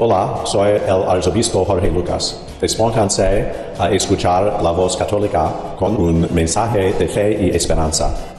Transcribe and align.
Hola, 0.00 0.42
soy 0.44 0.74
el 0.86 1.02
arzobispo 1.08 1.64
Jorge 1.64 1.90
Lucas. 1.90 2.40
Despónganse 2.60 3.52
a 3.76 3.90
escuchar 3.90 4.62
la 4.62 4.70
voz 4.70 4.96
católica 4.96 5.52
con 5.76 5.96
un 5.96 6.28
mensaje 6.32 6.92
de 6.92 7.08
fe 7.08 7.46
y 7.46 7.50
esperanza. 7.50 8.37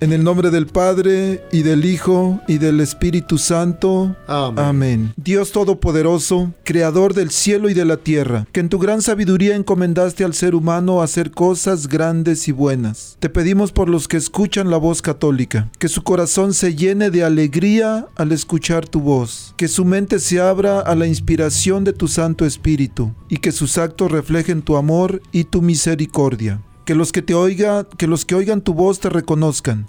En 0.00 0.12
el 0.12 0.22
nombre 0.22 0.50
del 0.50 0.68
Padre, 0.68 1.42
y 1.50 1.62
del 1.62 1.84
Hijo, 1.84 2.40
y 2.46 2.58
del 2.58 2.78
Espíritu 2.78 3.36
Santo. 3.36 4.14
Amén. 4.28 5.12
Dios 5.16 5.50
Todopoderoso, 5.50 6.54
Creador 6.62 7.14
del 7.14 7.30
cielo 7.30 7.68
y 7.68 7.74
de 7.74 7.84
la 7.84 7.96
tierra, 7.96 8.46
que 8.52 8.60
en 8.60 8.68
tu 8.68 8.78
gran 8.78 9.02
sabiduría 9.02 9.56
encomendaste 9.56 10.22
al 10.22 10.34
ser 10.34 10.54
humano 10.54 11.02
hacer 11.02 11.32
cosas 11.32 11.88
grandes 11.88 12.46
y 12.46 12.52
buenas. 12.52 13.16
Te 13.18 13.28
pedimos 13.28 13.72
por 13.72 13.88
los 13.88 14.06
que 14.06 14.18
escuchan 14.18 14.70
la 14.70 14.76
voz 14.76 15.02
católica, 15.02 15.68
que 15.80 15.88
su 15.88 16.04
corazón 16.04 16.54
se 16.54 16.76
llene 16.76 17.10
de 17.10 17.24
alegría 17.24 18.06
al 18.14 18.30
escuchar 18.30 18.86
tu 18.86 19.00
voz, 19.00 19.52
que 19.56 19.66
su 19.66 19.84
mente 19.84 20.20
se 20.20 20.40
abra 20.40 20.78
a 20.78 20.94
la 20.94 21.08
inspiración 21.08 21.82
de 21.82 21.92
tu 21.92 22.06
Santo 22.06 22.46
Espíritu, 22.46 23.12
y 23.28 23.38
que 23.38 23.50
sus 23.50 23.76
actos 23.78 24.12
reflejen 24.12 24.62
tu 24.62 24.76
amor 24.76 25.20
y 25.32 25.42
tu 25.42 25.60
misericordia. 25.60 26.62
Que 26.88 26.94
los 26.94 27.12
que 27.12 27.20
te 27.20 27.34
oigan, 27.34 27.86
que 27.98 28.06
los 28.06 28.24
que 28.24 28.34
oigan 28.34 28.62
tu 28.62 28.72
voz 28.72 28.98
te 28.98 29.10
reconozcan, 29.10 29.88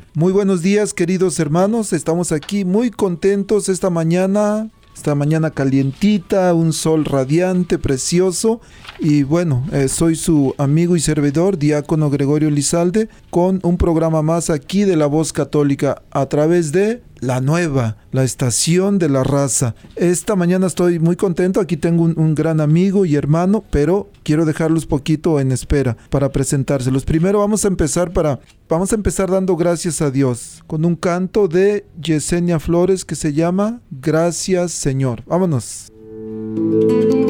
Muy 0.13 0.33
buenos 0.33 0.61
días 0.61 0.93
queridos 0.93 1.39
hermanos, 1.39 1.93
estamos 1.93 2.33
aquí 2.33 2.65
muy 2.65 2.91
contentos 2.91 3.69
esta 3.69 3.89
mañana 3.89 4.69
esta 4.93 5.15
mañana 5.15 5.51
calientita, 5.51 6.53
un 6.53 6.73
sol 6.73 7.05
radiante, 7.05 7.79
precioso. 7.79 8.61
Y 8.99 9.23
bueno, 9.23 9.65
eh, 9.71 9.87
soy 9.87 10.15
su 10.15 10.53
amigo 10.57 10.95
y 10.95 10.99
servidor, 10.99 11.57
diácono 11.57 12.09
Gregorio 12.09 12.51
Lizalde, 12.51 13.09
con 13.29 13.61
un 13.63 13.77
programa 13.77 14.21
más 14.21 14.49
aquí 14.49 14.83
de 14.83 14.97
la 14.97 15.07
voz 15.07 15.33
católica 15.33 16.03
a 16.11 16.27
través 16.27 16.71
de 16.71 17.01
la 17.21 17.39
nueva, 17.39 17.95
la 18.11 18.23
estación 18.23 18.99
de 18.99 19.07
la 19.07 19.23
raza. 19.23 19.75
Esta 19.95 20.35
mañana 20.35 20.67
estoy 20.67 20.99
muy 20.99 21.15
contento, 21.15 21.61
aquí 21.61 21.77
tengo 21.77 22.03
un, 22.03 22.35
gran 22.35 22.59
amigo 22.59 23.05
y 23.05 23.15
hermano, 23.15 23.63
pero 23.69 24.09
quiero 24.23 24.45
dejarlos 24.45 24.85
poquito 24.85 25.39
en 25.39 25.51
espera 25.51 25.95
para 26.09 26.31
presentárselos. 26.31 27.05
Primero 27.05 27.39
vamos 27.39 27.63
a 27.63 27.67
empezar 27.67 28.11
para 28.11 28.39
vamos 28.67 28.91
a 28.91 28.95
empezar 28.95 29.29
dando 29.29 29.55
gracias 29.55 30.01
a 30.01 30.11
Dios 30.11 30.63
con 30.65 30.83
un 30.83 30.95
canto 30.95 31.47
de 31.47 31.85
Yesenia 32.01 32.59
Flores 32.59 33.05
que 33.05 33.15
se 33.15 33.33
llama 33.33 33.81
Gracias 33.91 34.71
Señor. 34.71 35.23
Vámonos. 35.25 35.91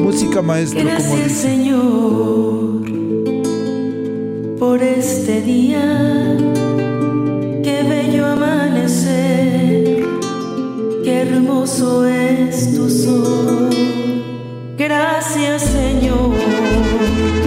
Música 0.00 0.40
maestra 0.42 0.96
como 0.96 1.16
dice. 1.16 1.30
Señor 1.30 2.82
por 4.58 4.80
este 4.80 5.42
día. 5.42 6.36
Qué 7.64 7.82
bello 7.82 8.26
amanecer 8.26 9.21
hermoso 11.22 12.04
es 12.06 12.74
tu 12.74 12.90
sol. 12.90 13.70
Gracias 14.76 15.62
Señor 15.62 17.41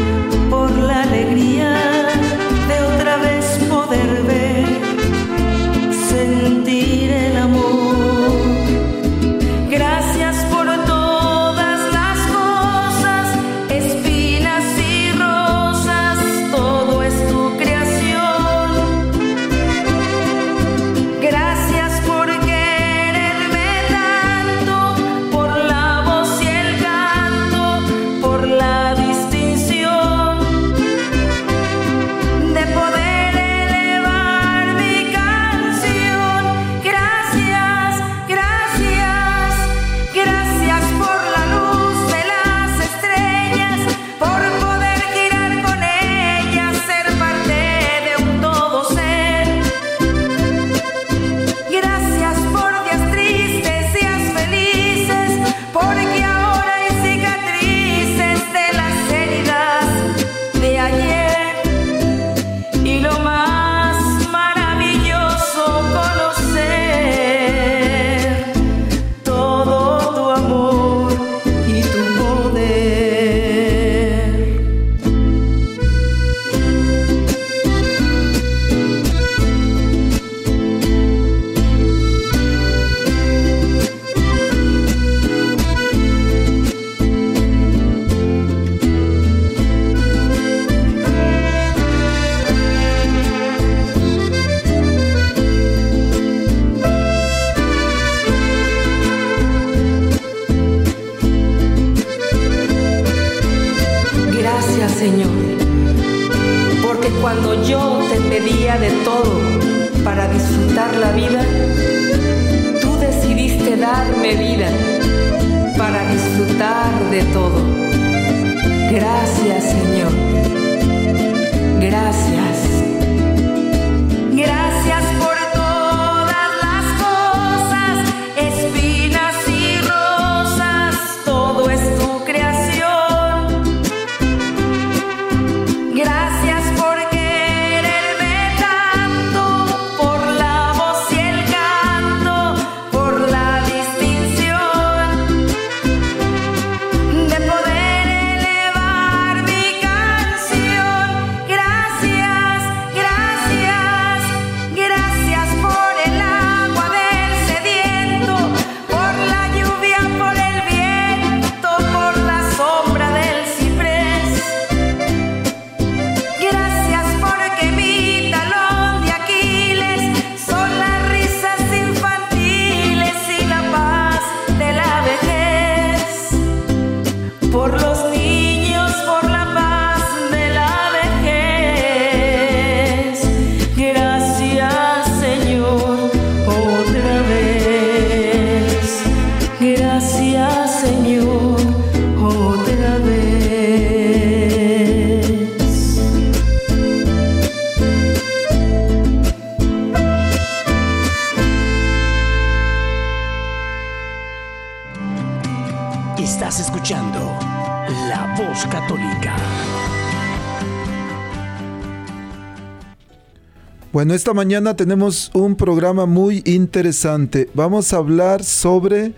Bueno, 213.95 214.13
esta 214.13 214.33
mañana 214.33 214.75
tenemos 214.75 215.31
un 215.33 215.55
programa 215.55 216.05
muy 216.05 216.43
interesante. 216.45 217.49
Vamos 217.53 217.93
a 217.93 217.95
hablar 217.95 218.43
sobre 218.43 219.13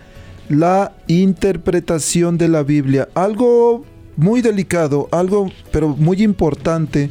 la 0.48 0.92
interpretación 1.08 2.38
de 2.38 2.46
la 2.46 2.62
Biblia. 2.62 3.08
Algo 3.16 3.84
muy 4.14 4.40
delicado, 4.40 5.08
algo 5.10 5.50
pero 5.72 5.88
muy 5.88 6.22
importante 6.22 7.10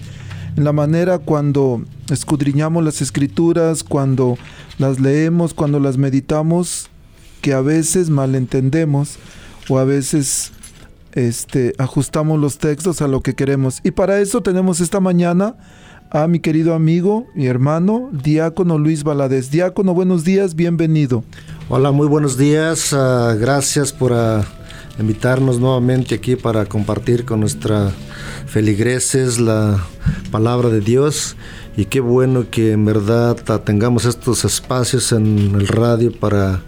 en 0.55 0.63
la 0.63 0.71
manera 0.71 1.19
cuando 1.19 1.83
escudriñamos 2.09 2.85
las 2.85 3.01
escrituras, 3.01 3.83
cuando 3.83 4.37
las 4.77 5.01
leemos, 5.01 5.53
cuando 5.53 5.81
las 5.81 5.97
meditamos, 5.97 6.87
que 7.41 7.51
a 7.51 7.59
veces 7.59 8.09
malentendemos 8.09 9.17
o 9.67 9.77
a 9.77 9.83
veces 9.83 10.53
este, 11.11 11.73
ajustamos 11.79 12.39
los 12.39 12.59
textos 12.59 13.01
a 13.01 13.09
lo 13.09 13.19
que 13.19 13.35
queremos. 13.35 13.81
Y 13.83 13.91
para 13.91 14.21
eso 14.21 14.41
tenemos 14.41 14.79
esta 14.79 15.01
mañana 15.01 15.57
a 16.09 16.27
mi 16.27 16.39
querido 16.39 16.73
amigo 16.73 17.27
y 17.35 17.47
hermano, 17.47 18.09
diácono 18.11 18.77
Luis 18.77 19.03
Valadez. 19.03 19.51
Diácono, 19.51 19.93
buenos 19.93 20.23
días, 20.23 20.55
bienvenido. 20.55 21.23
Hola, 21.69 21.91
muy 21.91 22.07
buenos 22.07 22.37
días. 22.37 22.93
Ah, 22.93 23.35
gracias 23.37 23.91
por 23.91 24.13
ah, 24.13 24.45
invitarnos 24.99 25.59
nuevamente 25.59 26.15
aquí 26.15 26.35
para 26.35 26.65
compartir 26.65 27.25
con 27.25 27.41
nuestra 27.41 27.91
feligreses 28.45 29.39
la 29.39 29.83
palabra 30.31 30.69
de 30.69 30.79
Dios. 30.79 31.35
Y 31.75 31.85
qué 31.85 31.99
bueno 31.99 32.49
que 32.49 32.71
en 32.71 32.85
verdad 32.85 33.35
tengamos 33.63 34.05
estos 34.05 34.45
espacios 34.45 35.11
en 35.11 35.55
el 35.55 35.67
radio 35.67 36.11
para 36.11 36.61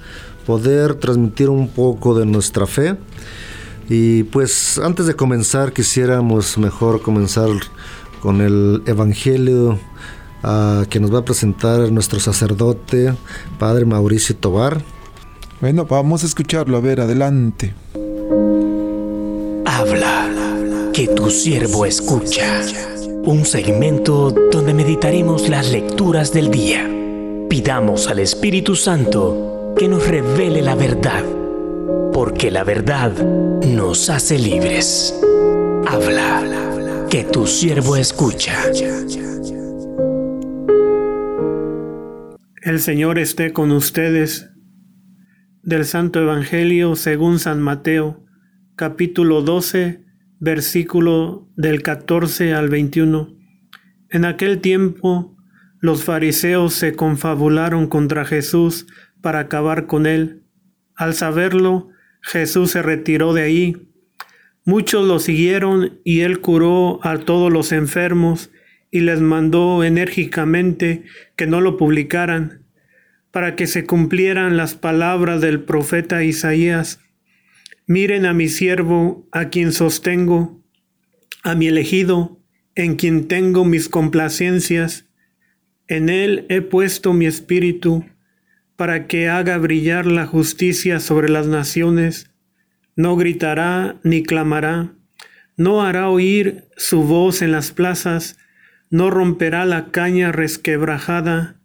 poder 0.46 0.96
transmitir 0.96 1.50
un 1.50 1.70
poco 1.70 2.18
de 2.18 2.26
nuestra 2.26 2.68
fe. 2.68 2.98
Y 3.90 4.24
pues 4.24 4.78
antes 4.78 5.08
de 5.08 5.16
comenzar 5.16 5.74
quisiéramos 5.74 6.60
mejor 6.60 7.02
comenzar 7.02 7.50
con 8.22 8.42
el 8.42 8.84
Evangelio 8.86 9.80
ah, 10.44 10.86
que 10.90 11.00
nos 11.00 11.14
va 11.14 11.20
a 11.20 11.26
presentar 11.26 11.92
nuestro 11.92 12.20
sacerdote, 12.20 13.14
Padre 13.58 13.86
Mauricio 13.86 14.36
Tobar. 14.36 14.82
Bueno, 15.62 15.86
vamos 15.86 16.24
a 16.24 16.26
escucharlo, 16.26 16.78
a 16.78 16.82
ver, 16.82 17.02
adelante. 17.02 17.74
Habla, 19.66 20.30
que 20.94 21.08
tu 21.08 21.30
siervo 21.30 21.86
escucha. 21.86 22.62
Un 23.24 23.46
segmento 23.46 24.32
donde 24.52 24.74
meditaremos 24.74 25.50
las 25.50 25.72
lecturas 25.72 26.32
del 26.32 26.50
día. 26.50 26.90
Pidamos 27.50 28.08
al 28.08 28.20
Espíritu 28.20 28.76
Santo 28.76 29.74
que 29.78 29.88
nos 29.88 30.08
revele 30.08 30.62
la 30.62 30.76
verdad, 30.76 31.24
porque 32.14 32.52
la 32.52 32.64
verdad 32.64 33.12
nos 33.66 34.10
hace 34.10 34.38
libres. 34.38 35.14
Habla 35.88 36.69
que 37.10 37.24
tu 37.24 37.48
siervo 37.48 37.96
escucha. 37.96 38.56
El 42.62 42.80
Señor 42.80 43.18
esté 43.18 43.52
con 43.52 43.72
ustedes. 43.72 44.52
Del 45.64 45.86
Santo 45.86 46.22
Evangelio 46.22 46.96
según 46.96 47.40
San 47.40 47.62
Mateo, 47.62 48.26
capítulo 48.76 49.42
12, 49.42 50.06
versículo 50.40 51.50
del 51.56 51.82
14 51.82 52.54
al 52.54 52.70
21. 52.70 53.36
En 54.12 54.26
aquel 54.26 54.62
tiempo, 54.62 55.36
los 55.80 56.04
fariseos 56.04 56.74
se 56.76 56.94
confabularon 56.94 57.88
contra 57.88 58.24
Jesús 58.24 58.86
para 59.22 59.40
acabar 59.40 59.88
con 59.88 60.06
él. 60.06 60.44
Al 60.96 61.16
saberlo, 61.16 61.90
Jesús 62.22 62.72
se 62.72 62.84
retiró 62.84 63.34
de 63.34 63.42
ahí 63.42 63.89
Muchos 64.66 65.08
lo 65.08 65.20
siguieron 65.20 66.00
y 66.04 66.22
él 66.22 66.42
curó 66.42 67.00
a 67.06 67.18
todos 67.20 67.52
los 67.52 67.72
enfermos 67.72 68.52
y 68.92 69.02
les 69.02 69.22
mandó 69.22 69.84
enérgicamente 69.84 71.04
que 71.36 71.48
no 71.48 71.62
lo 71.62 71.78
publicaran, 71.78 72.66
para 73.32 73.56
que 73.56 73.68
se 73.68 73.86
cumplieran 73.86 74.58
las 74.58 74.76
palabras 74.76 75.42
del 75.42 75.64
profeta 75.64 76.24
Isaías. 76.24 77.00
Miren 77.88 78.26
a 78.26 78.34
mi 78.34 78.48
siervo, 78.48 79.28
a 79.32 79.50
quien 79.50 79.72
sostengo, 79.72 80.64
a 81.44 81.56
mi 81.56 81.68
elegido, 81.68 82.40
en 82.76 82.96
quien 82.96 83.28
tengo 83.28 83.66
mis 83.66 83.90
complacencias. 83.90 85.08
En 85.88 86.10
él 86.10 86.46
he 86.50 86.62
puesto 86.62 87.14
mi 87.14 87.26
espíritu, 87.26 88.06
para 88.76 89.08
que 89.08 89.28
haga 89.28 89.58
brillar 89.58 90.06
la 90.06 90.26
justicia 90.26 91.00
sobre 91.00 91.30
las 91.30 91.48
naciones 91.48 92.32
no 93.00 93.16
gritará 93.16 93.96
ni 94.04 94.24
clamará, 94.24 94.92
no 95.56 95.84
hará 95.84 96.10
oír 96.10 96.66
su 96.76 97.04
voz 97.04 97.42
en 97.42 97.54
las 97.54 97.72
plazas, 97.72 98.38
no 98.90 99.10
romperá 99.10 99.64
la 99.64 99.90
caña 99.90 100.34
resquebrajada, 100.34 101.56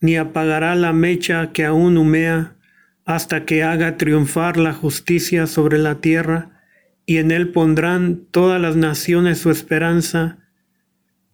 ni 0.00 0.16
apagará 0.16 0.74
la 0.76 0.94
mecha 0.94 1.52
que 1.52 1.66
aún 1.66 1.98
humea, 1.98 2.56
hasta 3.04 3.44
que 3.44 3.62
haga 3.62 3.98
triunfar 3.98 4.56
la 4.56 4.72
justicia 4.72 5.46
sobre 5.46 5.76
la 5.76 5.96
tierra, 5.96 6.62
y 7.04 7.18
en 7.18 7.32
él 7.32 7.50
pondrán 7.50 8.24
todas 8.30 8.58
las 8.58 8.74
naciones 8.74 9.40
su 9.40 9.50
esperanza. 9.50 10.38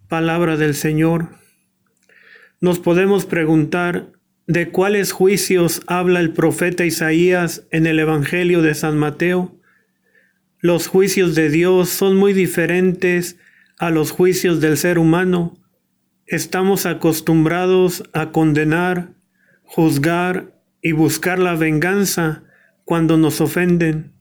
Palabra 0.08 0.56
del 0.56 0.75
Señor. 0.75 1.28
Nos 2.61 2.80
podemos 2.80 3.25
preguntar, 3.25 4.13
¿De 4.46 4.68
cuáles 4.68 5.12
juicios 5.12 5.80
habla 5.86 6.20
el 6.20 6.34
profeta 6.34 6.84
Isaías 6.84 7.66
en 7.70 7.86
el 7.86 7.98
Evangelio 7.98 8.60
de 8.60 8.74
San 8.74 8.98
Mateo? 8.98 9.58
Los 10.60 10.86
juicios 10.86 11.34
de 11.34 11.48
Dios 11.48 11.88
son 11.88 12.16
muy 12.18 12.34
diferentes 12.34 13.38
a 13.78 13.88
los 13.88 14.10
juicios 14.10 14.60
del 14.60 14.76
ser 14.76 14.98
humano. 14.98 15.56
Estamos 16.26 16.84
acostumbrados 16.84 18.02
a 18.12 18.32
condenar, 18.32 19.14
juzgar 19.62 20.60
y 20.82 20.92
buscar 20.92 21.38
la 21.38 21.54
venganza 21.54 22.44
cuando 22.84 23.16
nos 23.16 23.40
ofenden. 23.40 24.12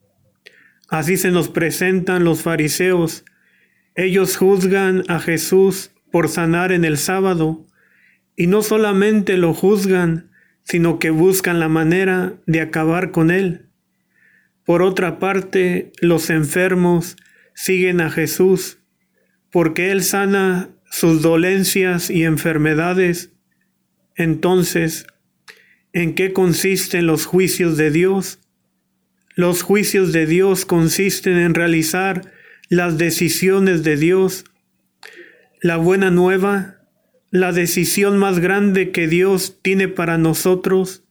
Así 0.88 1.18
se 1.18 1.32
nos 1.32 1.50
presentan 1.50 2.24
los 2.24 2.44
fariseos. 2.44 3.26
Ellos 3.94 4.38
juzgan 4.38 5.04
a 5.10 5.20
Jesús 5.20 5.92
por 6.14 6.30
sanar 6.30 6.72
en 6.72 6.86
el 6.86 6.98
sábado, 6.98 7.68
y 8.36 8.48
no 8.48 8.62
solamente 8.62 9.38
lo 9.38 9.54
juzgan, 9.54 10.32
sino 10.64 11.00
que 11.00 11.10
buscan 11.10 11.60
la 11.60 11.70
manera 11.70 12.34
de 12.46 12.62
acabar 12.62 13.12
con 13.12 13.32
él. 13.32 13.68
Por 14.66 14.82
otra 14.82 15.20
parte, 15.20 15.92
los 16.02 16.30
enfermos 16.30 17.18
siguen 17.54 18.02
a 18.02 18.10
Jesús, 18.10 18.80
porque 19.52 19.92
Él 19.92 20.04
sana 20.04 20.70
sus 20.90 21.22
dolencias 21.22 22.10
y 22.10 22.24
enfermedades. 22.24 23.32
Entonces, 24.16 25.06
¿en 25.92 26.16
qué 26.16 26.34
consisten 26.34 27.08
los 27.08 27.26
juicios 27.26 27.78
de 27.78 27.92
Dios? 27.92 28.40
Los 29.36 29.64
juicios 29.64 30.14
de 30.14 30.28
Dios 30.28 30.66
consisten 30.66 31.38
en 31.38 31.56
realizar 31.56 32.32
las 32.70 32.98
decisiones 32.98 33.84
de 33.84 33.98
Dios. 33.98 34.46
La 35.62 35.78
buena 35.78 36.10
nueva 36.10 36.83
la 37.34 37.52
decisión 37.52 38.20
más 38.20 38.38
grande 38.38 38.92
que 38.92 39.08
Dios 39.08 39.58
tiene 39.64 39.88
para 39.88 40.20
nosotros 40.20 41.04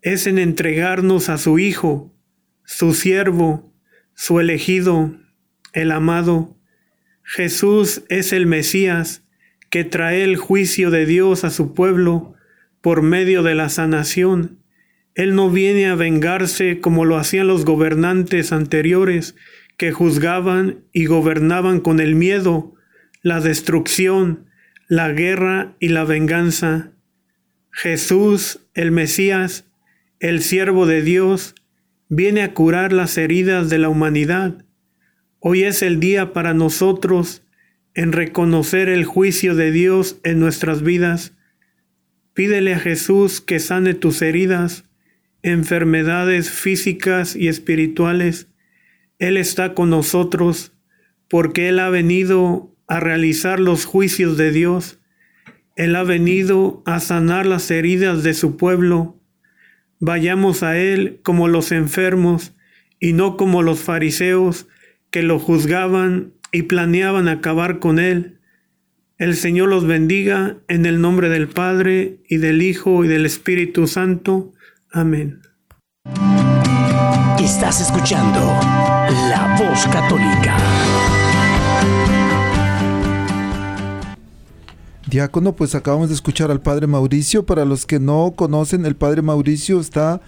es 0.00 0.26
en 0.26 0.38
entregarnos 0.38 1.28
a 1.28 1.36
su 1.36 1.58
Hijo, 1.58 2.16
su 2.64 2.94
siervo, 2.94 3.70
su 4.14 4.40
elegido, 4.40 5.14
el 5.74 5.90
amado. 5.90 6.56
Jesús 7.22 8.04
es 8.08 8.32
el 8.32 8.46
Mesías 8.46 9.26
que 9.68 9.84
trae 9.84 10.24
el 10.24 10.38
juicio 10.38 10.90
de 10.90 11.04
Dios 11.04 11.44
a 11.44 11.50
su 11.50 11.74
pueblo 11.74 12.32
por 12.80 13.02
medio 13.02 13.42
de 13.42 13.54
la 13.54 13.68
sanación. 13.68 14.60
Él 15.14 15.34
no 15.34 15.50
viene 15.50 15.88
a 15.88 15.94
vengarse 15.94 16.80
como 16.80 17.04
lo 17.04 17.18
hacían 17.18 17.48
los 17.48 17.66
gobernantes 17.66 18.50
anteriores 18.50 19.36
que 19.76 19.92
juzgaban 19.92 20.86
y 20.94 21.04
gobernaban 21.04 21.80
con 21.80 22.00
el 22.00 22.14
miedo, 22.14 22.76
la 23.20 23.42
destrucción, 23.42 24.46
la 24.94 25.10
guerra 25.10 25.74
y 25.80 25.88
la 25.88 26.04
venganza. 26.04 26.92
Jesús, 27.72 28.60
el 28.74 28.92
Mesías, 28.92 29.64
el 30.20 30.40
siervo 30.40 30.86
de 30.86 31.02
Dios, 31.02 31.56
viene 32.08 32.42
a 32.42 32.54
curar 32.54 32.92
las 32.92 33.18
heridas 33.18 33.70
de 33.70 33.78
la 33.78 33.88
humanidad. 33.88 34.64
Hoy 35.40 35.64
es 35.64 35.82
el 35.82 35.98
día 35.98 36.32
para 36.32 36.54
nosotros 36.54 37.42
en 37.94 38.12
reconocer 38.12 38.88
el 38.88 39.04
juicio 39.04 39.56
de 39.56 39.72
Dios 39.72 40.20
en 40.22 40.38
nuestras 40.38 40.82
vidas. 40.82 41.32
Pídele 42.32 42.74
a 42.74 42.78
Jesús 42.78 43.40
que 43.40 43.58
sane 43.58 43.94
tus 43.94 44.22
heridas, 44.22 44.84
enfermedades 45.42 46.50
físicas 46.50 47.34
y 47.34 47.48
espirituales. 47.48 48.46
Él 49.18 49.38
está 49.38 49.74
con 49.74 49.90
nosotros 49.90 50.72
porque 51.28 51.68
Él 51.70 51.80
ha 51.80 51.90
venido 51.90 52.73
a 52.86 53.00
realizar 53.00 53.60
los 53.60 53.84
juicios 53.84 54.36
de 54.36 54.50
Dios. 54.50 54.98
Él 55.76 55.96
ha 55.96 56.02
venido 56.02 56.82
a 56.86 57.00
sanar 57.00 57.46
las 57.46 57.70
heridas 57.70 58.22
de 58.22 58.34
su 58.34 58.56
pueblo. 58.56 59.20
Vayamos 59.98 60.62
a 60.62 60.76
Él 60.76 61.20
como 61.22 61.48
los 61.48 61.72
enfermos 61.72 62.54
y 63.00 63.12
no 63.12 63.36
como 63.36 63.62
los 63.62 63.80
fariseos 63.80 64.66
que 65.10 65.22
lo 65.22 65.38
juzgaban 65.38 66.32
y 66.52 66.62
planeaban 66.62 67.28
acabar 67.28 67.78
con 67.78 67.98
él. 67.98 68.40
El 69.18 69.36
Señor 69.36 69.68
los 69.68 69.86
bendiga 69.86 70.56
en 70.68 70.86
el 70.86 71.00
nombre 71.00 71.28
del 71.28 71.48
Padre 71.48 72.20
y 72.28 72.38
del 72.38 72.62
Hijo 72.62 73.04
y 73.04 73.08
del 73.08 73.26
Espíritu 73.26 73.86
Santo. 73.86 74.52
Amén. 74.90 75.42
Estás 77.38 77.80
escuchando 77.80 78.40
La 79.28 79.56
Voz 79.58 79.86
Católica. 79.86 80.56
Diácono, 85.14 85.54
pues 85.54 85.76
acabamos 85.76 86.08
de 86.08 86.16
escuchar 86.16 86.50
al 86.50 86.60
Padre 86.60 86.88
Mauricio. 86.88 87.46
Para 87.46 87.64
los 87.64 87.86
que 87.86 88.00
no 88.00 88.32
conocen, 88.34 88.84
el 88.84 88.96
Padre 88.96 89.22
Mauricio 89.22 89.78
está 89.78 90.20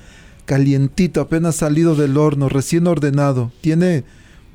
calientito, 0.45 1.21
apenas 1.21 1.57
salido 1.57 1.97
del 1.97 2.17
horno, 2.17 2.49
recién 2.49 2.87
ordenado. 2.87 3.51
Tiene 3.63 4.05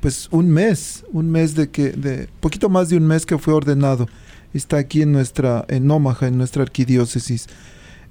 pues 0.00 0.28
un 0.30 0.48
mes, 0.48 1.04
un 1.12 1.30
mes 1.30 1.54
de 1.54 1.68
que, 1.68 1.90
de 1.90 2.30
poquito 2.40 2.70
más 2.70 2.88
de 2.88 2.96
un 2.96 3.06
mes 3.06 3.26
que 3.26 3.36
fue 3.36 3.52
ordenado. 3.52 4.08
Está 4.54 4.78
aquí 4.78 5.02
en 5.02 5.12
nuestra, 5.12 5.66
en 5.68 5.90
Omaha, 5.90 6.28
en 6.28 6.38
nuestra 6.38 6.62
arquidiócesis. 6.62 7.48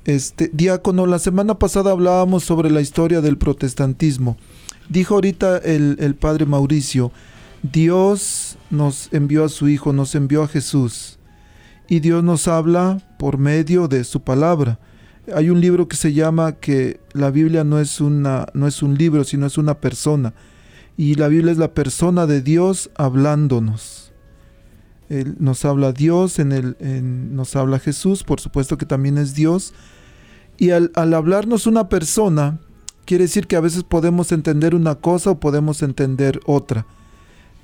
Este, 0.05 0.51
diácono, 0.53 1.07
la 1.07 1.17
semana 1.17 1.57
pasada 1.57 1.89
hablábamos 1.89 2.43
sobre 2.43 2.69
la 2.69 2.81
historia 2.81 3.21
del 3.21 3.39
protestantismo. 3.39 4.37
Dijo 4.89 5.15
ahorita 5.15 5.57
el, 5.57 5.97
el 5.99 6.13
padre 6.13 6.45
Mauricio, 6.45 7.11
Dios 7.63 8.59
nos 8.69 9.11
envió 9.11 9.43
a 9.43 9.49
su 9.49 9.69
Hijo, 9.69 9.91
nos 9.91 10.13
envió 10.13 10.43
a 10.43 10.47
Jesús. 10.47 11.17
Y 11.91 11.99
Dios 11.99 12.23
nos 12.23 12.47
habla 12.47 13.01
por 13.19 13.37
medio 13.37 13.89
de 13.89 14.05
su 14.05 14.21
palabra. 14.21 14.79
Hay 15.35 15.49
un 15.49 15.59
libro 15.59 15.89
que 15.89 15.97
se 15.97 16.13
llama 16.13 16.53
que 16.53 17.01
la 17.11 17.31
Biblia 17.31 17.65
no 17.65 17.81
es, 17.81 17.99
una, 17.99 18.45
no 18.53 18.65
es 18.65 18.81
un 18.81 18.97
libro, 18.97 19.25
sino 19.25 19.45
es 19.45 19.57
una 19.57 19.81
persona 19.81 20.33
y 20.95 21.15
la 21.15 21.27
Biblia 21.27 21.51
es 21.51 21.57
la 21.57 21.73
persona 21.73 22.27
de 22.27 22.41
Dios 22.41 22.91
hablándonos. 22.95 24.13
Él 25.09 25.35
nos 25.39 25.65
habla 25.65 25.91
Dios, 25.91 26.39
en 26.39 26.53
el, 26.53 26.77
nos 27.35 27.57
habla 27.57 27.77
Jesús, 27.77 28.23
por 28.23 28.39
supuesto 28.39 28.77
que 28.77 28.85
también 28.85 29.17
es 29.17 29.33
Dios. 29.35 29.73
Y 30.57 30.69
al, 30.69 30.91
hablarnos 30.95 31.67
una 31.67 31.89
persona, 31.89 32.61
quiere 33.03 33.25
decir 33.25 33.47
que 33.47 33.57
a 33.57 33.61
veces 33.61 33.83
podemos 33.83 34.31
entender 34.31 34.75
una 34.75 34.95
cosa 34.95 35.31
o 35.31 35.41
podemos 35.41 35.81
entender 35.81 36.39
otra. 36.45 36.85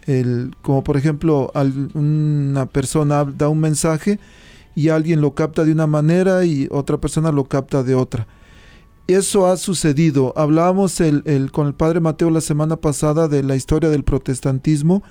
El, 0.07 0.55
como 0.61 0.83
por 0.83 0.97
ejemplo, 0.97 1.51
una 1.93 2.65
persona 2.65 3.23
da 3.25 3.49
un 3.49 3.59
mensaje 3.59 4.19
y 4.73 4.89
alguien 4.89 5.21
lo 5.21 5.35
capta 5.35 5.65
de 5.65 5.71
una 5.71 5.87
manera 5.87 6.45
y 6.45 6.67
otra 6.71 6.97
persona 6.97 7.31
lo 7.31 7.43
capta 7.45 7.83
de 7.83 7.93
otra. 7.93 8.27
Eso 9.07 9.47
ha 9.47 9.55
sucedido. 9.57 10.33
Hablábamos 10.35 10.99
el, 10.99 11.49
con 11.51 11.67
el 11.67 11.73
padre 11.73 11.99
Mateo 12.01 12.29
la 12.29 12.41
semana 12.41 12.75
pasada 12.75 13.27
de 13.27 13.41
la 13.41 13.55
historia 13.55 13.89
del 13.89 14.03
protestantismo, 14.03 15.01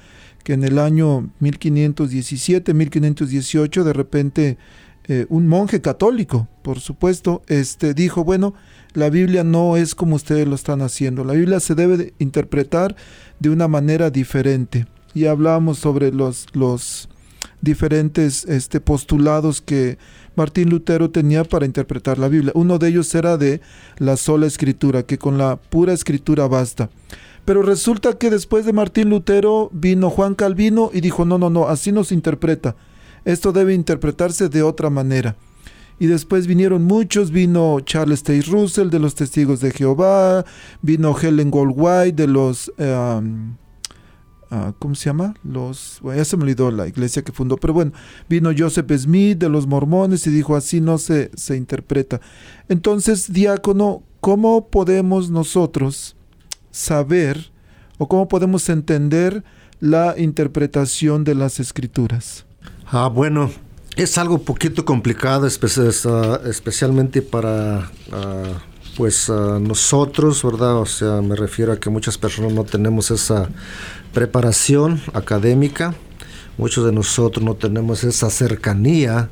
que 0.44 0.52
en 0.52 0.64
el 0.64 0.78
año 0.78 1.30
1517, 1.40 2.74
1518, 2.74 3.84
de 3.84 3.92
repente 3.92 4.58
eh, 5.08 5.26
un 5.28 5.48
monje 5.48 5.80
católico, 5.80 6.46
por 6.62 6.78
supuesto, 6.80 7.42
este, 7.46 7.94
dijo, 7.94 8.22
bueno, 8.22 8.54
la 8.96 9.10
Biblia 9.10 9.44
no 9.44 9.76
es 9.76 9.94
como 9.94 10.16
ustedes 10.16 10.48
lo 10.48 10.54
están 10.54 10.80
haciendo, 10.80 11.22
la 11.22 11.34
Biblia 11.34 11.60
se 11.60 11.74
debe 11.74 12.14
interpretar 12.18 12.96
de 13.38 13.50
una 13.50 13.68
manera 13.68 14.10
diferente. 14.10 14.86
Y 15.12 15.26
hablábamos 15.26 15.78
sobre 15.78 16.12
los, 16.12 16.46
los 16.54 17.08
diferentes 17.60 18.44
este, 18.46 18.80
postulados 18.80 19.60
que 19.60 19.98
Martín 20.34 20.70
Lutero 20.70 21.10
tenía 21.10 21.44
para 21.44 21.66
interpretar 21.66 22.18
la 22.18 22.28
Biblia. 22.28 22.52
Uno 22.54 22.78
de 22.78 22.88
ellos 22.88 23.14
era 23.14 23.36
de 23.36 23.60
la 23.98 24.16
sola 24.16 24.46
escritura, 24.46 25.02
que 25.02 25.18
con 25.18 25.36
la 25.36 25.56
pura 25.56 25.92
escritura 25.92 26.48
basta. 26.48 26.88
Pero 27.44 27.62
resulta 27.62 28.18
que 28.18 28.30
después 28.30 28.64
de 28.64 28.72
Martín 28.72 29.10
Lutero 29.10 29.70
vino 29.72 30.10
Juan 30.10 30.34
Calvino 30.34 30.90
y 30.92 31.00
dijo, 31.00 31.24
no, 31.24 31.38
no, 31.38 31.50
no, 31.50 31.68
así 31.68 31.92
no 31.92 32.02
se 32.02 32.14
interpreta. 32.14 32.76
Esto 33.24 33.52
debe 33.52 33.74
interpretarse 33.74 34.48
de 34.48 34.62
otra 34.62 34.88
manera. 34.88 35.36
Y 35.98 36.06
después 36.06 36.46
vinieron 36.46 36.84
muchos, 36.84 37.30
vino 37.30 37.80
Charles 37.80 38.22
T. 38.22 38.42
Russell 38.42 38.90
de 38.90 38.98
los 38.98 39.14
Testigos 39.14 39.60
de 39.60 39.70
Jehová, 39.70 40.44
vino 40.82 41.16
Helen 41.18 41.50
Goldwhite 41.50 42.12
de 42.12 42.26
los... 42.26 42.72
Em, 42.78 43.56
Ah, 44.50 44.72
¿cómo 44.78 44.94
se 44.94 45.06
llama? 45.06 45.34
Los, 45.42 46.00
ya 46.04 46.24
se 46.24 46.36
me 46.36 46.44
olvidó 46.44 46.70
la 46.70 46.86
iglesia 46.86 47.22
que 47.22 47.32
fundó, 47.32 47.56
pero 47.56 47.72
bueno, 47.74 47.92
vino 48.28 48.50
Joseph 48.56 48.90
Smith 48.96 49.38
de 49.38 49.48
los 49.48 49.66
mormones 49.66 50.24
y 50.26 50.30
dijo 50.30 50.54
así 50.54 50.80
no 50.80 50.98
se, 50.98 51.32
se 51.34 51.56
interpreta. 51.56 52.20
Entonces, 52.68 53.32
diácono, 53.32 54.04
¿cómo 54.20 54.68
podemos 54.68 55.30
nosotros 55.30 56.16
saber 56.70 57.50
o 57.98 58.06
cómo 58.06 58.28
podemos 58.28 58.68
entender 58.68 59.42
la 59.80 60.14
interpretación 60.16 61.24
de 61.24 61.34
las 61.34 61.58
escrituras? 61.58 62.46
Ah, 62.86 63.08
bueno, 63.08 63.50
es 63.96 64.18
algo 64.18 64.38
poquito 64.38 64.84
complicado, 64.84 65.46
especialmente 65.46 67.22
para... 67.22 67.90
Ah, 68.12 68.62
pues 68.96 69.28
nosotros, 69.28 70.42
¿verdad? 70.42 70.78
O 70.78 70.86
sea, 70.86 71.20
me 71.20 71.36
refiero 71.36 71.70
a 71.72 71.78
que 71.78 71.90
muchas 71.90 72.16
personas 72.16 72.54
no 72.54 72.64
tenemos 72.64 73.10
esa 73.10 73.50
preparación 74.14 75.02
académica, 75.12 75.94
muchos 76.56 76.86
de 76.86 76.92
nosotros 76.92 77.44
no 77.44 77.54
tenemos 77.56 78.04
esa 78.04 78.30
cercanía 78.30 79.28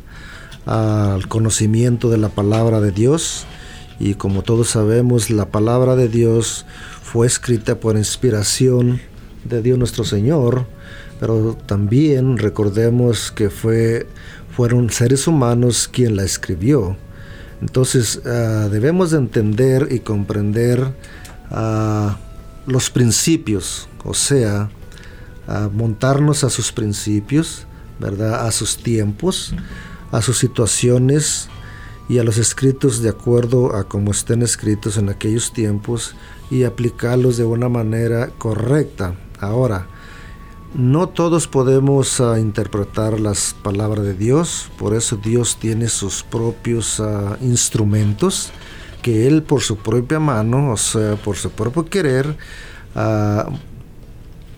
al 0.66 1.28
conocimiento 1.28 2.10
de 2.10 2.18
la 2.18 2.28
palabra 2.28 2.82
de 2.82 2.90
Dios 2.90 3.46
y 3.98 4.14
como 4.14 4.42
todos 4.42 4.68
sabemos 4.68 5.30
la 5.30 5.46
palabra 5.46 5.96
de 5.96 6.08
Dios 6.08 6.66
fue 7.02 7.26
escrita 7.26 7.76
por 7.80 7.96
inspiración 7.96 9.00
de 9.44 9.62
Dios 9.62 9.78
nuestro 9.78 10.04
Señor, 10.04 10.66
pero 11.20 11.56
también 11.66 12.36
recordemos 12.36 13.30
que 13.30 13.48
fue, 13.48 14.06
fueron 14.56 14.90
seres 14.90 15.26
humanos 15.26 15.88
quien 15.90 16.16
la 16.16 16.24
escribió. 16.24 16.96
Entonces 17.60 18.20
ah, 18.26 18.68
debemos 18.70 19.10
de 19.10 19.18
entender 19.18 19.88
y 19.90 20.00
comprender 20.00 20.92
uh, 21.50 22.10
los 22.66 22.90
principios, 22.90 23.88
o 24.04 24.14
sea, 24.14 24.70
a 25.46 25.68
montarnos 25.72 26.44
a 26.44 26.50
sus 26.50 26.72
principios, 26.72 27.66
¿verdad? 27.98 28.46
A 28.46 28.52
sus 28.52 28.76
tiempos, 28.78 29.54
a 30.10 30.22
sus 30.22 30.38
situaciones 30.38 31.48
y 32.08 32.18
a 32.18 32.24
los 32.24 32.38
escritos 32.38 33.02
de 33.02 33.10
acuerdo 33.10 33.74
a 33.74 33.84
como 33.84 34.10
estén 34.10 34.42
escritos 34.42 34.96
en 34.96 35.08
aquellos 35.08 35.52
tiempos 35.52 36.14
y 36.50 36.64
aplicarlos 36.64 37.36
de 37.36 37.44
una 37.44 37.68
manera 37.68 38.28
correcta. 38.38 39.14
Ahora, 39.40 39.86
no 40.74 41.08
todos 41.08 41.46
podemos 41.46 42.20
ah, 42.20 42.38
interpretar 42.38 43.20
las 43.20 43.54
palabras 43.62 44.04
de 44.04 44.14
Dios, 44.14 44.70
por 44.76 44.94
eso 44.94 45.16
Dios 45.16 45.56
tiene 45.58 45.88
sus 45.88 46.22
propios 46.22 47.00
ah, 47.00 47.36
instrumentos 47.40 48.52
que 49.00 49.26
Él 49.26 49.42
por 49.42 49.60
su 49.60 49.76
propia 49.76 50.18
mano, 50.18 50.72
o 50.72 50.76
sea, 50.76 51.16
por 51.16 51.36
su 51.36 51.50
propio 51.50 51.84
querer, 51.84 52.36
uh, 52.94 53.52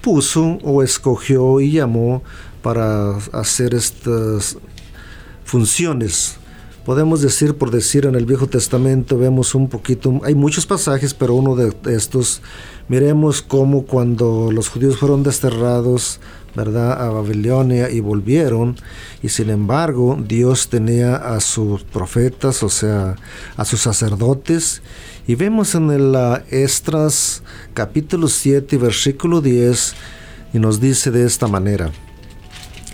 puso 0.01 0.59
o 0.63 0.85
escogió 0.85 1.61
y 1.61 1.73
llamó 1.73 2.23
para 2.63 3.17
hacer 3.33 3.75
estas 3.75 4.57
funciones. 5.45 6.39
Podemos 6.87 7.21
decir, 7.21 7.57
por 7.57 7.73
decir, 7.73 8.07
en 8.07 8.15
el 8.15 8.27
Viejo 8.27 8.47
Testamento 8.47 9.19
vemos 9.19 9.57
un 9.57 9.69
poquito, 9.69 10.21
hay 10.23 10.37
muchos 10.37 10.67
pasajes, 10.67 11.15
pero 11.15 11.35
uno 11.35 11.57
de 11.57 11.75
estos, 11.93 12.43
miremos 12.87 13.43
cómo 13.43 13.87
cuando 13.87 14.53
los 14.53 14.69
judíos 14.69 14.97
fueron 14.97 15.25
desterrados 15.25 16.21
¿verdad? 16.55 17.05
a 17.05 17.11
Babilonia 17.11 17.91
y 17.91 17.99
volvieron 17.99 18.77
y 19.21 19.31
sin 19.31 19.51
embargo 19.51 20.17
Dios 20.29 20.69
tenía 20.69 21.17
a 21.17 21.41
sus 21.41 21.83
profetas, 21.83 22.63
o 22.63 22.69
sea, 22.69 23.17
a 23.57 23.65
sus 23.65 23.81
sacerdotes 23.81 24.81
y 25.27 25.35
vemos 25.35 25.75
en 25.75 25.91
el 25.91 26.17
Estras 26.51 27.43
capítulo 27.75 28.29
7 28.29 28.79
versículo 28.79 29.41
10 29.41 29.95
y 30.55 30.61
nos 30.61 30.81
dice 30.81 31.11
de 31.11 31.27
esta 31.27 31.49
manera, 31.49 31.91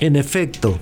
en 0.00 0.16
efecto, 0.16 0.78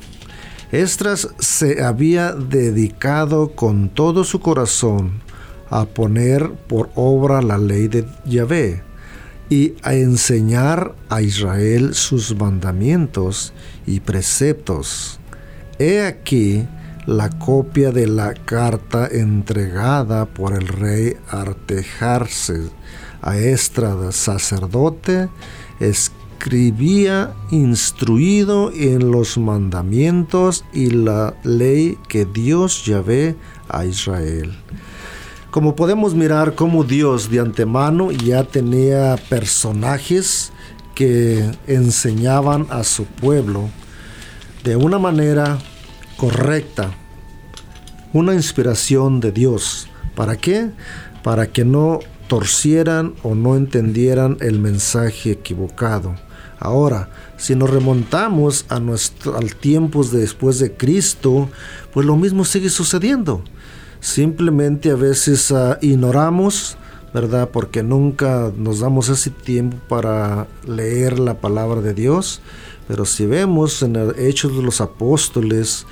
Estras 0.73 1.29
se 1.41 1.83
había 1.83 2.33
dedicado 2.33 3.57
con 3.57 3.89
todo 3.89 4.23
su 4.23 4.39
corazón 4.39 5.21
a 5.69 5.85
poner 5.85 6.53
por 6.53 6.91
obra 6.95 7.43
la 7.43 7.59
ley 7.59 7.89
de 7.89 8.07
Yahvé 8.25 8.83
y 9.49 9.75
a 9.83 9.95
enseñar 9.95 10.95
a 11.09 11.23
Israel 11.23 11.95
sus 11.95 12.37
mandamientos 12.37 13.53
y 13.85 13.99
preceptos. 13.99 15.19
He 15.81 16.03
aquí 16.03 16.69
la 17.05 17.31
copia 17.31 17.91
de 17.91 18.07
la 18.07 18.35
carta 18.35 19.09
entregada 19.11 20.27
por 20.27 20.53
el 20.53 20.69
rey 20.69 21.17
Artejarse 21.29 22.71
a 23.23 23.37
Estrada, 23.37 24.13
sacerdote, 24.13 25.29
escribía 26.41 27.35
instruido 27.51 28.73
en 28.73 29.11
los 29.11 29.37
mandamientos 29.37 30.65
y 30.73 30.89
la 30.89 31.35
ley 31.45 31.99
que 32.09 32.25
Dios 32.25 32.87
Yahvé 32.87 33.37
a 33.69 33.85
Israel. 33.85 34.51
Como 35.51 35.77
podemos 35.77 36.15
mirar 36.15 36.55
cómo 36.55 36.83
Dios 36.83 37.29
de 37.29 37.41
antemano 37.41 38.11
ya 38.11 38.43
tenía 38.45 39.19
personajes 39.29 40.51
que 40.95 41.51
enseñaban 41.67 42.67
a 42.71 42.85
su 42.85 43.05
pueblo 43.05 43.69
de 44.65 44.77
una 44.77 44.99
manera 44.99 45.59
correcta, 46.17 46.91
una 48.15 48.33
inspiración 48.33 49.21
de 49.21 49.31
Dios. 49.31 49.89
¿Para 50.15 50.37
qué? 50.37 50.71
Para 51.23 51.49
que 51.49 51.67
no 51.67 51.99
torcieran 52.29 53.13
o 53.23 53.35
no 53.35 53.57
entendieran 53.57 54.39
el 54.41 54.59
mensaje 54.59 55.33
equivocado. 55.33 56.15
Ahora, 56.61 57.11
si 57.37 57.57
nos 57.57 57.71
remontamos 57.71 58.65
a 58.69 58.77
al 58.77 59.57
tiempos 59.57 60.13
después 60.13 60.61
de 60.61 60.73
Cristo, 60.77 61.49
pues 61.93 62.07
lo 62.07 62.17
mismo 62.17 62.45
sigue 62.45 62.71
sucediendo 62.71 63.43
simplemente 64.01 64.91
a 64.91 64.97
veces 64.97 65.53
ah, 65.53 65.79
ignoramos, 65.81 66.77
¿verdad? 67.15 67.51
Porque 67.51 67.83
nunca 67.83 68.51
nos 68.57 68.81
damos 68.81 69.09
ese 69.09 69.31
tiempo 69.31 69.77
para 69.89 70.49
leer 70.67 71.19
la 71.19 71.41
palabra 71.41 71.81
de 71.81 71.95
Dios. 71.95 72.41
Pero 72.89 73.05
si 73.05 73.27
vemos 73.27 73.83
en 73.83 73.97
el 73.97 74.19
Hechos 74.19 74.57
de 74.57 74.63
los 74.63 74.81
Apóstoles, 74.81 75.87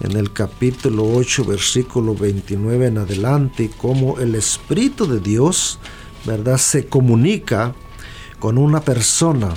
en 0.00 0.16
el 0.16 0.32
capítulo 0.32 1.04
8, 1.14 1.44
versículo 1.44 2.14
29 2.14 2.86
en 2.86 2.98
adelante, 2.98 3.70
cómo 3.76 4.18
el 4.18 4.34
Espíritu 4.34 5.06
de 5.06 5.20
Dios, 5.20 5.78
¿verdad? 6.24 6.56
Se 6.56 6.86
comunica 6.86 7.74
con 8.38 8.58
una 8.58 8.80
persona. 8.80 9.50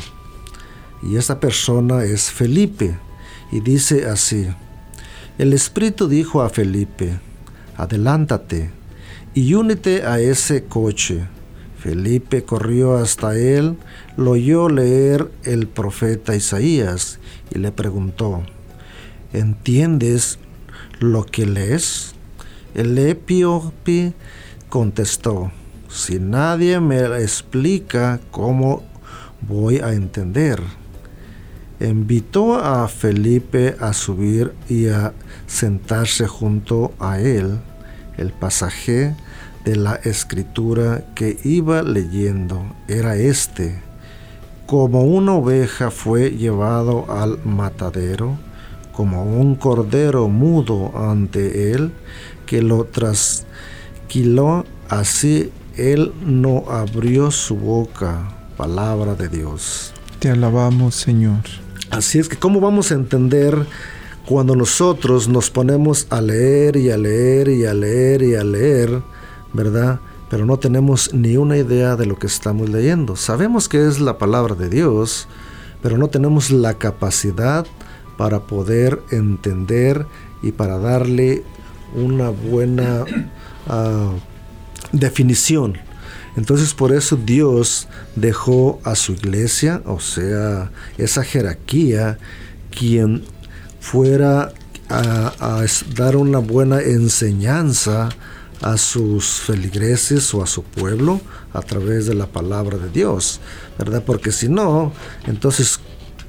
Y 1.04 1.18
esa 1.18 1.40
persona 1.40 2.04
es 2.04 2.32
Felipe. 2.32 2.98
Y 3.52 3.60
dice 3.60 4.08
así, 4.08 4.48
el 5.38 5.54
Espíritu 5.54 6.08
dijo 6.08 6.42
a 6.42 6.50
Felipe, 6.50 7.20
adelántate 7.78 8.72
y 9.34 9.54
únete 9.54 10.06
a 10.06 10.20
ese 10.20 10.64
coche. 10.64 11.28
Felipe 11.78 12.44
corrió 12.44 12.96
hasta 12.98 13.36
él, 13.36 13.76
lo 14.16 14.32
oyó 14.32 14.70
leer 14.70 15.30
el 15.44 15.68
profeta 15.68 16.36
Isaías 16.36 17.20
y 17.54 17.60
le 17.60 17.72
preguntó, 17.72 18.44
¿entiendes 19.34 20.40
lo 21.00 21.26
que 21.26 21.46
lees? 21.46 22.14
El 22.74 22.98
etíope 22.98 24.14
contestó, 24.70 25.52
si 25.90 26.20
nadie 26.20 26.80
me 26.80 27.00
explica 27.22 28.20
cómo 28.32 28.84
voy 29.42 29.80
a 29.80 29.94
entender. 29.94 30.62
Invitó 31.80 32.56
a 32.56 32.88
Felipe 32.88 33.76
a 33.80 33.94
subir 33.94 34.54
y 34.70 34.88
a 34.88 35.14
sentarse 35.48 36.28
junto 36.28 36.94
a 37.00 37.20
él 37.20 37.60
el 38.18 38.32
pasaje 38.32 39.16
de 39.66 39.76
la 39.76 39.96
escritura 39.96 41.04
que 41.16 41.38
iba 41.44 41.82
leyendo 41.82 42.64
era 42.88 43.16
este. 43.16 43.82
Como 44.66 45.04
una 45.04 45.34
oveja 45.34 45.92
fue 45.92 46.32
llevado 46.32 47.12
al 47.12 47.44
matadero, 47.44 48.38
como 48.92 49.24
un 49.24 49.56
cordero 49.56 50.28
mudo 50.28 50.92
ante 50.96 51.72
él, 51.72 51.92
que 52.46 52.62
lo 52.62 52.86
trasquiló, 52.86 54.66
así 54.90 55.52
él 55.76 56.14
no 56.26 56.66
abrió 56.70 57.32
su 57.32 57.56
boca. 57.56 58.30
Palabra 58.58 59.16
de 59.16 59.30
Dios. 59.30 59.94
Te 60.20 60.30
alabamos, 60.30 60.96
Señor. 60.96 61.63
Así 61.94 62.18
es 62.18 62.28
que, 62.28 62.38
¿cómo 62.38 62.60
vamos 62.60 62.92
a 62.92 62.96
entender 62.96 63.68
cuando 64.26 64.56
nosotros 64.56 65.28
nos 65.28 65.52
ponemos 65.52 66.08
a 66.10 66.22
leer 66.22 66.76
y 66.76 66.90
a 66.90 66.98
leer 66.98 67.50
y 67.50 67.66
a 67.66 67.74
leer 67.76 68.24
y 68.24 68.34
a 68.34 68.44
leer, 68.44 69.02
¿verdad? 69.54 70.00
Pero 70.28 70.46
no 70.48 70.58
tenemos 70.58 71.14
ni 71.14 71.38
una 71.38 71.56
idea 71.56 71.96
de 71.96 72.08
lo 72.08 72.18
que 72.18 72.26
estamos 72.26 72.70
leyendo. 72.70 73.16
Sabemos 73.16 73.70
que 73.70 73.88
es 73.88 74.00
la 74.00 74.18
palabra 74.18 74.56
de 74.56 74.70
Dios, 74.70 75.28
pero 75.84 76.00
no 76.00 76.08
tenemos 76.08 76.50
la 76.50 76.74
capacidad 76.76 77.68
para 78.18 78.40
poder 78.40 79.00
entender 79.12 80.08
y 80.42 80.52
para 80.52 80.80
darle 80.80 81.44
una 81.94 82.30
buena 82.30 83.06
ah, 83.68 84.14
definición. 84.92 85.78
Entonces 86.36 86.74
por 86.74 86.92
eso 86.92 87.16
Dios 87.16 87.88
dejó 88.16 88.80
a 88.84 88.96
su 88.96 89.14
iglesia, 89.14 89.82
o 89.86 90.00
sea, 90.00 90.72
esa 90.98 91.24
jerarquía, 91.24 92.18
quien 92.72 93.24
fuera 93.80 94.52
a, 94.90 95.66
dar 95.96 96.16
una 96.16 96.40
buena 96.40 96.82
enseñanza 96.82 98.10
a 98.62 98.78
sus 98.78 99.42
feligreses 99.42 100.34
o 100.34 100.42
a 100.42 100.48
su 100.48 100.64
pueblo 100.64 101.20
a 101.54 101.62
través 101.62 102.06
de 102.06 102.16
la 102.16 102.28
palabra 102.28 102.78
de 102.78 102.90
Dios, 102.90 103.40
¿verdad? 103.78 104.04
Porque 104.06 104.32
si 104.32 104.48
no, 104.50 104.94
entonces, 105.28 105.80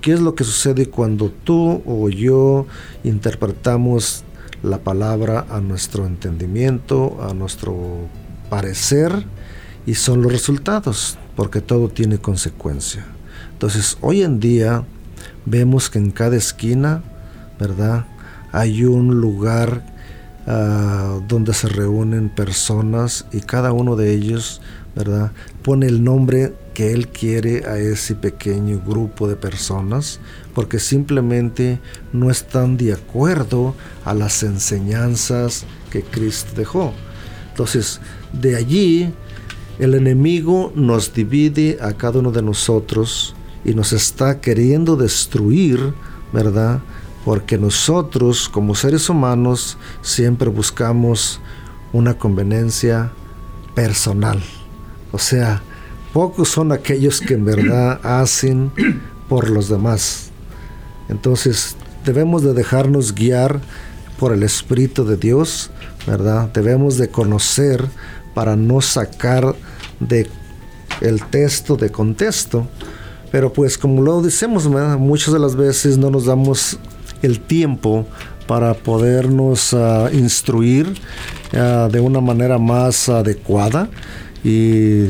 ¿qué 0.01 0.13
es 0.13 0.21
lo 0.21 0.35
que 0.35 0.45
sucede 0.45 0.87
cuando 0.87 1.31
tú 1.31 1.83
o 1.87 2.09
yo 2.09 2.67
interpretamos 3.05 4.25
la 4.63 4.79
palabra 4.79 5.47
a 5.51 5.61
nuestro 5.61 6.07
entendimiento, 6.07 7.19
a 7.23 7.35
nuestro 7.35 8.09
parecer, 8.51 9.25
y 9.87 9.95
son 9.95 10.23
los 10.23 10.33
resultados, 10.33 11.19
porque 11.37 11.61
todo 11.61 11.89
tiene 11.89 12.19
consecuencia. 12.19 13.05
Entonces, 13.53 13.99
hoy 14.01 14.23
en 14.23 14.41
día 14.41 14.85
vemos 15.47 15.91
que 15.91 15.99
en 15.99 16.11
cada 16.11 16.37
esquina 16.37 17.03
¿verdad? 17.59 18.05
Hay 18.53 18.85
un 18.85 19.21
lugar 19.21 19.85
ah, 20.47 21.19
donde 21.29 21.55
se 21.55 21.69
reúnen 21.69 22.29
personas 22.29 23.27
y 23.33 23.41
cada 23.41 23.73
uno 23.73 23.97
de 23.97 24.13
ellos, 24.13 24.61
¿verdad? 24.95 25.33
Pone 25.63 25.87
el 25.87 26.05
nombre 26.05 26.55
que 26.73 26.93
él 26.93 27.09
quiere 27.09 27.67
a 27.67 27.79
ese 27.79 28.15
pequeño 28.15 28.81
grupo 28.85 29.29
de 29.29 29.37
personas 29.37 30.21
porque 30.55 30.79
simplemente 30.79 31.81
no 32.13 32.31
están 32.31 32.77
de 32.77 32.93
acuerdo 32.93 33.75
a 34.05 34.15
las 34.15 34.43
enseñanzas 34.43 35.65
que 35.91 36.03
Cristo 36.03 36.53
dejó. 36.57 36.93
Entonces, 37.51 38.01
de 38.33 38.57
allí 38.57 39.15
el 39.79 39.95
enemigo 39.95 40.73
nos 40.75 41.13
divide 41.13 41.79
a 41.81 41.93
cada 41.93 42.21
uno 42.21 42.31
de 42.31 42.43
nosotros 42.43 43.35
y 43.65 43.75
nos 43.75 43.93
está 43.93 44.41
queriendo 44.41 44.97
destruir, 44.97 45.95
¿verdad? 46.33 46.81
porque 47.25 47.57
nosotros 47.57 48.49
como 48.49 48.75
seres 48.75 49.09
humanos 49.09 49.79
siempre 50.03 50.49
buscamos 50.49 51.41
una 51.93 52.19
conveniencia 52.19 53.13
personal. 53.75 54.41
O 55.11 55.19
sea, 55.19 55.63
pocos 56.13 56.49
son 56.51 56.71
aquellos 56.73 57.21
que 57.21 57.35
en 57.35 57.45
verdad 57.45 58.01
hacen 58.03 58.71
por 59.29 59.49
los 59.49 59.69
demás. 59.69 60.31
Entonces, 61.09 61.77
debemos 62.05 62.43
de 62.43 62.53
dejarnos 62.53 63.15
guiar 63.15 63.61
por 64.19 64.33
el 64.33 64.43
Espíritu 64.43 65.05
de 65.05 65.17
Dios, 65.17 65.71
¿verdad? 66.07 66.51
Debemos 66.53 66.99
de 66.99 67.09
conocer 67.09 67.89
para 68.35 68.57
no 68.57 68.81
sacar 68.81 69.55
de 70.01 70.29
el 71.01 71.23
texto 71.25 71.77
de 71.77 71.91
contexto. 71.91 72.67
Pero 73.31 73.53
pues 73.53 73.79
como 73.79 74.03
lo 74.03 74.23
decimos, 74.23 74.67
muchas 74.67 75.33
de 75.33 75.41
las 75.41 75.57
veces 75.57 75.99
no 75.99 76.11
nos 76.11 76.27
damos 76.27 76.79
el 77.23 77.41
tiempo 77.41 78.07
para 78.47 78.75
podernos 78.75 79.75
ah, 79.75 80.09
instruir 80.13 80.95
ah, 81.55 81.89
de 81.91 82.01
una 82.01 82.21
manera 82.21 82.59
más 82.59 83.09
adecuada 83.09 83.89
y 84.43 85.07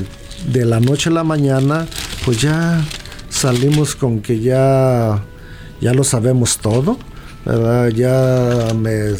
de 0.52 0.64
la 0.64 0.80
noche 0.80 1.10
a 1.10 1.12
la 1.12 1.24
mañana 1.24 1.87
pues 2.24 2.40
ya 2.40 2.84
salimos 3.28 3.96
con 3.96 4.20
que 4.20 4.40
ya 4.40 5.24
ya 5.80 5.92
lo 5.92 6.04
sabemos 6.04 6.58
todo 6.58 6.98
¿verdad? 7.44 7.88
ya 7.88 8.72
me 8.74 9.14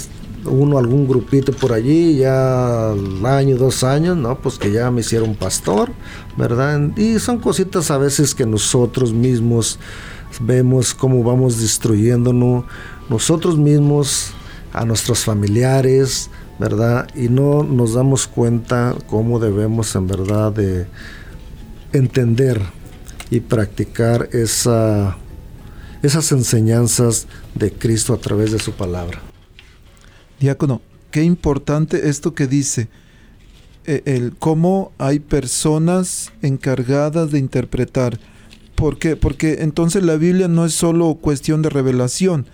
uno 0.47 0.79
algún 0.79 1.07
grupito 1.07 1.53
por 1.53 1.73
allí 1.73 2.17
ya 2.17 2.91
al 2.91 3.27
año 3.27 3.57
dos 3.57 3.85
años 3.85 4.17
no 4.17 4.39
pues 4.39 4.59
que 4.59 4.71
ya 4.71 4.91
me 4.91 5.01
hicieron 5.01 5.35
pastor 5.35 5.91
verdad 6.37 6.81
y 6.97 7.19
son 7.19 7.39
cositas 7.39 7.91
a 7.91 7.99
veces 7.99 8.35
que 8.35 8.47
nosotros 8.47 9.13
mismos 9.13 9.79
vemos 10.41 10.95
cómo 10.95 11.23
vamos 11.23 11.61
destruyéndonos 11.61 12.65
nosotros 13.09 13.59
mismos, 13.59 14.33
a 14.73 14.85
nuestros 14.85 15.25
familiares, 15.25 16.31
¿verdad? 16.59 17.09
Y 17.15 17.29
no 17.29 17.63
nos 17.63 17.95
damos 17.95 18.27
cuenta 18.27 18.95
cómo 19.09 19.39
debemos 19.39 19.95
en 19.95 20.07
verdad 20.07 20.53
de 20.53 20.87
entender 21.93 22.61
y 23.31 23.41
practicar 23.41 24.29
esa, 24.33 25.17
esas 26.03 26.33
enseñanzas 26.33 27.27
de 27.55 27.73
Cristo 27.73 28.15
a 28.15 28.19
través 28.19 28.53
de 28.53 28.59
su 28.59 28.73
palabra. 28.73 29.34
Diácono, 30.41 30.81
qué 31.11 31.23
importante 31.23 32.09
esto 32.09 32.35
que 32.35 32.47
dice, 32.47 32.89
eh, 33.87 34.03
el 34.07 34.35
cómo 34.37 34.93
hay 34.99 35.19
personas 35.21 36.33
encargadas 36.43 37.31
de 37.31 37.39
interpretar. 37.39 38.19
¿Por 38.75 38.99
qué? 38.99 39.15
Porque 39.15 39.59
entonces 39.61 40.03
la 40.03 40.17
Biblia 40.17 40.49
no 40.49 40.65
es 40.65 40.75
solo 40.75 41.15
cuestión 41.21 41.63
de 41.63 41.69
revelación, 41.69 42.47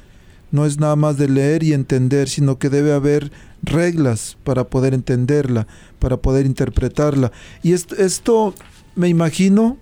no 0.51 0.67
es 0.67 0.79
nada 0.79 0.97
más 0.97 1.17
de 1.17 1.29
leer 1.29 1.63
y 1.63 1.73
entender, 1.73 2.29
sino 2.29 2.59
que 2.59 2.69
debe 2.69 2.93
haber 2.93 3.31
reglas 3.63 4.37
para 4.45 4.65
poder 4.65 4.93
entenderla, 4.93 5.67
para 5.99 6.17
poder 6.17 6.47
interpretarla. 6.47 7.31
Y 7.63 7.73
esto, 7.73 7.95
esto 7.97 8.55
me 8.97 9.09
imagino 9.09 9.79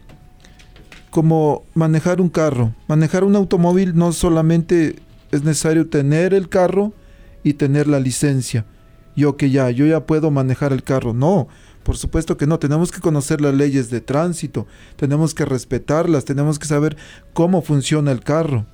como 1.10 1.64
manejar 1.74 2.20
un 2.20 2.28
carro. 2.28 2.74
Manejar 2.86 3.24
un 3.24 3.34
automóvil 3.34 3.96
no 3.96 4.12
solamente 4.12 4.96
es 5.32 5.42
necesario 5.42 5.88
tener 5.88 6.34
el 6.34 6.48
carro 6.48 6.92
y 7.48 7.54
tener 7.54 7.86
la 7.88 8.00
licencia. 8.00 8.64
Yo 9.16 9.36
que 9.36 9.50
ya, 9.50 9.70
yo 9.70 9.86
ya 9.86 10.06
puedo 10.06 10.30
manejar 10.30 10.72
el 10.72 10.82
carro. 10.82 11.12
No, 11.12 11.48
por 11.82 11.96
supuesto 11.96 12.36
que 12.36 12.46
no. 12.46 12.58
Tenemos 12.58 12.92
que 12.92 13.00
conocer 13.00 13.40
las 13.40 13.54
leyes 13.54 13.90
de 13.90 14.00
tránsito, 14.00 14.66
tenemos 14.96 15.34
que 15.34 15.44
respetarlas, 15.44 16.24
tenemos 16.24 16.58
que 16.58 16.66
saber 16.66 16.96
cómo 17.32 17.62
funciona 17.62 18.12
el 18.12 18.20
carro 18.20 18.66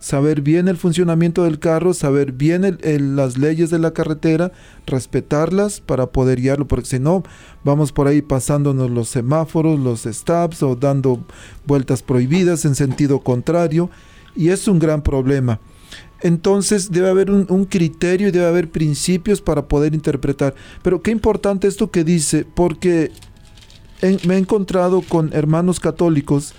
saber 0.00 0.40
bien 0.40 0.66
el 0.66 0.78
funcionamiento 0.78 1.44
del 1.44 1.58
carro, 1.58 1.94
saber 1.94 2.32
bien 2.32 2.78
las 3.14 3.38
leyes 3.38 3.70
de 3.70 3.78
la 3.78 3.92
carretera, 3.92 4.50
respetarlas 4.86 5.80
para 5.80 6.06
poder 6.06 6.40
guiarlo, 6.40 6.66
porque 6.66 6.86
si 6.86 6.98
no, 6.98 7.22
vamos 7.64 7.92
por 7.92 8.08
ahí 8.08 8.22
pasándonos 8.22 8.90
los 8.90 9.08
semáforos, 9.08 9.78
los 9.78 10.04
stops 10.04 10.62
o 10.62 10.74
dando 10.74 11.24
vueltas 11.66 12.02
prohibidas 12.02 12.64
en 12.64 12.74
sentido 12.74 13.20
contrario, 13.20 13.90
y 14.34 14.48
es 14.48 14.66
un 14.66 14.78
gran 14.78 15.02
problema. 15.02 15.60
Entonces 16.22 16.90
debe 16.90 17.08
haber 17.08 17.30
un, 17.30 17.64
criterio 17.64 18.28
y 18.28 18.30
debe 18.30 18.46
haber 18.46 18.70
principios 18.70 19.40
para 19.40 19.68
poder 19.68 19.94
interpretar. 19.94 20.54
Pero 20.82 21.02
qué 21.02 21.10
importante 21.10 21.66
esto 21.66 21.90
que 21.90 22.04
dice, 22.04 22.44
porque 22.54 23.10
me 24.26 24.34
he 24.34 24.38
encontrado 24.38 25.02
con 25.02 25.30
hermanos 25.32 25.80
católicos 25.80 26.54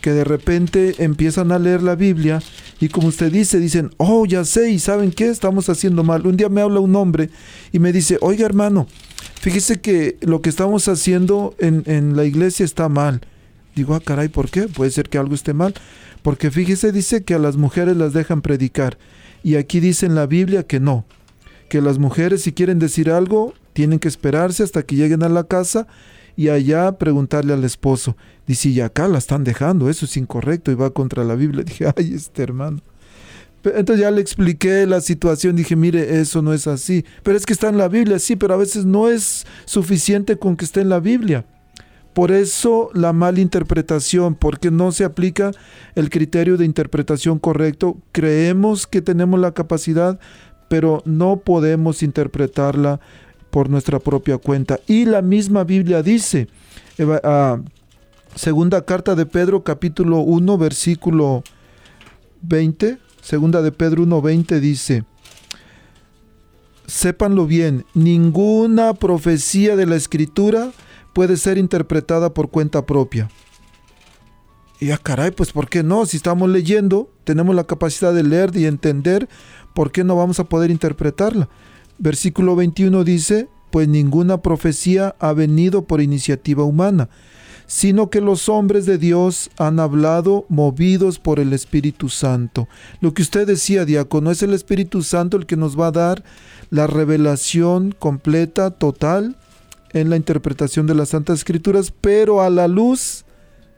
que 0.00 0.12
de 0.12 0.24
repente 0.24 0.96
empiezan 0.98 1.50
a 1.50 1.58
leer 1.58 1.82
la 1.82 1.94
Biblia 1.94 2.42
y 2.78 2.88
como 2.88 3.08
usted 3.08 3.32
dice, 3.32 3.58
dicen, 3.58 3.90
oh, 3.96 4.26
ya 4.26 4.44
sé, 4.44 4.70
y 4.70 4.78
¿saben 4.78 5.10
qué? 5.10 5.28
Estamos 5.28 5.68
haciendo 5.68 6.04
mal. 6.04 6.26
Un 6.26 6.36
día 6.36 6.48
me 6.48 6.60
habla 6.60 6.80
un 6.80 6.94
hombre 6.96 7.30
y 7.72 7.78
me 7.78 7.92
dice, 7.92 8.18
oiga 8.20 8.44
hermano, 8.44 8.86
fíjese 9.40 9.80
que 9.80 10.18
lo 10.20 10.42
que 10.42 10.50
estamos 10.50 10.88
haciendo 10.88 11.54
en, 11.58 11.84
en 11.86 12.16
la 12.16 12.24
iglesia 12.24 12.64
está 12.64 12.88
mal. 12.88 13.22
Digo, 13.74 13.94
ah, 13.94 14.00
caray, 14.00 14.28
¿por 14.28 14.50
qué? 14.50 14.62
Puede 14.62 14.90
ser 14.90 15.08
que 15.08 15.18
algo 15.18 15.34
esté 15.34 15.52
mal. 15.52 15.74
Porque 16.22 16.50
fíjese, 16.50 16.92
dice 16.92 17.24
que 17.24 17.34
a 17.34 17.38
las 17.38 17.56
mujeres 17.56 17.96
las 17.96 18.12
dejan 18.12 18.40
predicar. 18.42 18.98
Y 19.42 19.56
aquí 19.56 19.80
dice 19.80 20.06
en 20.06 20.14
la 20.14 20.26
Biblia 20.26 20.62
que 20.62 20.80
no. 20.80 21.04
Que 21.68 21.80
las 21.82 21.98
mujeres 21.98 22.42
si 22.42 22.52
quieren 22.52 22.78
decir 22.78 23.10
algo, 23.10 23.54
tienen 23.72 23.98
que 23.98 24.08
esperarse 24.08 24.62
hasta 24.62 24.82
que 24.82 24.96
lleguen 24.96 25.22
a 25.22 25.28
la 25.28 25.44
casa 25.44 25.86
y 26.36 26.48
allá 26.48 26.92
preguntarle 26.92 27.52
al 27.52 27.64
esposo. 27.64 28.16
Dice, 28.46 28.70
y 28.70 28.80
acá 28.80 29.08
la 29.08 29.18
están 29.18 29.44
dejando, 29.44 29.88
eso 29.90 30.04
es 30.06 30.16
incorrecto 30.16 30.70
y 30.70 30.74
va 30.74 30.90
contra 30.90 31.24
la 31.24 31.34
Biblia. 31.34 31.64
Dije, 31.66 31.86
ay, 31.96 32.14
este 32.14 32.42
hermano. 32.42 32.80
Entonces 33.64 34.02
ya 34.02 34.10
le 34.10 34.20
expliqué 34.20 34.86
la 34.86 35.00
situación, 35.00 35.56
dije, 35.56 35.74
mire, 35.74 36.20
eso 36.20 36.42
no 36.42 36.52
es 36.52 36.66
así. 36.66 37.04
Pero 37.22 37.36
es 37.36 37.46
que 37.46 37.54
está 37.54 37.70
en 37.70 37.78
la 37.78 37.88
Biblia, 37.88 38.18
sí, 38.18 38.36
pero 38.36 38.52
a 38.52 38.58
veces 38.58 38.84
no 38.84 39.08
es 39.08 39.46
suficiente 39.64 40.38
con 40.38 40.56
que 40.56 40.66
esté 40.66 40.82
en 40.82 40.90
la 40.90 41.00
Biblia. 41.00 41.46
Por 42.14 42.30
eso 42.30 42.90
la 42.94 43.12
malinterpretación, 43.12 44.36
porque 44.36 44.70
no 44.70 44.92
se 44.92 45.04
aplica 45.04 45.50
el 45.96 46.10
criterio 46.10 46.56
de 46.56 46.64
interpretación 46.64 47.40
correcto. 47.40 47.98
Creemos 48.12 48.86
que 48.86 49.02
tenemos 49.02 49.40
la 49.40 49.52
capacidad, 49.52 50.20
pero 50.68 51.02
no 51.04 51.38
podemos 51.38 52.04
interpretarla 52.04 53.00
por 53.50 53.68
nuestra 53.68 53.98
propia 53.98 54.38
cuenta. 54.38 54.78
Y 54.86 55.06
la 55.06 55.22
misma 55.22 55.64
Biblia 55.64 56.04
dice, 56.04 56.46
ah, 57.24 57.60
segunda 58.36 58.84
carta 58.84 59.16
de 59.16 59.26
Pedro 59.26 59.64
capítulo 59.64 60.18
1 60.20 60.56
versículo 60.56 61.42
20, 62.42 62.98
segunda 63.22 63.60
de 63.60 63.72
Pedro 63.72 64.04
1, 64.04 64.22
20 64.22 64.60
dice, 64.60 65.04
sépanlo 66.86 67.46
bien, 67.46 67.84
ninguna 67.94 68.94
profecía 68.94 69.74
de 69.74 69.86
la 69.86 69.96
escritura 69.96 70.72
puede 71.14 71.38
ser 71.38 71.56
interpretada 71.56 72.34
por 72.34 72.50
cuenta 72.50 72.84
propia. 72.84 73.30
Y 74.80 74.90
ah, 74.90 74.98
caray, 74.98 75.30
pues 75.30 75.52
¿por 75.52 75.68
qué 75.68 75.82
no? 75.82 76.04
Si 76.04 76.18
estamos 76.18 76.50
leyendo, 76.50 77.08
tenemos 77.24 77.54
la 77.54 77.64
capacidad 77.64 78.12
de 78.12 78.24
leer 78.24 78.50
y 78.54 78.66
entender, 78.66 79.28
¿por 79.72 79.92
qué 79.92 80.04
no 80.04 80.16
vamos 80.16 80.40
a 80.40 80.44
poder 80.44 80.70
interpretarla? 80.70 81.48
Versículo 81.98 82.56
21 82.56 83.04
dice, 83.04 83.48
pues 83.70 83.88
ninguna 83.88 84.42
profecía 84.42 85.14
ha 85.20 85.32
venido 85.32 85.86
por 85.86 86.00
iniciativa 86.00 86.64
humana, 86.64 87.08
sino 87.66 88.10
que 88.10 88.20
los 88.20 88.48
hombres 88.48 88.84
de 88.84 88.98
Dios 88.98 89.50
han 89.58 89.80
hablado 89.80 90.44
movidos 90.48 91.18
por 91.18 91.38
el 91.40 91.52
Espíritu 91.52 92.08
Santo. 92.08 92.68
Lo 93.00 93.14
que 93.14 93.22
usted 93.22 93.46
decía, 93.46 93.84
diácono, 93.84 94.30
es 94.30 94.42
el 94.42 94.52
Espíritu 94.52 95.02
Santo 95.02 95.36
el 95.36 95.46
que 95.46 95.56
nos 95.56 95.78
va 95.78 95.86
a 95.86 95.92
dar 95.92 96.24
la 96.70 96.86
revelación 96.86 97.94
completa, 97.98 98.70
total, 98.70 99.36
en 99.94 100.10
la 100.10 100.16
interpretación 100.16 100.86
de 100.86 100.94
las 100.94 101.10
Santas 101.10 101.38
Escrituras, 101.38 101.92
pero 102.00 102.42
a 102.42 102.50
la 102.50 102.68
luz, 102.68 103.24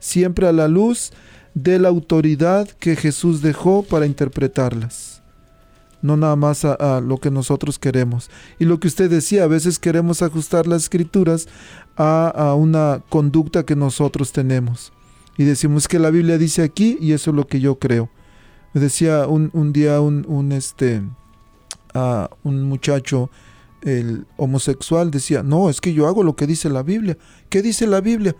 siempre 0.00 0.48
a 0.48 0.52
la 0.52 0.66
luz 0.66 1.12
de 1.54 1.78
la 1.78 1.88
autoridad 1.88 2.68
que 2.68 2.96
Jesús 2.96 3.40
dejó 3.42 3.84
para 3.84 4.06
interpretarlas 4.06 5.16
no 6.06 6.16
nada 6.16 6.36
más 6.36 6.64
a, 6.64 7.00
lo 7.00 7.18
que 7.18 7.30
nosotros 7.30 7.78
queremos. 7.78 8.30
Y 8.58 8.64
lo 8.64 8.78
que 8.80 8.88
usted 8.88 9.10
decía, 9.10 9.44
a 9.44 9.48
veces 9.48 9.78
queremos 9.78 10.22
ajustar 10.22 10.66
las 10.66 10.84
escrituras 10.84 11.48
a, 11.96 12.54
una 12.56 13.02
conducta 13.08 13.64
que 13.64 13.76
nosotros 13.76 14.32
tenemos. 14.32 14.92
Y 15.36 15.44
decimos 15.44 15.88
que 15.88 15.98
la 15.98 16.10
Biblia 16.10 16.38
dice 16.38 16.62
aquí 16.62 16.96
y 17.00 17.12
eso 17.12 17.30
es 17.30 17.36
lo 17.36 17.46
que 17.46 17.60
yo 17.60 17.78
creo. 17.78 18.08
Me 18.72 18.80
decía 18.80 19.26
un, 19.26 19.72
día 19.72 20.00
un, 20.00 20.52
este, 20.52 21.02
un 22.42 22.62
muchacho 22.62 23.30
el 23.82 24.26
homosexual 24.36 25.10
decía, 25.10 25.42
no, 25.42 25.70
es 25.70 25.80
que 25.80 25.92
yo 25.92 26.06
hago 26.06 26.22
lo 26.22 26.36
que 26.36 26.46
dice 26.46 26.68
la 26.70 26.82
Biblia. 26.82 27.16
¿Qué 27.48 27.62
dice 27.62 27.86
la 27.86 28.00
Biblia? 28.00 28.34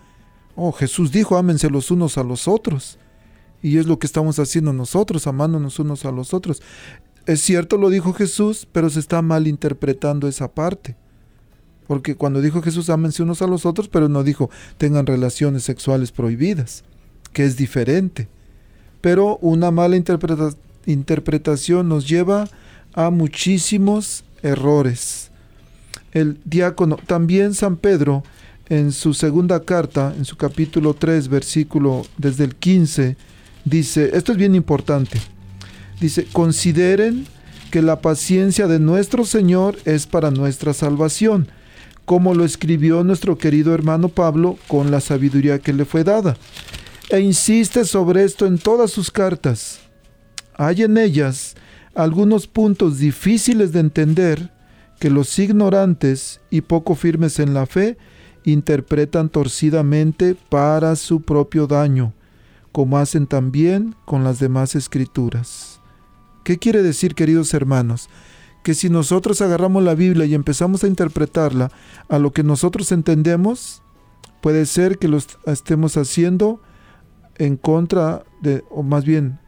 Oh, 0.55 0.71
Jesús 0.71 1.11
dijo, 1.11 1.37
ámense 1.37 1.69
los 1.69 1.91
unos 1.91 2.17
a 2.17 2.23
los 2.23 2.47
otros. 2.47 2.97
Y 3.61 3.77
es 3.77 3.85
lo 3.85 3.99
que 3.99 4.07
estamos 4.07 4.39
haciendo 4.39 4.73
nosotros, 4.73 5.27
amándonos 5.27 5.79
unos 5.79 6.05
a 6.05 6.11
los 6.11 6.33
otros. 6.33 6.61
Es 7.25 7.41
cierto, 7.41 7.77
lo 7.77 7.89
dijo 7.89 8.13
Jesús, 8.13 8.67
pero 8.71 8.89
se 8.89 8.99
está 8.99 9.21
malinterpretando 9.21 10.27
esa 10.27 10.53
parte. 10.53 10.95
Porque 11.87 12.15
cuando 12.15 12.41
dijo 12.41 12.61
Jesús, 12.61 12.89
ámense 12.89 13.23
unos 13.23 13.41
a 13.41 13.47
los 13.47 13.65
otros, 13.65 13.87
pero 13.87 14.09
no 14.09 14.23
dijo 14.23 14.49
tengan 14.77 15.05
relaciones 15.05 15.63
sexuales 15.63 16.11
prohibidas, 16.11 16.83
que 17.33 17.45
es 17.45 17.55
diferente. 17.55 18.27
Pero 18.99 19.37
una 19.37 19.71
mala 19.71 19.95
interpretación 20.85 21.87
nos 21.87 22.07
lleva 22.07 22.49
a 22.93 23.09
muchísimos 23.09 24.25
errores. 24.41 25.26
El 26.17 26.39
diácono, 26.45 26.97
también 27.05 27.53
San 27.53 27.77
Pedro, 27.77 28.23
en 28.69 28.91
su 28.91 29.13
segunda 29.13 29.63
carta, 29.63 30.15
en 30.17 30.25
su 30.25 30.35
capítulo 30.35 30.95
3, 30.95 31.27
versículo 31.27 32.07
desde 32.17 32.43
el 32.43 32.55
15, 32.55 33.15
dice, 33.65 34.09
esto 34.13 34.31
es 34.31 34.37
bien 34.37 34.55
importante, 34.55 35.19
Dice, 35.99 36.25
consideren 36.31 37.25
que 37.71 37.81
la 37.81 38.01
paciencia 38.01 38.67
de 38.67 38.79
nuestro 38.79 39.25
Señor 39.25 39.77
es 39.85 40.07
para 40.07 40.31
nuestra 40.31 40.73
salvación, 40.73 41.49
como 42.05 42.33
lo 42.33 42.45
escribió 42.45 43.03
nuestro 43.03 43.37
querido 43.37 43.73
hermano 43.73 44.09
Pablo 44.09 44.57
con 44.67 44.91
la 44.91 45.01
sabiduría 45.01 45.59
que 45.59 45.73
le 45.73 45.85
fue 45.85 46.03
dada. 46.03 46.37
E 47.09 47.19
insiste 47.19 47.85
sobre 47.85 48.23
esto 48.23 48.45
en 48.45 48.57
todas 48.57 48.91
sus 48.91 49.11
cartas. 49.11 49.79
Hay 50.55 50.83
en 50.83 50.97
ellas 50.97 51.55
algunos 51.95 52.47
puntos 52.47 52.99
difíciles 52.99 53.71
de 53.71 53.79
entender 53.79 54.51
que 54.99 55.09
los 55.09 55.37
ignorantes 55.39 56.41
y 56.49 56.61
poco 56.61 56.95
firmes 56.95 57.39
en 57.39 57.53
la 57.53 57.65
fe 57.65 57.97
interpretan 58.43 59.29
torcidamente 59.29 60.35
para 60.49 60.95
su 60.95 61.21
propio 61.21 61.67
daño, 61.67 62.13
como 62.71 62.97
hacen 62.97 63.27
también 63.27 63.95
con 64.05 64.23
las 64.23 64.39
demás 64.39 64.75
escrituras. 64.75 65.81
¿Qué 66.43 66.57
quiere 66.57 66.81
decir, 66.81 67.13
queridos 67.13 67.53
hermanos? 67.53 68.09
Que 68.63 68.73
si 68.73 68.89
nosotros 68.89 69.41
agarramos 69.41 69.83
la 69.83 69.95
Biblia 69.95 70.25
y 70.25 70.33
empezamos 70.33 70.83
a 70.83 70.87
interpretarla 70.87 71.71
a 72.09 72.19
lo 72.19 72.31
que 72.31 72.43
nosotros 72.43 72.91
entendemos, 72.91 73.81
puede 74.41 74.65
ser 74.65 74.97
que 74.97 75.07
lo 75.07 75.19
estemos 75.45 75.97
haciendo 75.97 76.61
en 77.37 77.57
contra 77.57 78.23
de, 78.41 78.63
o 78.69 78.83
más 78.83 79.05
bien 79.05 79.39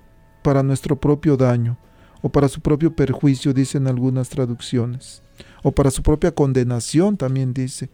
para 0.43 0.63
nuestro 0.63 0.99
propio 0.99 1.37
daño, 1.37 1.77
o 2.21 2.29
para 2.29 2.49
su 2.49 2.61
propio 2.61 2.93
perjuicio, 2.93 3.53
dicen 3.53 3.87
algunas 3.87 4.29
traducciones, 4.29 5.21
o 5.63 5.71
para 5.71 5.91
su 5.91 6.03
propia 6.03 6.31
condenación 6.31 7.17
también 7.17 7.53
dice. 7.53 7.89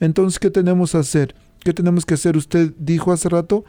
Entonces, 0.00 0.38
¿qué 0.38 0.50
tenemos 0.50 0.92
que 0.92 0.98
hacer? 0.98 1.34
¿Qué 1.60 1.72
tenemos 1.72 2.04
que 2.04 2.14
hacer? 2.14 2.36
Usted 2.36 2.72
dijo 2.78 3.12
hace 3.12 3.28
rato, 3.28 3.64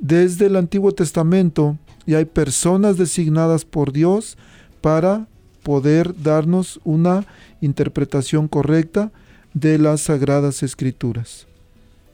desde 0.00 0.46
el 0.46 0.56
Antiguo 0.56 0.92
Testamento 0.92 1.76
y 2.06 2.14
hay 2.14 2.24
personas 2.24 2.96
designadas 2.96 3.64
por 3.64 3.92
Dios 3.92 4.36
para 4.80 5.26
poder 5.62 6.14
darnos 6.22 6.80
una 6.84 7.26
interpretación 7.60 8.48
correcta 8.48 9.12
de 9.54 9.78
las 9.78 10.02
sagradas 10.02 10.62
escrituras. 10.62 11.46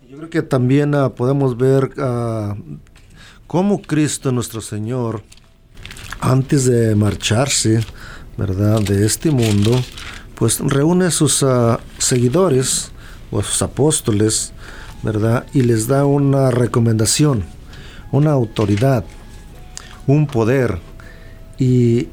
Yo 0.08 0.16
creo 0.16 0.30
que 0.30 0.42
también 0.42 0.94
ah, 0.94 1.14
podemos 1.14 1.56
ver 1.56 1.90
uh, 1.98 2.54
cómo 3.46 3.82
Cristo 3.82 4.32
nuestro 4.32 4.60
Señor, 4.60 5.22
antes 6.20 6.64
de 6.64 6.94
marcharse, 6.94 7.80
¿verdad?, 8.36 8.80
de 8.80 9.06
este 9.06 9.30
mundo, 9.30 9.80
pues 10.34 10.60
reúne 10.60 11.06
a 11.06 11.10
sus 11.10 11.42
ah, 11.42 11.80
seguidores 11.98 12.90
o 13.30 13.40
a 13.40 13.42
sus 13.42 13.62
apóstoles, 13.62 14.52
¿verdad? 15.02 15.46
Y 15.52 15.62
les 15.62 15.86
da 15.86 16.04
una 16.04 16.50
recomendación, 16.50 17.44
una 18.10 18.32
autoridad, 18.32 19.04
un 20.06 20.26
poder. 20.26 20.78
Y 21.58 22.08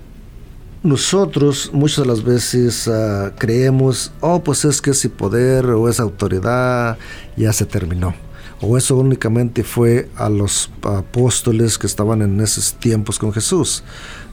nosotros 0.83 1.71
muchas 1.73 1.99
de 1.99 2.05
las 2.05 2.23
veces 2.23 2.87
ah, 2.87 3.33
creemos, 3.37 4.11
oh, 4.19 4.43
pues 4.43 4.65
es 4.65 4.81
que 4.81 4.91
ese 4.91 5.09
poder 5.09 5.65
o 5.67 5.89
esa 5.89 6.03
autoridad 6.03 6.97
ya 7.35 7.53
se 7.53 7.65
terminó. 7.65 8.13
O 8.61 8.77
eso 8.77 8.95
únicamente 8.95 9.63
fue 9.63 10.09
a 10.15 10.29
los 10.29 10.69
apóstoles 10.83 11.77
que 11.77 11.87
estaban 11.87 12.21
en 12.21 12.39
esos 12.39 12.75
tiempos 12.75 13.17
con 13.17 13.33
Jesús, 13.33 13.83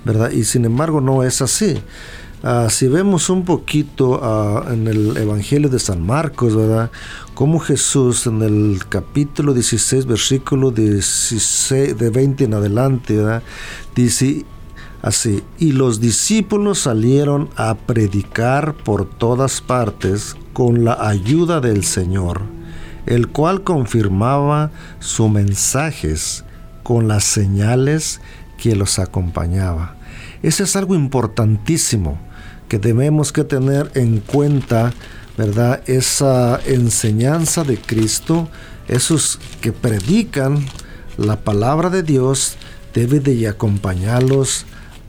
¿verdad? 0.05 0.31
Y 0.31 0.45
sin 0.45 0.67
embargo 0.67 1.01
no 1.01 1.23
es 1.23 1.41
así. 1.41 1.83
Ah, 2.43 2.69
si 2.71 2.87
vemos 2.87 3.31
un 3.31 3.45
poquito 3.45 4.21
ah, 4.23 4.67
en 4.71 4.87
el 4.87 5.17
Evangelio 5.17 5.69
de 5.69 5.81
San 5.81 6.07
Marcos, 6.07 6.55
¿verdad? 6.55 6.91
Como 7.35 7.59
Jesús 7.59 8.29
en 8.29 8.43
el 8.43 8.81
capítulo 8.89 9.55
16, 9.55 10.07
versículo 10.07 10.71
16, 10.71 11.99
de 11.99 12.11
20 12.11 12.45
en 12.45 12.55
adelante, 12.55 13.17
¿verdad? 13.17 13.43
Dice 13.95 14.45
así, 15.03 15.43
y 15.59 15.73
los 15.73 16.01
discípulos 16.01 16.79
salieron 16.79 17.49
a 17.57 17.75
predicar 17.75 18.75
por 18.75 19.09
todas 19.09 19.61
partes 19.61 20.37
con 20.53 20.85
la 20.85 21.09
ayuda 21.09 21.61
del 21.61 21.83
Señor, 21.83 22.43
el 23.09 23.29
cual 23.29 23.65
confirmaba 23.65 24.71
sus 25.01 25.31
mensajes 25.31 26.45
con 26.83 27.09
las 27.09 27.25
señales 27.25 28.21
que 28.59 28.77
los 28.77 28.99
acompañaba. 28.99 29.97
Eso 30.43 30.63
es 30.63 30.77
algo 30.77 30.95
importantísimo 30.95 32.19
que 32.69 32.79
debemos 32.79 33.33
que 33.33 33.45
tener 33.45 33.91
en 33.95 34.21
cuenta, 34.21 34.93
¿verdad? 35.39 35.83
Esa 35.87 36.61
enseñanza 36.67 37.65
de 37.65 37.79
Cristo, 37.79 38.49
esos 38.89 39.41
que 39.63 39.73
predican 39.73 40.65
la 41.17 41.41
palabra 41.41 41.89
de 41.89 42.03
Dios, 42.03 42.57
debe 42.93 43.21
de 43.21 43.49
acompañarlos 43.49 44.67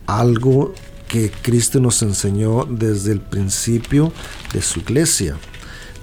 algo 0.07 0.73
que 1.09 1.31
Cristo 1.41 1.79
nos 1.81 2.01
enseñó 2.01 2.65
desde 2.65 3.11
el 3.11 3.19
principio 3.19 4.13
de 4.53 4.61
su 4.61 4.79
iglesia. 4.79 5.35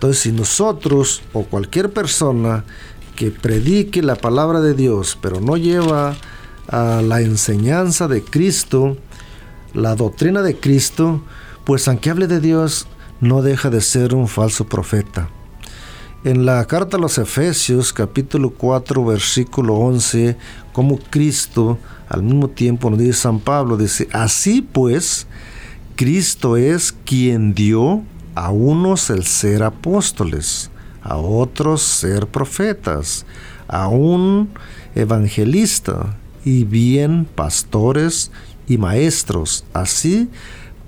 Entonces, 0.07 0.23
si 0.23 0.31
nosotros 0.31 1.21
o 1.33 1.43
cualquier 1.43 1.93
persona 1.93 2.65
que 3.17 3.33
predique 3.33 4.03
la 4.03 4.15
palabra 4.15 4.61
de 4.61 4.73
Dios, 4.73 5.19
pero 5.21 5.41
no 5.41 5.57
lleva 5.57 6.15
a 6.69 7.03
la 7.03 7.23
enseñanza 7.23 8.07
de 8.07 8.23
Cristo, 8.23 8.97
la 9.75 9.97
doctrina 9.97 10.43
de 10.43 10.61
Cristo, 10.61 11.25
pues 11.65 11.89
aunque 11.89 12.11
hable 12.11 12.29
de 12.29 12.39
Dios, 12.39 12.87
no 13.21 13.43
deja 13.43 13.69
de 13.69 13.81
ser 13.81 14.15
un 14.15 14.29
falso 14.29 14.69
profeta. 14.69 15.29
En 16.23 16.47
la 16.47 16.65
carta 16.67 16.99
a 16.99 17.01
los 17.01 17.19
Efesios, 17.19 17.93
capítulo 17.93 18.51
4, 18.51 19.05
versículo 19.05 19.75
11, 19.75 20.37
como 20.73 21.01
Cristo, 21.01 21.81
al 22.09 22.23
mismo 22.23 22.49
tiempo 22.49 22.91
nos 22.91 23.01
dice 23.01 23.23
San 23.23 23.41
Pablo, 23.41 23.77
dice, 23.77 24.09
así 24.13 24.63
pues, 24.63 25.27
Cristo 25.97 26.57
es 26.57 26.93
quien 26.93 27.55
dio 27.55 28.05
a 28.37 28.51
unos 28.51 29.11
el 29.11 29.25
ser 29.25 29.65
apóstoles, 29.65 30.71
a 31.03 31.17
otros 31.17 31.83
ser 31.83 32.29
profetas, 32.29 33.27
a 33.67 33.89
un 33.89 34.51
evangelista 34.95 36.17
y 36.45 36.63
bien 36.65 37.25
pastores 37.25 38.31
y 38.69 38.79
maestros. 38.79 39.65
Así 39.73 40.31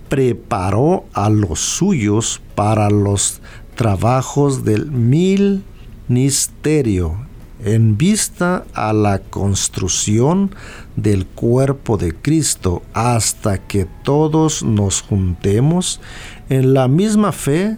preparó 0.09 1.05
a 1.13 1.29
los 1.31 1.59
suyos 1.61 2.41
para 2.55 2.91
los 2.91 3.41
trabajos 3.75 4.65
del 4.65 4.91
ministerio 4.91 7.27
en 7.65 7.97
vista 7.97 8.65
a 8.73 8.93
la 8.93 9.19
construcción 9.19 10.55
del 10.97 11.27
cuerpo 11.27 11.97
de 11.97 12.15
Cristo 12.15 12.83
hasta 12.93 13.59
que 13.59 13.87
todos 14.05 14.63
nos 14.63 15.03
juntemos 15.03 16.01
en 16.49 16.75
la 16.75 16.89
misma 16.89 17.33
fe, 17.33 17.77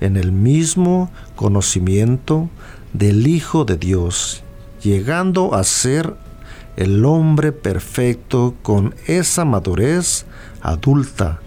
en 0.00 0.16
el 0.16 0.32
mismo 0.32 1.10
conocimiento 1.36 2.48
del 2.92 3.26
Hijo 3.26 3.64
de 3.64 3.76
Dios, 3.76 4.42
llegando 4.82 5.54
a 5.54 5.64
ser 5.64 6.14
el 6.76 7.04
hombre 7.04 7.52
perfecto 7.52 8.54
con 8.62 8.94
esa 9.06 9.44
madurez 9.44 10.26
adulta 10.60 11.40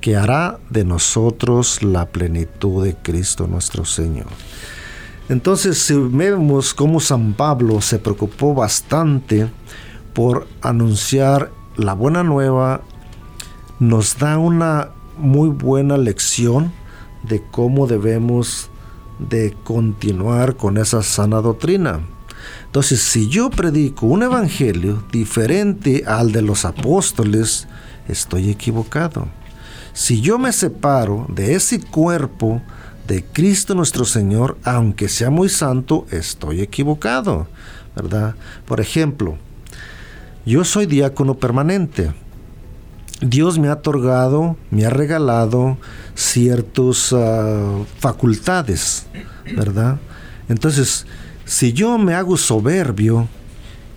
que 0.00 0.16
hará 0.16 0.58
de 0.70 0.84
nosotros 0.84 1.82
la 1.82 2.06
plenitud 2.06 2.84
de 2.84 2.96
Cristo 2.96 3.46
nuestro 3.46 3.84
Señor. 3.84 4.28
Entonces, 5.28 5.78
si 5.78 5.94
vemos 5.94 6.74
cómo 6.74 6.98
San 6.98 7.34
Pablo 7.34 7.80
se 7.80 7.98
preocupó 7.98 8.54
bastante 8.54 9.48
por 10.14 10.48
anunciar 10.62 11.50
la 11.76 11.92
buena 11.92 12.22
nueva, 12.24 12.80
nos 13.78 14.18
da 14.18 14.38
una 14.38 14.88
muy 15.20 15.48
buena 15.48 15.96
lección 15.96 16.72
de 17.22 17.42
cómo 17.50 17.86
debemos 17.86 18.70
de 19.18 19.54
continuar 19.64 20.56
con 20.56 20.78
esa 20.78 21.02
sana 21.02 21.40
doctrina. 21.40 22.00
Entonces, 22.66 23.00
si 23.00 23.28
yo 23.28 23.50
predico 23.50 24.06
un 24.06 24.22
evangelio 24.22 25.02
diferente 25.12 26.04
al 26.06 26.32
de 26.32 26.42
los 26.42 26.64
apóstoles, 26.64 27.68
estoy 28.08 28.50
equivocado. 28.50 29.28
Si 29.92 30.20
yo 30.20 30.38
me 30.38 30.52
separo 30.52 31.26
de 31.28 31.54
ese 31.54 31.80
cuerpo 31.80 32.62
de 33.06 33.24
Cristo 33.24 33.74
nuestro 33.74 34.04
Señor, 34.04 34.56
aunque 34.64 35.08
sea 35.08 35.30
muy 35.30 35.48
santo, 35.48 36.06
estoy 36.10 36.60
equivocado, 36.60 37.48
¿verdad? 37.96 38.36
Por 38.66 38.80
ejemplo, 38.80 39.36
yo 40.46 40.64
soy 40.64 40.86
diácono 40.86 41.34
permanente. 41.34 42.12
Dios 43.20 43.58
me 43.58 43.68
ha 43.68 43.74
otorgado, 43.74 44.56
me 44.70 44.86
ha 44.86 44.90
regalado 44.90 45.76
ciertas 46.14 47.12
ah, 47.12 47.76
facultades, 47.98 49.06
¿verdad? 49.54 49.98
Entonces, 50.48 51.06
si 51.44 51.74
yo 51.74 51.98
me 51.98 52.14
hago 52.14 52.38
soberbio 52.38 53.28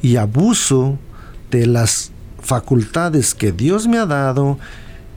y 0.01 0.17
abuso 0.17 0.99
de 1.51 1.67
las 1.67 2.11
facultades 2.41 3.33
que 3.33 3.53
Dios 3.53 3.87
me 3.87 3.97
ha 3.97 4.05
dado 4.05 4.59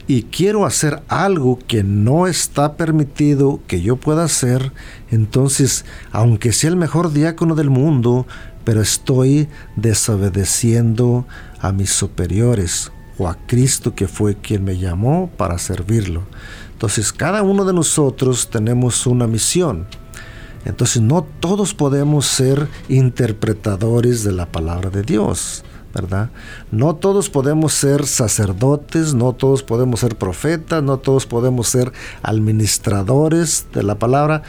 y 0.07 0.23
quiero 0.23 0.65
hacer 0.65 1.03
algo 1.09 1.59
que 1.67 1.83
no 1.83 2.27
está 2.27 2.77
permitido 2.77 3.59
que 3.67 3.81
yo 3.81 3.97
pueda 3.97 4.23
hacer, 4.23 4.71
entonces, 5.11 5.83
aunque 6.13 6.53
sea 6.53 6.69
el 6.69 6.77
mejor 6.77 7.11
diácono 7.11 7.55
del 7.55 7.69
mundo, 7.69 8.25
pero 8.63 8.81
estoy 8.81 9.49
desobedeciendo 9.75 11.27
a 11.59 11.73
mis 11.73 11.89
superiores 11.89 12.91
o 13.17 13.27
a 13.27 13.35
Cristo 13.47 13.95
que 13.95 14.07
fue 14.07 14.35
quien 14.35 14.63
me 14.63 14.77
llamó 14.77 15.29
para 15.37 15.57
servirlo. 15.57 16.23
Entonces, 16.73 17.11
cada 17.11 17.41
uno 17.41 17.65
de 17.65 17.73
nosotros 17.73 18.49
tenemos 18.49 19.07
una 19.07 19.27
misión. 19.27 19.87
Entonces, 20.65 21.01
no 21.01 21.25
todos 21.39 21.73
podemos 21.73 22.25
ser 22.27 22.67
interpretadores 22.89 24.23
de 24.23 24.33
la 24.33 24.45
palabra 24.45 24.89
de 24.89 25.01
Dios. 25.01 25.63
¿verdad? 25.93 26.29
No 26.71 26.95
todos 26.95 27.29
podemos 27.29 27.73
ser 27.73 28.05
sacerdotes, 28.05 29.15
no 29.15 29.33
todos 29.33 29.63
podemos 29.63 30.01
ser 30.01 30.15
profetas, 30.15 30.83
no 30.83 30.99
todos 30.99 31.25
podemos 31.25 31.69
ser 31.69 31.91
administradores 32.21 33.65
de 33.73 33.81
la 33.81 33.97
palabra, 33.97 34.43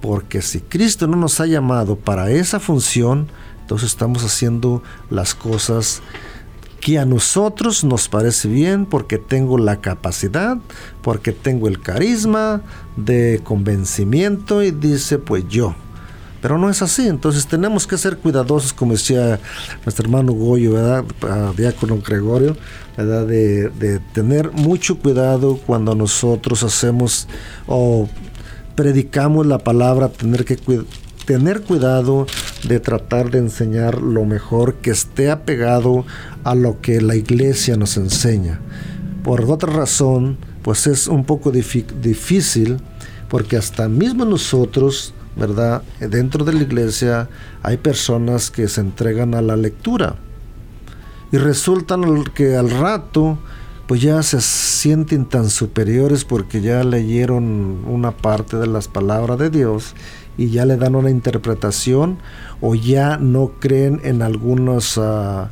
porque 0.00 0.40
si 0.40 0.60
Cristo 0.60 1.08
no 1.08 1.16
nos 1.16 1.40
ha 1.40 1.46
llamado 1.46 1.96
para 1.96 2.30
esa 2.30 2.60
función, 2.60 3.26
entonces 3.62 3.90
estamos 3.90 4.22
haciendo 4.24 4.82
las 5.10 5.34
cosas 5.34 6.00
que 6.84 6.98
a 6.98 7.06
nosotros 7.06 7.82
nos 7.82 8.10
parece 8.10 8.46
bien 8.46 8.84
porque 8.84 9.16
tengo 9.16 9.56
la 9.56 9.80
capacidad, 9.80 10.58
porque 11.00 11.32
tengo 11.32 11.66
el 11.66 11.80
carisma 11.80 12.60
de 12.96 13.40
convencimiento 13.42 14.62
y 14.62 14.70
dice 14.70 15.18
pues 15.18 15.48
yo, 15.48 15.74
pero 16.42 16.58
no 16.58 16.68
es 16.68 16.82
así, 16.82 17.08
entonces 17.08 17.46
tenemos 17.46 17.86
que 17.86 17.96
ser 17.96 18.18
cuidadosos, 18.18 18.74
como 18.74 18.92
decía 18.92 19.40
nuestro 19.86 20.04
hermano 20.04 20.34
Goyo, 20.34 20.72
¿verdad? 20.72 21.04
Diácono 21.56 22.00
Gregorio, 22.06 22.54
¿verdad? 22.98 23.26
De, 23.28 23.70
de 23.70 23.98
tener 24.12 24.52
mucho 24.52 24.98
cuidado 24.98 25.58
cuando 25.64 25.94
nosotros 25.94 26.62
hacemos 26.64 27.28
o 27.66 28.10
predicamos 28.74 29.46
la 29.46 29.56
palabra, 29.56 30.10
tener 30.10 30.44
que 30.44 30.58
tener 31.24 31.62
cuidado 31.62 32.26
de 32.68 32.80
tratar 32.80 33.30
de 33.30 33.38
enseñar 33.38 34.00
lo 34.00 34.24
mejor 34.24 34.74
que 34.76 34.90
esté 34.90 35.30
apegado 35.30 36.04
a 36.44 36.54
lo 36.54 36.80
que 36.80 37.00
la 37.00 37.16
iglesia 37.16 37.76
nos 37.76 37.96
enseña. 37.96 38.60
Por 39.22 39.42
otra 39.50 39.72
razón, 39.72 40.36
pues 40.62 40.86
es 40.86 41.06
un 41.06 41.24
poco 41.24 41.50
difícil 41.50 42.78
porque 43.28 43.56
hasta 43.56 43.88
mismo 43.88 44.24
nosotros, 44.24 45.14
¿verdad? 45.36 45.82
Dentro 45.98 46.44
de 46.44 46.52
la 46.52 46.62
iglesia 46.62 47.28
hay 47.62 47.78
personas 47.78 48.50
que 48.50 48.68
se 48.68 48.80
entregan 48.80 49.34
a 49.34 49.42
la 49.42 49.56
lectura 49.56 50.16
y 51.32 51.38
resulta 51.38 51.96
que 52.34 52.56
al 52.56 52.70
rato 52.70 53.38
pues 53.86 54.00
ya 54.00 54.22
se 54.22 54.40
sienten 54.40 55.26
tan 55.26 55.50
superiores 55.50 56.24
porque 56.24 56.60
ya 56.60 56.84
leyeron 56.84 57.84
una 57.86 58.12
parte 58.12 58.56
de 58.56 58.66
las 58.66 58.88
palabras 58.88 59.38
de 59.38 59.50
Dios 59.50 59.94
y 60.36 60.50
ya 60.50 60.64
le 60.64 60.76
dan 60.76 60.94
una 60.94 61.10
interpretación 61.10 62.18
o 62.60 62.74
ya 62.74 63.16
no 63.16 63.52
creen 63.60 64.00
en 64.04 64.22
algunos 64.22 64.98
ah, 64.98 65.50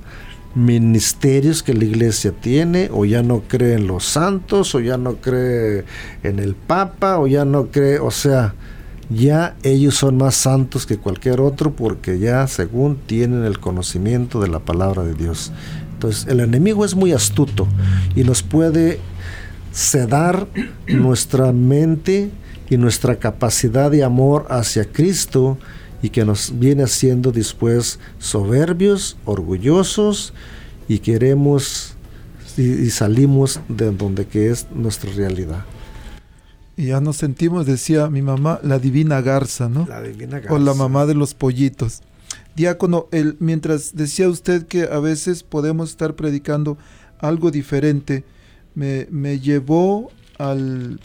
ministerios 0.54 1.62
que 1.62 1.74
la 1.74 1.84
iglesia 1.84 2.32
tiene 2.32 2.90
o 2.92 3.04
ya 3.04 3.22
no 3.22 3.42
cree 3.48 3.74
en 3.74 3.86
los 3.86 4.04
santos 4.04 4.74
o 4.74 4.80
ya 4.80 4.96
no 4.96 5.16
cree 5.16 5.84
en 6.22 6.38
el 6.38 6.54
papa 6.54 7.18
o 7.18 7.26
ya 7.26 7.44
no 7.44 7.68
cree, 7.68 7.98
o 7.98 8.10
sea, 8.10 8.54
ya 9.08 9.56
ellos 9.62 9.94
son 9.94 10.16
más 10.16 10.34
santos 10.34 10.86
que 10.86 10.96
cualquier 10.96 11.40
otro 11.40 11.72
porque 11.72 12.18
ya 12.18 12.46
según 12.46 12.96
tienen 12.96 13.44
el 13.44 13.58
conocimiento 13.58 14.40
de 14.40 14.48
la 14.48 14.58
palabra 14.58 15.02
de 15.04 15.14
Dios. 15.14 15.52
Entonces 15.94 16.26
el 16.26 16.40
enemigo 16.40 16.84
es 16.84 16.94
muy 16.94 17.12
astuto 17.12 17.66
y 18.16 18.24
nos 18.24 18.42
puede 18.42 18.98
sedar 19.70 20.46
nuestra 20.86 21.52
mente 21.52 22.30
y 22.72 22.78
nuestra 22.78 23.16
capacidad 23.16 23.90
de 23.90 24.02
amor 24.02 24.46
hacia 24.48 24.90
Cristo 24.90 25.58
y 26.00 26.08
que 26.08 26.24
nos 26.24 26.58
viene 26.58 26.84
haciendo 26.84 27.30
después 27.30 28.00
soberbios, 28.18 29.18
orgullosos 29.26 30.32
y 30.88 31.00
queremos 31.00 31.96
y, 32.56 32.88
salimos 32.88 33.60
de 33.68 33.90
donde 33.90 34.26
que 34.26 34.50
es 34.50 34.68
nuestra 34.70 35.12
realidad. 35.12 35.66
Y 36.74 36.86
ya 36.86 37.02
nos 37.02 37.18
sentimos, 37.18 37.66
decía 37.66 38.08
mi 38.08 38.22
mamá, 38.22 38.58
la 38.62 38.78
divina 38.78 39.20
garza, 39.20 39.68
¿no? 39.68 39.86
La 39.86 40.00
divina 40.00 40.40
garza. 40.40 40.54
O 40.54 40.58
la 40.58 40.72
mamá 40.72 41.04
de 41.04 41.14
los 41.14 41.34
pollitos. 41.34 42.00
Diácono, 42.56 43.06
el, 43.12 43.36
mientras 43.38 43.94
decía 43.94 44.30
usted 44.30 44.66
que 44.66 44.84
a 44.84 44.98
veces 44.98 45.42
podemos 45.42 45.90
estar 45.90 46.14
predicando 46.14 46.78
algo 47.18 47.50
diferente, 47.50 48.24
me, 48.74 49.06
me 49.10 49.40
llevó 49.40 50.10
a 50.42 50.56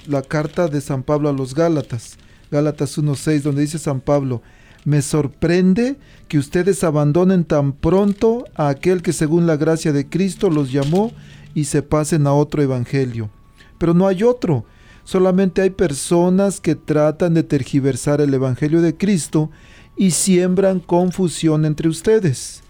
la 0.08 0.24
carta 0.24 0.68
de 0.68 0.82
San 0.82 1.04
Pablo 1.04 1.30
a 1.30 1.34
los 1.34 1.54
Gálatas, 1.54 2.18
Gálatas 2.50 2.98
1.6, 2.98 3.42
donde 3.44 3.62
dice 3.62 3.78
San 3.78 4.02
Pablo, 4.02 4.42
me 4.84 5.04
sorprende 5.04 5.98
que 6.28 6.40
ustedes 6.40 6.84
abandonen 6.84 7.44
tan 7.44 7.74
pronto 7.74 8.46
a 8.56 8.70
aquel 8.70 9.04
que 9.04 9.14
según 9.14 9.46
la 9.46 9.56
gracia 9.56 9.94
de 9.94 10.10
Cristo 10.10 10.50
los 10.50 10.72
llamó 10.72 11.12
y 11.54 11.66
se 11.66 11.84
pasen 11.84 12.26
a 12.26 12.34
otro 12.34 12.64
evangelio. 12.64 13.30
Pero 13.78 13.94
no 13.94 14.08
hay 14.08 14.24
otro. 14.24 14.66
Solamente 15.04 15.62
hay 15.62 15.70
personas 15.70 16.60
que 16.60 16.76
tratan 16.76 17.36
de 17.36 17.44
tergiversar 17.44 18.22
el 18.22 18.34
evangelio 18.34 18.82
de 18.82 18.98
Cristo 18.98 19.52
y 19.96 20.12
siembran 20.12 20.80
confusión 20.80 21.64
entre 21.66 21.90
ustedes. 21.90 22.64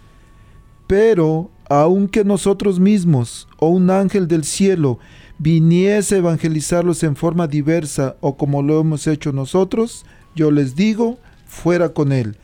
Pero 0.86 1.50
aunque 1.70 2.24
nosotros 2.24 2.78
mismos 2.78 3.48
o 3.58 3.68
un 3.68 3.90
ángel 3.90 4.28
del 4.28 4.44
cielo 4.44 4.98
viniese 5.38 6.16
a 6.16 6.18
evangelizarlos 6.18 7.02
en 7.02 7.16
forma 7.16 7.46
diversa 7.46 8.16
o 8.20 8.36
como 8.36 8.62
lo 8.62 8.80
hemos 8.80 9.06
hecho 9.06 9.32
nosotros, 9.32 10.04
yo 10.34 10.50
les 10.50 10.74
digo, 10.74 11.18
fuera 11.46 11.90
con 11.90 12.12
él. 12.12 12.36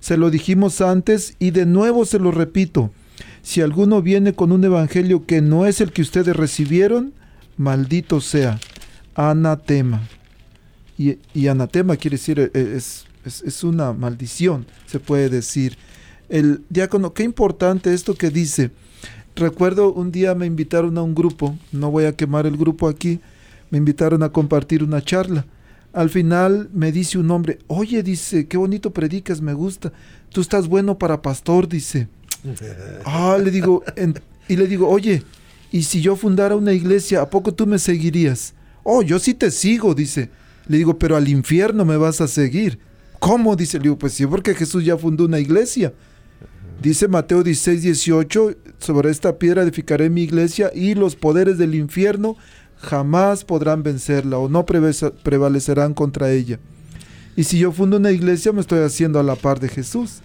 Se 0.00 0.16
lo 0.16 0.30
dijimos 0.30 0.80
antes 0.80 1.36
y 1.38 1.50
de 1.50 1.66
nuevo 1.66 2.04
se 2.04 2.18
lo 2.18 2.30
repito. 2.30 2.90
Si 3.42 3.60
alguno 3.60 4.02
viene 4.02 4.34
con 4.34 4.52
un 4.52 4.64
evangelio 4.64 5.26
que 5.26 5.40
no 5.40 5.66
es 5.66 5.80
el 5.80 5.92
que 5.92 6.02
ustedes 6.02 6.34
recibieron, 6.36 7.12
maldito 7.56 8.20
sea. 8.20 8.58
Anatema. 9.14 10.02
Y, 10.98 11.48
anatema 11.48 11.96
quiere 11.96 12.16
decir, 12.16 12.38
eh, 12.38 12.74
es, 12.76 13.06
es, 13.24 13.64
una 13.64 13.92
maldición, 13.92 14.66
se 14.86 15.00
puede 15.00 15.28
decir. 15.28 15.76
El 16.28 16.62
diácono, 16.68 17.12
qué 17.12 17.24
importante 17.24 17.92
esto 17.92 18.14
que 18.14 18.30
dice. 18.30 18.70
Recuerdo 19.34 19.92
un 19.92 20.12
día 20.12 20.34
me 20.34 20.46
invitaron 20.46 20.98
a 20.98 21.02
un 21.02 21.14
grupo, 21.14 21.56
no 21.72 21.90
voy 21.90 22.04
a 22.04 22.16
quemar 22.16 22.46
el 22.46 22.56
grupo 22.56 22.86
aquí, 22.88 23.20
me 23.70 23.78
invitaron 23.78 24.22
a 24.22 24.30
compartir 24.30 24.84
una 24.84 25.02
charla. 25.02 25.46
Al 25.92 26.10
final 26.10 26.68
me 26.72 26.92
dice 26.92 27.18
un 27.18 27.30
hombre, 27.30 27.58
oye, 27.66 28.02
dice, 28.02 28.46
qué 28.46 28.56
bonito 28.56 28.92
predicas, 28.92 29.40
me 29.40 29.54
gusta. 29.54 29.92
Tú 30.30 30.40
estás 30.40 30.68
bueno 30.68 30.98
para 30.98 31.22
pastor, 31.22 31.68
dice. 31.68 32.08
ah, 33.04 33.38
le 33.42 33.50
digo, 33.50 33.82
y 34.48 34.56
le 34.56 34.66
digo, 34.66 34.88
oye, 34.88 35.22
¿y 35.70 35.82
si 35.82 36.00
yo 36.00 36.16
fundara 36.16 36.56
una 36.56 36.72
iglesia, 36.72 37.22
a 37.22 37.30
poco 37.30 37.52
tú 37.54 37.66
me 37.66 37.78
seguirías? 37.78 38.54
Oh, 38.82 39.02
yo 39.02 39.18
sí 39.18 39.32
te 39.34 39.50
sigo, 39.50 39.94
dice. 39.94 40.30
Le 40.66 40.76
digo, 40.76 40.98
pero 40.98 41.16
al 41.16 41.28
infierno 41.28 41.84
me 41.84 41.96
vas 41.96 42.20
a 42.20 42.28
seguir. 42.28 42.78
¿Cómo? 43.18 43.56
Dice, 43.56 43.78
le 43.78 43.84
digo, 43.84 43.98
pues 43.98 44.12
sí, 44.12 44.26
porque 44.26 44.54
Jesús 44.54 44.84
ya 44.84 44.96
fundó 44.96 45.24
una 45.24 45.38
iglesia. 45.38 45.92
Dice 46.82 47.06
Mateo 47.06 47.44
16, 47.44 47.80
18, 47.80 48.56
sobre 48.78 49.10
esta 49.10 49.38
piedra 49.38 49.62
edificaré 49.62 50.10
mi 50.10 50.22
iglesia 50.22 50.72
y 50.74 50.96
los 50.96 51.14
poderes 51.14 51.56
del 51.56 51.76
infierno 51.76 52.36
jamás 52.76 53.44
podrán 53.44 53.84
vencerla 53.84 54.38
o 54.38 54.48
no 54.48 54.66
prevalecerán 54.66 55.94
contra 55.94 56.32
ella. 56.32 56.58
Y 57.36 57.44
si 57.44 57.60
yo 57.60 57.70
fundo 57.70 57.98
una 57.98 58.10
iglesia 58.10 58.52
me 58.52 58.60
estoy 58.60 58.80
haciendo 58.80 59.20
a 59.20 59.22
la 59.22 59.36
par 59.36 59.60
de 59.60 59.68
Jesús. 59.68 60.22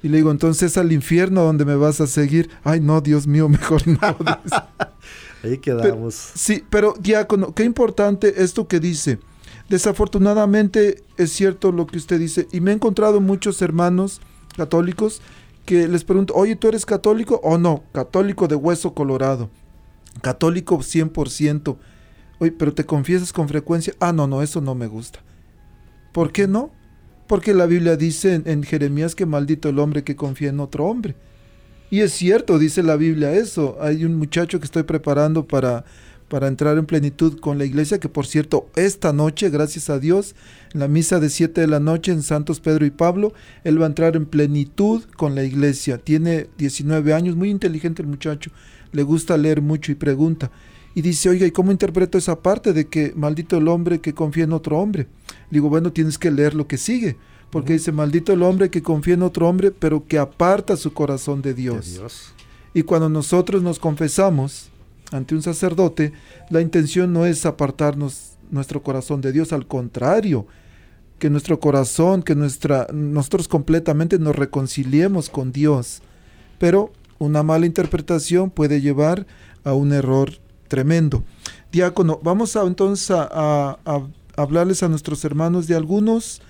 Y 0.00 0.10
le 0.10 0.18
digo, 0.18 0.30
entonces 0.30 0.76
al 0.76 0.92
infierno 0.92 1.42
donde 1.42 1.64
me 1.64 1.74
vas 1.74 2.00
a 2.00 2.06
seguir. 2.06 2.50
Ay, 2.62 2.78
no, 2.78 3.00
Dios 3.00 3.26
mío, 3.26 3.48
mejor 3.48 3.82
no. 3.88 3.98
Ahí 5.42 5.58
quedamos. 5.58 6.14
sí, 6.14 6.62
pero 6.70 6.94
diácono, 7.00 7.52
qué 7.52 7.64
importante 7.64 8.44
esto 8.44 8.68
que 8.68 8.78
dice. 8.78 9.18
Desafortunadamente 9.68 11.02
es 11.16 11.32
cierto 11.32 11.72
lo 11.72 11.88
que 11.88 11.96
usted 11.96 12.20
dice 12.20 12.46
y 12.52 12.60
me 12.60 12.70
he 12.70 12.74
encontrado 12.74 13.20
muchos 13.20 13.60
hermanos 13.60 14.20
católicos 14.56 15.20
que 15.64 15.88
les 15.88 16.04
pregunto, 16.04 16.34
oye, 16.34 16.56
¿tú 16.56 16.68
eres 16.68 16.84
católico 16.86 17.40
o 17.42 17.58
no? 17.58 17.84
Católico 17.92 18.48
de 18.48 18.54
hueso 18.54 18.94
colorado, 18.94 19.50
católico 20.22 20.78
100%. 20.78 21.76
Oye, 22.38 22.52
pero 22.52 22.74
te 22.74 22.84
confiesas 22.84 23.32
con 23.32 23.48
frecuencia. 23.48 23.94
Ah, 24.00 24.12
no, 24.12 24.26
no, 24.26 24.42
eso 24.42 24.60
no 24.60 24.74
me 24.74 24.86
gusta. 24.86 25.20
¿Por 26.12 26.32
qué 26.32 26.46
no? 26.46 26.70
Porque 27.26 27.54
la 27.54 27.66
Biblia 27.66 27.96
dice 27.96 28.34
en, 28.34 28.42
en 28.46 28.62
Jeremías 28.62 29.14
que 29.14 29.26
maldito 29.26 29.68
el 29.68 29.78
hombre 29.78 30.04
que 30.04 30.16
confía 30.16 30.50
en 30.50 30.60
otro 30.60 30.84
hombre. 30.86 31.16
Y 31.90 32.00
es 32.00 32.12
cierto, 32.12 32.58
dice 32.58 32.82
la 32.82 32.96
Biblia 32.96 33.32
eso. 33.32 33.78
Hay 33.80 34.04
un 34.04 34.16
muchacho 34.16 34.58
que 34.58 34.64
estoy 34.64 34.82
preparando 34.82 35.46
para 35.46 35.84
para 36.28 36.48
entrar 36.48 36.78
en 36.78 36.86
plenitud 36.86 37.38
con 37.38 37.58
la 37.58 37.64
iglesia, 37.64 38.00
que 38.00 38.08
por 38.08 38.26
cierto, 38.26 38.68
esta 38.76 39.12
noche, 39.12 39.50
gracias 39.50 39.90
a 39.90 39.98
Dios, 39.98 40.34
en 40.72 40.80
la 40.80 40.88
misa 40.88 41.20
de 41.20 41.28
7 41.30 41.60
de 41.60 41.66
la 41.66 41.80
noche 41.80 42.12
en 42.12 42.22
Santos 42.22 42.60
Pedro 42.60 42.86
y 42.86 42.90
Pablo, 42.90 43.32
él 43.62 43.80
va 43.80 43.84
a 43.84 43.88
entrar 43.88 44.16
en 44.16 44.26
plenitud 44.26 45.04
con 45.16 45.34
la 45.34 45.44
iglesia. 45.44 45.98
Tiene 45.98 46.48
19 46.58 47.12
años, 47.12 47.36
muy 47.36 47.50
inteligente 47.50 48.02
el 48.02 48.08
muchacho, 48.08 48.50
le 48.92 49.02
gusta 49.02 49.36
leer 49.36 49.60
mucho 49.60 49.92
y 49.92 49.96
pregunta. 49.96 50.50
Y 50.94 51.02
dice, 51.02 51.28
oiga, 51.28 51.46
¿y 51.46 51.50
cómo 51.50 51.72
interpreto 51.72 52.18
esa 52.18 52.40
parte 52.40 52.72
de 52.72 52.86
que 52.86 53.12
maldito 53.16 53.56
el 53.56 53.68
hombre 53.68 54.00
que 54.00 54.14
confía 54.14 54.44
en 54.44 54.52
otro 54.52 54.78
hombre? 54.78 55.08
digo, 55.50 55.68
bueno, 55.68 55.92
tienes 55.92 56.18
que 56.18 56.30
leer 56.30 56.54
lo 56.54 56.66
que 56.66 56.78
sigue, 56.78 57.16
porque 57.50 57.74
dice, 57.74 57.92
maldito 57.92 58.32
el 58.32 58.42
hombre 58.42 58.70
que 58.70 58.82
confía 58.82 59.14
en 59.14 59.22
otro 59.22 59.48
hombre, 59.48 59.70
pero 59.70 60.06
que 60.06 60.18
aparta 60.18 60.76
su 60.76 60.92
corazón 60.92 61.42
de 61.42 61.54
Dios. 61.54 61.86
De 61.86 61.98
Dios. 61.98 62.32
Y 62.74 62.82
cuando 62.82 63.08
nosotros 63.08 63.62
nos 63.62 63.78
confesamos, 63.78 64.70
ante 65.14 65.36
un 65.36 65.42
sacerdote, 65.42 66.12
la 66.50 66.60
intención 66.60 67.12
no 67.12 67.24
es 67.24 67.46
apartarnos 67.46 68.32
nuestro 68.50 68.82
corazón 68.82 69.20
de 69.20 69.30
Dios, 69.30 69.52
al 69.52 69.68
contrario, 69.68 70.44
que 71.20 71.30
nuestro 71.30 71.60
corazón, 71.60 72.24
que 72.24 72.34
nuestra, 72.34 72.88
nosotros 72.92 73.46
completamente 73.46 74.18
nos 74.18 74.34
reconciliemos 74.34 75.30
con 75.30 75.52
Dios. 75.52 76.02
Pero 76.58 76.92
una 77.18 77.44
mala 77.44 77.64
interpretación 77.64 78.50
puede 78.50 78.80
llevar 78.80 79.24
a 79.62 79.72
un 79.72 79.92
error 79.92 80.32
tremendo. 80.66 81.22
Diácono, 81.70 82.18
vamos 82.20 82.56
a, 82.56 82.62
entonces 82.62 83.12
a, 83.12 83.78
a 83.84 84.08
hablarles 84.36 84.82
a 84.82 84.88
nuestros 84.88 85.24
hermanos 85.24 85.68
de 85.68 85.76
algunos 85.76 86.42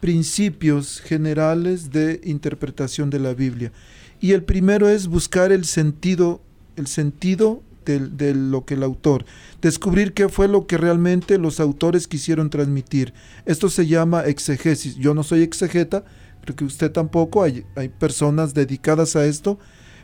principios 0.00 1.00
generales 1.00 1.90
de 1.90 2.20
interpretación 2.22 3.10
de 3.10 3.18
la 3.18 3.34
Biblia. 3.34 3.72
Y 4.20 4.30
el 4.30 4.44
primero 4.44 4.88
es 4.88 5.08
buscar 5.08 5.50
el 5.50 5.64
sentido, 5.64 6.40
el 6.76 6.86
sentido 6.86 7.62
de, 7.84 8.34
lo 8.34 8.64
que 8.64 8.74
el 8.74 8.82
autor, 8.82 9.24
descubrir 9.60 10.12
qué 10.12 10.28
fue 10.28 10.48
lo 10.48 10.66
que 10.66 10.78
realmente 10.78 11.38
los 11.38 11.60
autores 11.60 12.08
quisieron 12.08 12.50
transmitir. 12.50 13.12
Esto 13.46 13.68
se 13.68 13.86
llama 13.86 14.24
exegesis. 14.24 14.96
Yo 14.96 15.14
no 15.14 15.22
soy 15.22 15.42
exegeta, 15.42 16.04
creo 16.42 16.56
que 16.56 16.64
usted 16.64 16.90
tampoco, 16.90 17.42
hay, 17.42 17.64
hay 17.76 17.88
personas 17.88 18.54
dedicadas 18.54 19.16
a 19.16 19.26
esto, 19.26 19.58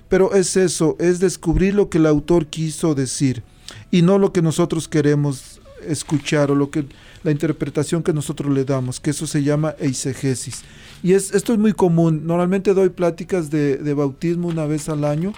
pero 0.09 0.35
es 0.35 0.57
eso, 0.57 0.97
es 0.99 1.20
descubrir 1.20 1.74
lo 1.74 1.91
que 1.91 1.99
el 1.99 2.07
autor 2.07 2.47
quiso 2.47 2.95
decir 2.95 3.43
y 3.91 4.03
no 4.03 4.18
lo 4.18 4.33
que 4.33 4.43
nosotros 4.43 4.89
queremos 4.89 5.61
escuchar 5.87 6.51
o 6.51 6.55
lo 6.55 6.70
que 6.70 6.87
la 7.22 7.31
interpretación 7.31 8.03
que 8.03 8.12
nosotros 8.12 8.53
le 8.53 8.64
damos, 8.64 9.01
que 9.01 9.11
eso 9.11 9.26
se 9.26 9.43
llama 9.43 9.74
eisegesis. 9.79 10.62
Y 11.03 11.12
es, 11.12 11.35
esto 11.35 11.53
es 11.53 11.59
muy 11.59 11.72
común. 11.72 12.26
Normalmente 12.26 12.74
doy 12.74 12.91
pláticas 12.91 13.51
de, 13.51 13.76
de 13.76 13.95
bautismo 13.95 14.49
una 14.49 14.66
vez 14.66 14.89
al 14.89 15.05
año, 15.05 15.33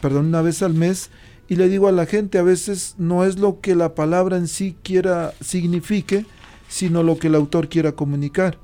perdón, 0.00 0.26
una 0.26 0.42
vez 0.42 0.62
al 0.62 0.74
mes, 0.74 1.10
y 1.48 1.56
le 1.56 1.68
digo 1.68 1.88
a 1.88 1.92
la 1.92 2.06
gente, 2.06 2.38
a 2.38 2.42
veces 2.42 2.94
no 2.98 3.24
es 3.24 3.38
lo 3.38 3.60
que 3.60 3.74
la 3.74 3.94
palabra 3.94 4.36
en 4.36 4.48
sí 4.48 4.76
quiera 4.82 5.34
signifique, 5.40 6.24
sino 6.68 7.02
lo 7.02 7.18
que 7.18 7.26
el 7.26 7.34
autor 7.34 7.68
quiera 7.68 7.92
comunicar. 7.92 8.58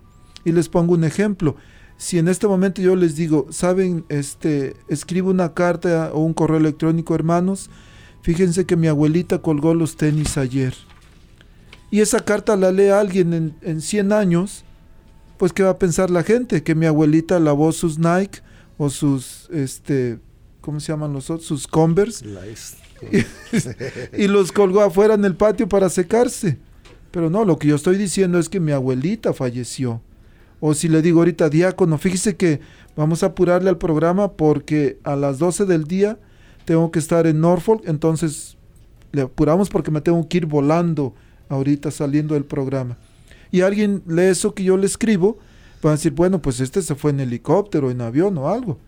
Y 0.44 0.52
les 0.52 0.68
pongo 0.68 0.94
un 0.94 1.04
ejemplo. 1.04 1.56
Si 1.98 2.18
en 2.18 2.28
este 2.28 2.48
momento 2.48 2.80
yo 2.80 2.96
les 2.96 3.14
digo, 3.14 3.46
saben, 3.50 4.06
este, 4.08 4.74
escribo 4.88 5.28
una 5.28 5.52
carta 5.52 6.10
o 6.14 6.20
un 6.20 6.32
correo 6.32 6.56
electrónico, 6.56 7.14
hermanos, 7.14 7.68
fíjense 8.22 8.64
que 8.64 8.76
mi 8.76 8.86
abuelita 8.86 9.38
colgó 9.38 9.74
los 9.74 9.96
tenis 9.96 10.38
ayer. 10.38 10.74
Y 11.90 12.00
esa 12.00 12.20
carta 12.20 12.56
la 12.56 12.72
lee 12.72 12.88
alguien 12.88 13.34
en, 13.34 13.54
en 13.60 13.82
100 13.82 14.12
años, 14.12 14.64
pues 15.36 15.52
¿qué 15.52 15.62
va 15.62 15.70
a 15.70 15.78
pensar 15.78 16.08
la 16.08 16.22
gente? 16.22 16.62
Que 16.62 16.74
mi 16.74 16.86
abuelita 16.86 17.38
lavó 17.38 17.72
sus 17.72 17.98
Nike 17.98 18.40
o 18.78 18.88
sus, 18.88 19.50
este, 19.50 20.18
¿cómo 20.60 20.80
se 20.80 20.92
llaman 20.92 21.12
los 21.12 21.30
otros? 21.30 21.46
Sus 21.46 21.66
Converse. 21.66 22.24
y, 24.16 24.28
los 24.28 24.52
colgó 24.52 24.82
afuera 24.82 25.14
en 25.14 25.24
el 25.24 25.36
patio 25.36 25.68
para 25.68 25.88
secarse. 25.88 26.58
Pero 27.10 27.30
no, 27.30 27.44
lo 27.44 27.58
que 27.58 27.68
yo 27.68 27.76
estoy 27.76 27.96
diciendo 27.96 28.38
es 28.38 28.48
que 28.48 28.60
mi 28.60 28.72
abuelita 28.72 29.32
falleció. 29.32 30.00
O 30.60 30.74
si 30.74 30.88
le 30.88 31.02
digo 31.02 31.20
ahorita, 31.20 31.48
diácono, 31.48 31.98
fíjese 31.98 32.36
que 32.36 32.60
vamos 32.96 33.22
a 33.22 33.26
apurarle 33.26 33.70
al 33.70 33.78
programa 33.78 34.32
porque 34.32 34.98
a 35.04 35.16
las 35.16 35.38
12 35.38 35.64
del 35.64 35.84
día 35.84 36.18
tengo 36.66 36.90
que 36.90 36.98
estar 36.98 37.26
en 37.26 37.40
Norfolk, 37.40 37.82
entonces 37.86 38.58
le 39.12 39.22
apuramos 39.22 39.70
porque 39.70 39.90
me 39.90 40.02
tengo 40.02 40.28
que 40.28 40.36
ir 40.36 40.46
volando 40.46 41.14
ahorita 41.48 41.90
saliendo 41.90 42.34
del 42.34 42.44
programa. 42.44 42.98
Y 43.50 43.62
alguien 43.62 44.02
lee 44.06 44.24
eso 44.24 44.54
que 44.54 44.62
yo 44.62 44.76
le 44.76 44.86
escribo, 44.86 45.38
va 45.84 45.90
a 45.90 45.94
decir, 45.94 46.12
bueno, 46.12 46.40
pues 46.40 46.60
este 46.60 46.82
se 46.82 46.94
fue 46.94 47.10
en 47.10 47.20
helicóptero, 47.20 47.90
en 47.90 48.00
avión 48.00 48.36
o 48.38 48.48
algo. 48.48 48.78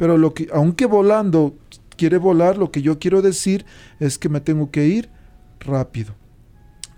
Pero 0.00 0.16
lo 0.16 0.32
que, 0.32 0.48
aunque 0.54 0.86
volando 0.86 1.58
quiere 1.94 2.16
volar, 2.16 2.56
lo 2.56 2.70
que 2.70 2.80
yo 2.80 2.98
quiero 2.98 3.20
decir 3.20 3.66
es 3.98 4.16
que 4.16 4.30
me 4.30 4.40
tengo 4.40 4.70
que 4.70 4.86
ir 4.86 5.10
rápido. 5.60 6.14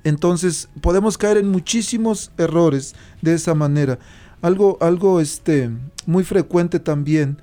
Entonces 0.05 0.68
podemos 0.80 1.18
caer 1.18 1.38
en 1.38 1.48
muchísimos 1.48 2.30
errores 2.38 2.94
de 3.20 3.34
esa 3.34 3.55
manera. 3.55 3.98
Algo, 4.40 4.78
algo 4.80 5.18
este, 5.18 5.68
muy 6.07 6.22
frecuente 6.22 6.78
también, 6.78 7.42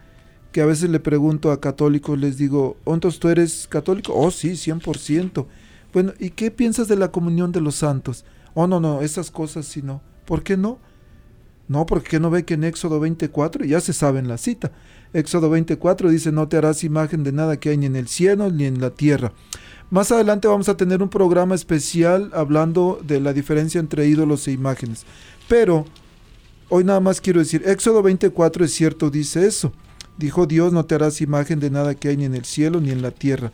que 0.54 0.62
a 0.62 0.66
veces 0.66 0.92
le 0.92 1.02
pregunto 1.02 1.52
a 1.52 1.60
católicos, 1.60 2.18
les 2.18 2.38
digo, 2.38 2.78
¿entonces 2.86 3.20
tú 3.20 3.28
eres 3.28 3.68
católico? 3.68 4.14
Oh, 4.16 4.32
sí, 4.32 4.52
100%. 4.52 5.46
Bueno, 5.92 6.14
¿y 6.20 6.30
qué 6.30 6.52
piensas 6.52 6.88
de 6.88 6.96
la 6.96 7.12
comunión 7.12 7.52
de 7.52 7.60
los 7.60 7.76
santos? 7.76 8.24
Oh, 8.54 8.66
no, 8.66 8.80
no, 8.80 9.02
esas 9.02 9.30
cosas 9.30 9.66
sí 9.66 9.82
no. 9.82 10.02
¿Por 10.24 10.42
qué 10.42 10.56
no? 10.56 10.80
No, 11.68 11.86
porque 11.86 12.20
no 12.22 12.30
ve 12.30 12.46
que 12.46 12.54
en 12.54 12.64
Éxodo 12.64 13.02
24, 13.02 13.66
ya 13.66 13.82
se 13.82 13.92
sabe 13.92 14.20
en 14.20 14.30
la 14.30 14.38
cita, 14.38 14.72
Éxodo 15.14 15.50
24 15.50 16.10
dice, 16.10 16.32
no 16.32 16.48
te 16.48 16.58
harás 16.58 16.84
imagen 16.84 17.24
de 17.24 17.32
nada 17.32 17.58
que 17.58 17.70
hay 17.70 17.78
ni 17.78 17.88
en 17.88 17.96
el 17.96 18.08
cielo 18.08 18.52
ni 18.52 18.66
en 18.66 18.80
la 18.80 18.92
tierra. 18.92 19.32
Más 19.90 20.12
adelante 20.12 20.48
vamos 20.48 20.70
a 20.70 20.78
tener 20.78 21.02
un 21.02 21.10
programa 21.10 21.56
especial 21.56 22.30
hablando 22.34 23.02
de 23.04 23.20
la 23.20 23.34
diferencia 23.34 23.80
entre 23.80 24.08
ídolos 24.08 24.48
e 24.48 24.52
imágenes. 24.52 25.06
Pero 25.48 25.86
hoy 26.70 26.84
nada 26.84 27.00
más 27.00 27.22
quiero 27.22 27.40
decir, 27.40 27.64
Éxodo 27.66 28.04
24 28.04 28.66
es 28.66 28.74
cierto, 28.74 29.10
dice 29.10 29.48
eso. 29.48 29.74
Dijo 30.18 30.46
Dios, 30.46 30.74
no 30.74 30.86
te 30.86 30.96
harás 30.96 31.22
imagen 31.22 31.60
de 31.60 31.72
nada 31.72 31.96
que 31.96 32.10
hay 32.10 32.18
ni 32.18 32.26
en 32.26 32.36
el 32.36 32.46
cielo 32.46 32.80
ni 32.82 32.92
en 32.92 33.02
la 33.02 33.12
tierra. 33.12 33.52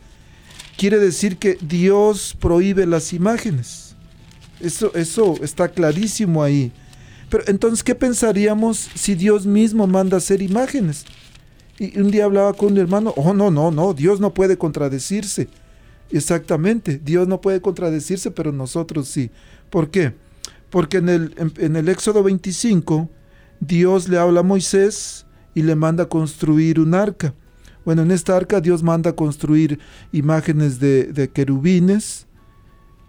Quiere 0.76 0.98
decir 0.98 1.38
que 1.38 1.56
Dios 1.62 2.36
prohíbe 2.38 2.84
las 2.84 3.14
imágenes. 3.14 3.96
Eso, 4.60 4.92
eso 4.94 5.36
está 5.42 5.68
clarísimo 5.68 6.42
ahí. 6.42 6.70
Pero 7.30 7.44
entonces, 7.46 7.82
¿qué 7.82 7.94
pensaríamos 7.94 8.90
si 8.94 9.14
Dios 9.14 9.46
mismo 9.46 9.86
manda 9.86 10.18
hacer 10.18 10.42
imágenes? 10.42 11.06
Y 11.78 11.98
un 11.98 12.10
día 12.10 12.24
hablaba 12.24 12.54
con 12.54 12.72
un 12.72 12.78
hermano, 12.78 13.12
oh, 13.16 13.34
no, 13.34 13.50
no, 13.50 13.70
no, 13.70 13.92
Dios 13.92 14.20
no 14.20 14.32
puede 14.32 14.56
contradecirse. 14.56 15.48
Exactamente, 16.10 16.98
Dios 16.98 17.28
no 17.28 17.40
puede 17.40 17.60
contradecirse, 17.60 18.30
pero 18.30 18.52
nosotros 18.52 19.08
sí. 19.08 19.30
¿Por 19.70 19.90
qué? 19.90 20.14
Porque 20.70 20.98
en 20.98 21.08
el, 21.08 21.52
en, 21.58 21.76
el 21.76 21.88
Éxodo 21.88 22.22
25, 22.22 23.10
Dios 23.60 24.08
le 24.08 24.18
habla 24.18 24.40
a 24.40 24.44
Moisés 24.44 25.26
y 25.54 25.62
le 25.62 25.74
manda 25.74 26.08
construir 26.08 26.80
un 26.80 26.94
arca. 26.94 27.34
Bueno, 27.84 28.02
en 28.02 28.10
esta 28.10 28.36
arca 28.36 28.60
Dios 28.60 28.82
manda 28.82 29.14
construir 29.14 29.78
imágenes 30.12 30.80
de, 30.80 31.04
de 31.12 31.28
querubines 31.28 32.26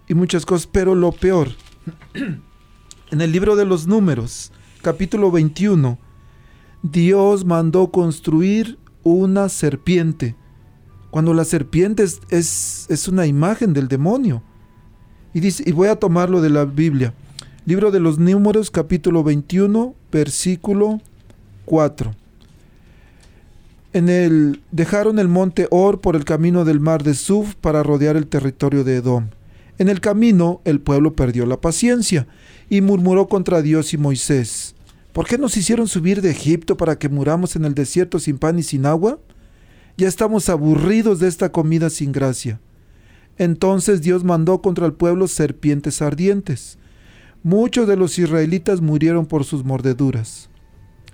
y 0.08 0.14
muchas 0.14 0.46
cosas, 0.46 0.68
pero 0.72 0.96
lo 0.96 1.12
peor, 1.12 1.50
en 3.12 3.22
el 3.22 3.32
libro 3.32 3.56
de 3.56 3.66
los 3.66 3.88
números, 3.88 4.52
capítulo 4.82 5.32
21, 5.32 6.00
Dios 6.84 7.46
mandó 7.46 7.92
construir 7.92 8.78
una 9.04 9.50
serpiente. 9.50 10.36
Cuando 11.10 11.34
la 11.34 11.46
serpiente 11.46 12.04
es, 12.04 12.86
es, 12.90 13.08
una 13.08 13.26
imagen 13.26 13.74
del 13.74 13.88
demonio. 13.88 14.44
Y, 15.34 15.40
dice, 15.40 15.64
y 15.66 15.72
voy 15.72 15.88
a 15.88 15.96
tomarlo 15.96 16.42
de 16.42 16.50
la 16.50 16.66
Biblia. 16.66 17.14
Libro 17.66 17.92
de 17.92 18.00
los 18.00 18.20
Números, 18.20 18.72
capítulo 18.72 19.24
21, 19.24 19.96
versículo 20.12 21.02
4. 21.66 22.14
En 23.94 24.10
el 24.10 24.62
dejaron 24.72 25.18
el 25.18 25.28
monte 25.28 25.68
Or 25.72 26.00
por 26.00 26.16
el 26.16 26.24
camino 26.24 26.66
del 26.66 26.80
mar 26.80 27.04
de 27.04 27.14
Suf 27.14 27.56
para 27.56 27.84
rodear 27.84 28.16
el 28.16 28.28
territorio 28.28 28.84
de 28.84 28.98
Edom. 28.98 29.30
En 29.80 29.90
el 29.90 30.02
camino 30.02 30.62
el 30.66 30.82
pueblo 30.82 31.16
perdió 31.16 31.46
la 31.46 31.60
paciencia 31.60 32.28
y 32.70 32.82
murmuró 32.82 33.28
contra 33.28 33.62
Dios 33.62 33.94
y 33.94 33.98
Moisés. 33.98 34.76
¿Por 35.18 35.26
qué 35.26 35.40
nos 35.40 35.58
hicieron 35.58 35.88
subir 35.88 36.22
de 36.22 36.30
Egipto 36.30 36.78
para 36.78 37.00
que 37.00 37.10
muramos 37.10 37.56
en 37.56 37.66
el 37.66 37.74
desierto 37.74 38.20
sin 38.20 38.38
pan 38.38 38.60
y 38.60 38.62
sin 38.62 38.86
agua? 38.86 39.18
Ya 39.98 40.08
estamos 40.08 40.48
aburridos 40.48 41.18
de 41.18 41.28
esta 41.28 41.52
comida 41.52 41.90
sin 41.90 42.12
gracia. 42.12 42.62
Entonces 43.40 44.04
Dios 44.04 44.24
mandó 44.24 44.62
contra 44.62 44.86
el 44.86 44.94
pueblo 44.94 45.28
serpientes 45.28 46.04
ardientes. 46.04 46.78
Muchos 47.42 47.88
de 47.88 47.98
los 47.98 48.20
israelitas 48.20 48.80
murieron 48.80 49.26
por 49.26 49.44
sus 49.44 49.66
mordeduras. 49.66 50.52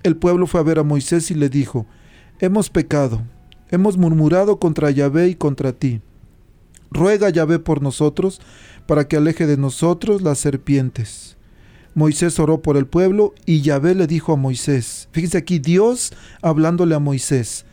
El 0.02 0.18
pueblo 0.18 0.46
fue 0.46 0.60
a 0.60 0.64
ver 0.64 0.78
a 0.78 0.82
Moisés 0.82 1.30
y 1.30 1.34
le 1.34 1.48
dijo, 1.48 1.86
Hemos 2.40 2.68
pecado, 2.68 3.22
hemos 3.70 3.96
murmurado 3.96 4.58
contra 4.58 4.90
Yahvé 4.90 5.28
y 5.28 5.34
contra 5.34 5.72
ti. 5.72 6.02
Ruega 6.90 7.30
Yahvé 7.30 7.58
por 7.58 7.80
nosotros, 7.80 8.42
para 8.86 9.08
que 9.08 9.16
aleje 9.16 9.46
de 9.46 9.56
nosotros 9.56 10.20
las 10.20 10.40
serpientes. 10.40 11.38
Moisés 11.94 12.38
oró 12.40 12.60
por 12.60 12.76
el 12.76 12.86
pueblo 12.86 13.34
y 13.46 13.60
Yahvé 13.60 13.94
le 13.94 14.06
dijo 14.06 14.32
a 14.32 14.36
Moisés, 14.36 15.08
fíjense 15.12 15.38
aquí 15.38 15.60
Dios 15.60 16.12
hablándole 16.42 16.94
a 16.96 16.98
Moisés, 16.98 17.64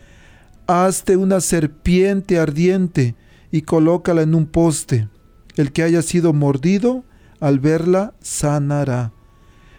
hazte 0.66 1.16
una 1.16 1.40
serpiente 1.40 2.38
ardiente 2.38 3.16
y 3.50 3.62
colócala 3.62 4.22
en 4.22 4.34
un 4.34 4.46
poste. 4.46 5.08
El 5.56 5.72
que 5.72 5.82
haya 5.82 6.02
sido 6.02 6.32
mordido, 6.32 7.04
al 7.40 7.58
verla, 7.58 8.14
sanará. 8.20 9.12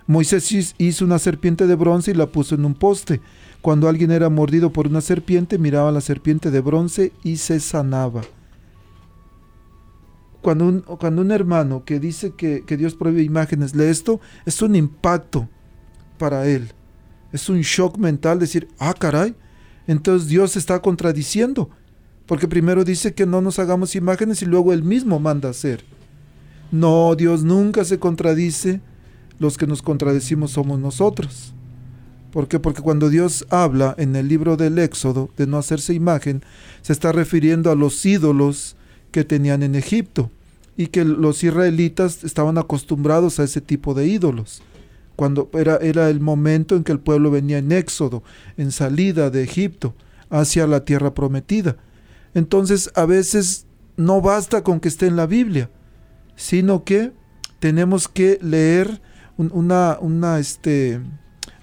Moisés 0.05 0.75
hizo 0.77 1.05
una 1.05 1.17
serpiente 1.17 1.65
de 1.65 1.75
bronce 1.75 2.11
y 2.11 2.13
la 2.13 2.27
puso 2.27 2.55
en 2.55 2.65
un 2.65 2.75
poste. 2.75 3.21
Cuando 3.61 3.87
alguien 3.87 4.11
era 4.11 4.29
mordido 4.29 4.73
por 4.73 4.87
una 4.87 4.99
serpiente, 4.99 5.57
miraba 5.57 5.91
la 5.91 6.01
serpiente 6.01 6.51
de 6.51 6.59
bronce 6.59 7.13
y 7.23 7.37
se 7.37 7.61
sanaba 7.61 8.21
cuando 10.43 10.67
un, 10.67 10.81
cuando 10.81 11.23
un 11.23 11.31
hermano 11.31 11.83
que 11.83 11.99
dice 11.99 12.33
que, 12.35 12.63
que 12.63 12.77
Dios 12.77 12.93
prohíbe 12.93 13.23
imágenes 13.23 13.75
lee 13.75 13.85
esto, 13.85 14.21
es 14.45 14.61
un 14.61 14.75
impacto 14.75 15.49
para 16.19 16.45
él. 16.47 16.69
Es 17.31 17.49
un 17.49 17.61
shock 17.61 17.97
mental 17.97 18.37
decir, 18.37 18.67
ah, 18.77 18.93
caray, 18.93 19.33
entonces 19.87 20.29
Dios 20.29 20.55
está 20.55 20.79
contradiciendo. 20.81 21.71
Porque 22.27 22.47
primero 22.47 22.83
dice 22.83 23.13
que 23.13 23.25
no 23.25 23.41
nos 23.41 23.59
hagamos 23.59 23.95
imágenes 23.95 24.41
y 24.41 24.45
luego 24.45 24.71
él 24.71 24.83
mismo 24.83 25.19
manda 25.19 25.49
hacer. 25.49 25.83
No, 26.71 27.15
Dios 27.15 27.43
nunca 27.43 27.83
se 27.83 27.99
contradice. 27.99 28.81
Los 29.39 29.57
que 29.57 29.67
nos 29.67 29.81
contradecimos 29.81 30.51
somos 30.51 30.79
nosotros. 30.79 31.53
¿Por 32.31 32.47
qué? 32.47 32.59
Porque 32.59 32.81
cuando 32.81 33.09
Dios 33.09 33.45
habla 33.49 33.93
en 33.97 34.15
el 34.15 34.27
libro 34.27 34.57
del 34.57 34.79
Éxodo 34.79 35.29
de 35.37 35.47
no 35.47 35.57
hacerse 35.57 35.93
imagen, 35.93 36.43
se 36.81 36.93
está 36.93 37.11
refiriendo 37.11 37.71
a 37.71 37.75
los 37.75 38.05
ídolos 38.05 38.75
que 39.13 39.23
tenían 39.23 39.63
en 39.63 39.75
Egipto 39.75 40.29
y 40.75 40.87
que 40.87 41.05
los 41.05 41.43
israelitas 41.43 42.25
estaban 42.25 42.57
acostumbrados 42.57 43.39
a 43.39 43.43
ese 43.43 43.61
tipo 43.61 43.93
de 43.93 44.07
ídolos. 44.07 44.61
Cuando 45.15 45.49
era, 45.53 45.77
era 45.77 46.09
el 46.09 46.19
momento 46.19 46.75
en 46.75 46.83
que 46.83 46.91
el 46.91 46.99
pueblo 46.99 47.31
venía 47.31 47.59
en 47.59 47.71
éxodo, 47.71 48.23
en 48.57 48.71
salida 48.71 49.29
de 49.29 49.43
Egipto, 49.43 49.93
hacia 50.29 50.65
la 50.65 50.83
tierra 50.83 51.13
prometida. 51.13 51.77
Entonces 52.33 52.91
a 52.95 53.05
veces 53.05 53.67
no 53.95 54.19
basta 54.19 54.63
con 54.63 54.79
que 54.79 54.87
esté 54.87 55.05
en 55.05 55.15
la 55.15 55.27
Biblia, 55.27 55.69
sino 56.35 56.83
que 56.83 57.11
tenemos 57.59 58.07
que 58.07 58.39
leer 58.41 58.99
una, 59.37 59.97
una 60.01 60.39
este, 60.39 60.99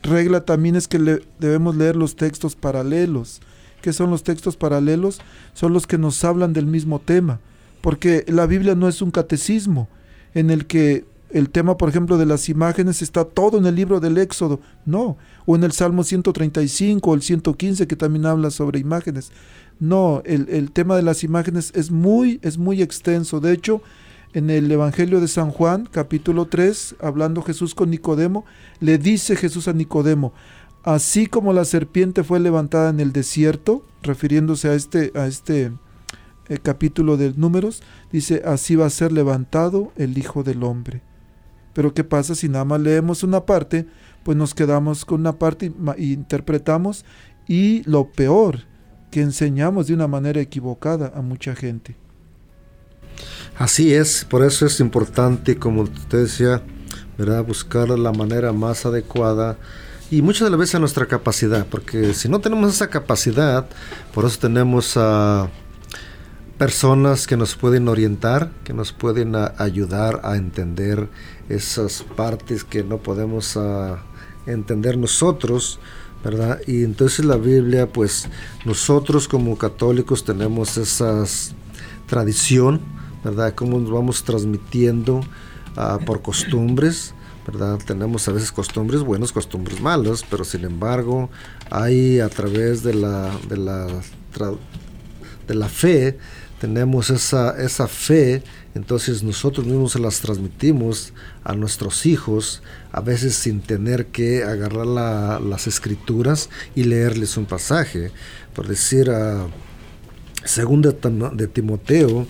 regla 0.03 0.45
también 0.45 0.77
es 0.77 0.87
que 0.87 1.21
debemos 1.41 1.77
leer 1.77 1.97
los 1.97 2.15
textos 2.15 2.55
paralelos 2.55 3.41
que 3.81 3.93
son 3.93 4.11
los 4.11 4.23
textos 4.23 4.57
paralelos, 4.57 5.21
son 5.55 5.73
los 5.73 5.87
que 5.87 5.99
nos 5.99 6.25
hablan 6.25 6.53
del 6.53 6.67
mismo 6.67 6.99
tema, 6.99 7.41
porque 7.81 8.25
la 8.29 8.47
Biblia 8.47 8.75
no 8.75 8.89
es 8.89 9.03
un 9.03 9.11
catecismo, 9.11 9.89
en 10.35 10.51
el 10.51 10.67
que 10.67 11.05
el 11.31 11.51
tema, 11.51 11.77
por 11.77 11.89
ejemplo, 11.89 12.19
de 12.19 12.27
las 12.27 12.49
imágenes 12.49 13.03
está 13.03 13.25
todo 13.25 13.59
en 13.59 13.67
el 13.67 13.75
libro 13.75 14.01
del 14.01 14.19
Éxodo, 14.19 14.61
no, 14.85 15.17
o 15.47 15.57
en 15.57 15.65
el 15.65 15.73
Salmo 15.73 16.03
135 16.03 17.11
o 17.11 17.15
el 17.15 17.23
115 17.23 17.87
que 17.87 17.97
también 17.97 18.27
habla 18.27 18.51
sobre 18.51 18.81
imágenes. 18.81 19.31
No, 19.79 20.23
el, 20.27 20.49
el, 20.51 20.73
tema 20.73 20.97
de 20.97 21.03
las 21.03 21.25
imágenes 21.25 21.73
es 21.75 21.91
muy, 21.91 22.39
es 22.43 22.59
muy 22.59 22.83
extenso. 22.83 23.41
De 23.41 23.53
hecho, 23.53 23.81
en 24.33 24.51
el 24.51 24.71
Evangelio 24.71 25.21
de 25.21 25.29
San 25.29 25.51
Juan, 25.51 25.89
capítulo 25.91 26.47
3, 26.47 26.97
hablando 27.01 27.43
Jesús 27.43 27.75
con 27.75 27.91
Nicodemo, 27.91 28.45
le 28.81 28.99
dice 28.99 29.37
Jesús 29.37 29.69
a 29.69 29.73
Nicodemo, 29.73 30.33
así 30.83 31.27
como 31.27 31.53
la 31.53 31.65
serpiente 31.65 32.25
fue 32.25 32.41
levantada 32.41 32.91
en 32.91 33.01
el 33.01 33.13
desierto, 33.13 33.85
refiriéndose 34.03 34.69
a 34.69 34.75
este, 34.75 35.13
a 35.15 35.27
este 35.27 35.73
eh, 36.49 36.59
capítulo 36.63 37.17
de 37.17 37.33
números, 37.37 37.83
dice, 38.13 38.43
así 38.45 38.77
va 38.77 38.87
a 38.87 38.91
ser 38.91 39.13
levantado 39.13 39.93
el 39.97 40.17
Hijo 40.19 40.43
del 40.43 40.63
Hombre. 40.63 41.03
Pero 41.73 41.95
¿qué 41.95 42.05
pasa 42.05 42.35
si 42.35 42.49
nada 42.49 42.65
más 42.65 42.81
leemos 42.81 43.23
una 43.23 43.47
parte? 43.47 43.87
Pues 44.25 44.37
nos 44.37 44.55
quedamos 44.55 45.05
con 45.05 45.21
una 45.21 45.39
parte 45.39 45.73
y 45.97 46.13
interpretamos 46.13 47.05
y 47.47 47.83
lo 47.89 48.11
peor, 48.11 48.61
que 49.11 49.23
enseñamos 49.23 49.87
de 49.87 49.95
una 49.95 50.07
manera 50.07 50.41
equivocada 50.41 51.13
a 51.15 51.23
mucha 51.23 51.55
gente. 51.55 51.97
Así 53.59 53.93
es, 53.93 54.25
por 54.25 54.45
eso 54.45 54.67
es 54.67 54.81
importante, 54.81 55.57
como 55.57 55.83
usted 55.83 56.23
decía, 56.23 56.63
¿verdad? 57.19 57.45
buscar 57.45 57.89
la 57.91 58.13
manera 58.13 58.53
más 58.53 58.87
adecuada 58.87 59.59
y 60.11 60.23
muchas 60.23 60.47
de 60.47 60.51
las 60.51 60.59
veces 60.59 60.75
a 60.75 60.79
nuestra 60.81 61.07
capacidad, 61.07 61.67
porque 61.67 62.15
si 62.15 62.29
no 62.29 62.41
tenemos 62.41 62.75
esa 62.75 62.89
capacidad, 62.89 63.69
por 64.13 64.25
eso 64.25 64.39
tenemos 64.39 64.99
personas 66.59 67.27
que 67.27 67.37
nos 67.37 67.55
pueden 67.55 67.89
orientar, 67.89 68.51
que 68.65 68.75
nos 68.75 68.93
pueden 68.93 69.35
ayudar 69.57 70.21
a 70.25 70.37
entender 70.37 71.09
esas 71.49 72.03
partes 72.17 72.65
que 72.65 72.83
no 72.83 72.99
podemos 72.99 73.59
entender 74.47 74.99
nosotros, 74.99 75.79
¿verdad? 76.25 76.61
Y 76.67 76.83
entonces 76.85 77.25
la 77.25 77.37
Biblia, 77.37 77.87
pues 77.87 78.29
nosotros 78.65 79.29
como 79.29 79.57
católicos 79.57 80.25
tenemos 80.25 80.77
esa 80.77 81.25
tradición, 82.07 82.81
¿verdad? 83.25 83.55
Cómo 83.55 83.79
nos 83.79 83.91
vamos 83.91 84.25
transmitiendo 84.25 85.21
ah, 85.77 85.99
por 86.05 86.21
costumbres, 86.21 87.15
¿verdad? 87.47 87.79
Tenemos 87.85 88.29
a 88.29 88.33
veces 88.33 88.53
costumbres 88.53 89.03
buenas, 89.03 89.33
costumbres 89.33 89.81
malas, 89.81 90.25
pero 90.29 90.45
sin 90.45 90.65
embargo 90.65 91.31
hay 91.71 92.21
a 92.21 92.29
través 92.29 92.83
de 92.83 92.95
la, 92.95 93.31
de 93.49 93.57
la, 93.57 93.87
de 95.47 95.55
la 95.55 95.69
fe, 95.69 96.19
tenemos 96.61 97.09
esa, 97.09 97.59
esa 97.59 97.89
fe, 97.89 98.43
entonces 98.75 99.23
nosotros 99.23 99.67
mismos 99.67 99.93
se 99.93 99.99
las 99.99 100.21
transmitimos 100.21 101.15
a 101.43 101.55
nuestros 101.55 102.05
hijos, 102.05 102.63
a 102.93 103.01
veces 103.01 103.35
sin 103.35 103.63
tener 103.63 104.07
que 104.07 104.45
agarrar 104.45 104.87
las 104.87 105.67
escrituras 105.67 106.51
y 106.75 106.85
leerles 106.85 107.39
un 107.39 107.47
pasaje. 107.47 108.13
Por 108.55 108.69
decir, 108.69 109.11
a 109.11 109.47
segunda 110.45 110.93
de 110.93 111.47
Timoteo, 111.47 112.27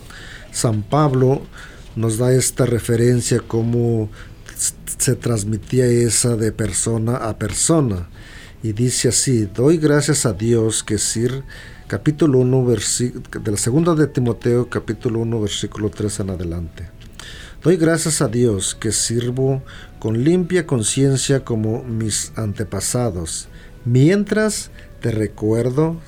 San 0.53 0.83
Pablo 0.83 1.43
nos 1.97 2.19
da 2.19 2.33
esta 2.33 2.67
referencia 2.67 3.41
como 3.41 4.11
se 4.99 5.17
transmitía 5.17 5.87
esa 5.87 6.37
de 6.37 6.53
persona 6.53 7.17
a 7.17 7.39
persona. 7.39 8.09
Y 8.63 8.73
dice 8.73 9.09
así, 9.09 9.47
doy 9.47 9.79
gracias 9.79 10.27
a 10.27 10.35
Dios 10.35 10.83
que 10.83 10.99
Sir 10.99 11.45
capítulo 11.87 12.39
1, 12.39 12.67
de 13.43 13.51
la 13.51 13.57
segunda 13.57 13.95
de 13.95 14.07
Timoteo, 14.07 14.69
capítulo 14.69 15.21
1, 15.21 15.41
versículo 15.41 15.91
3 15.91 16.21
en 16.21 16.31
adelante. 16.31 16.91
Doy 17.63 17.77
gracias 17.77 18.23
a 18.23 18.29
Dios 18.29 18.75
que 18.75 18.93
sirvo 18.93 19.63
con 19.99 20.23
limpia 20.23 20.67
conciencia 20.67 21.45
como 21.45 21.83
mis 21.83 22.33
antepasados, 22.37 23.49
mientras 23.85 24.71
te 25.01 25.11
recuerdo 25.11 25.99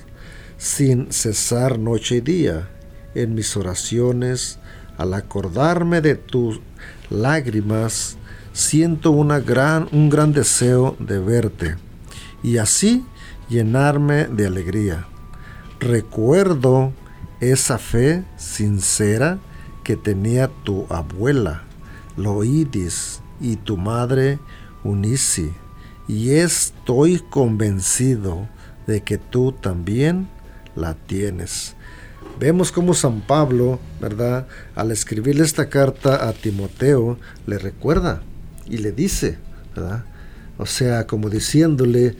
sin 0.57 1.11
cesar 1.11 1.79
noche 1.79 2.15
y 2.15 2.21
día 2.21 2.69
en 3.13 3.35
mis 3.35 3.57
oraciones, 3.57 4.59
al 4.97 5.13
acordarme 5.13 6.01
de 6.01 6.15
tus 6.15 6.61
lágrimas, 7.09 8.17
siento 8.53 9.11
gran, 9.45 9.89
un 9.91 10.09
gran 10.09 10.31
deseo 10.31 10.95
de 10.99 11.19
verte 11.19 11.75
y 12.41 12.57
así 12.57 13.05
llenarme 13.49 14.25
de 14.25 14.47
alegría 14.47 15.07
Recuerdo 15.83 16.93
esa 17.41 17.77
fe 17.77 18.23
sincera 18.37 19.39
que 19.83 19.97
tenía 19.97 20.47
tu 20.63 20.85
abuela, 20.89 21.63
Loidis, 22.15 23.21
y 23.41 23.57
tu 23.57 23.75
madre, 23.75 24.39
Unisi, 24.85 25.51
y 26.07 26.35
estoy 26.35 27.19
convencido 27.19 28.47
de 28.87 29.01
que 29.01 29.17
tú 29.17 29.51
también 29.51 30.29
la 30.73 30.93
tienes. 30.93 31.75
Vemos 32.39 32.71
cómo 32.71 32.93
San 32.93 33.19
Pablo, 33.19 33.81
¿verdad? 33.99 34.47
Al 34.73 34.89
escribirle 34.91 35.43
esta 35.43 35.67
carta 35.67 36.29
a 36.29 36.31
Timoteo, 36.31 37.17
le 37.45 37.57
recuerda 37.57 38.21
y 38.67 38.77
le 38.77 38.91
dice, 38.91 39.37
¿verdad? 39.75 40.03
O 40.57 40.65
sea, 40.65 41.07
como 41.07 41.29
diciéndole, 41.29 42.15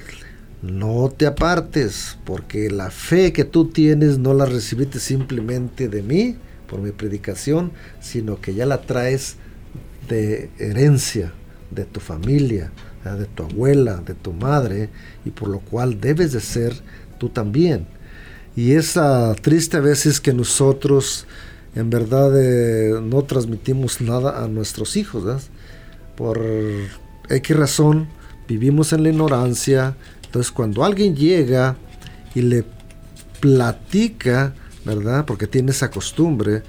no 0.61 1.13
te 1.15 1.25
apartes, 1.25 2.17
porque 2.25 2.69
la 2.69 2.89
fe 2.89 3.33
que 3.33 3.43
tú 3.43 3.69
tienes 3.69 4.17
no 4.17 4.33
la 4.33 4.45
recibiste 4.45 4.99
simplemente 4.99 5.89
de 5.89 6.01
mí, 6.01 6.37
por 6.67 6.81
mi 6.81 6.91
predicación, 6.91 7.71
sino 8.01 8.41
que 8.41 8.55
ya 8.55 8.65
la 8.65 8.81
traes 8.81 9.35
de 10.09 10.49
herencia, 10.57 11.33
de 11.69 11.85
tu 11.85 11.99
familia, 11.99 12.71
de 13.03 13.25
tu 13.25 13.43
abuela, 13.43 13.97
de 13.97 14.13
tu 14.13 14.33
madre, 14.33 14.89
y 15.25 15.31
por 15.31 15.49
lo 15.49 15.59
cual 15.59 15.99
debes 15.99 16.31
de 16.31 16.39
ser 16.39 16.73
tú 17.19 17.29
también. 17.29 17.85
Y 18.55 18.71
es 18.73 18.97
triste 19.41 19.77
a 19.77 19.81
veces 19.81 20.21
que 20.21 20.33
nosotros 20.33 21.27
en 21.75 21.89
verdad 21.89 22.31
eh, 22.39 23.01
no 23.01 23.23
transmitimos 23.23 23.99
nada 23.99 24.43
a 24.43 24.47
nuestros 24.47 24.95
hijos, 24.95 25.49
Por 26.15 26.41
X 27.29 27.55
razón, 27.55 28.07
vivimos 28.47 28.93
en 28.93 29.03
la 29.03 29.09
ignorancia, 29.09 29.95
entonces, 30.33 30.51
cuando 30.51 30.83
alguien 30.83 31.15
llega 31.15 31.75
y 32.33 32.41
le 32.41 32.65
platica, 33.39 34.53
¿verdad? 34.83 35.25
Porque 35.25 35.45
tiene 35.45 35.71
esa 35.71 35.91
costumbre 35.91 36.63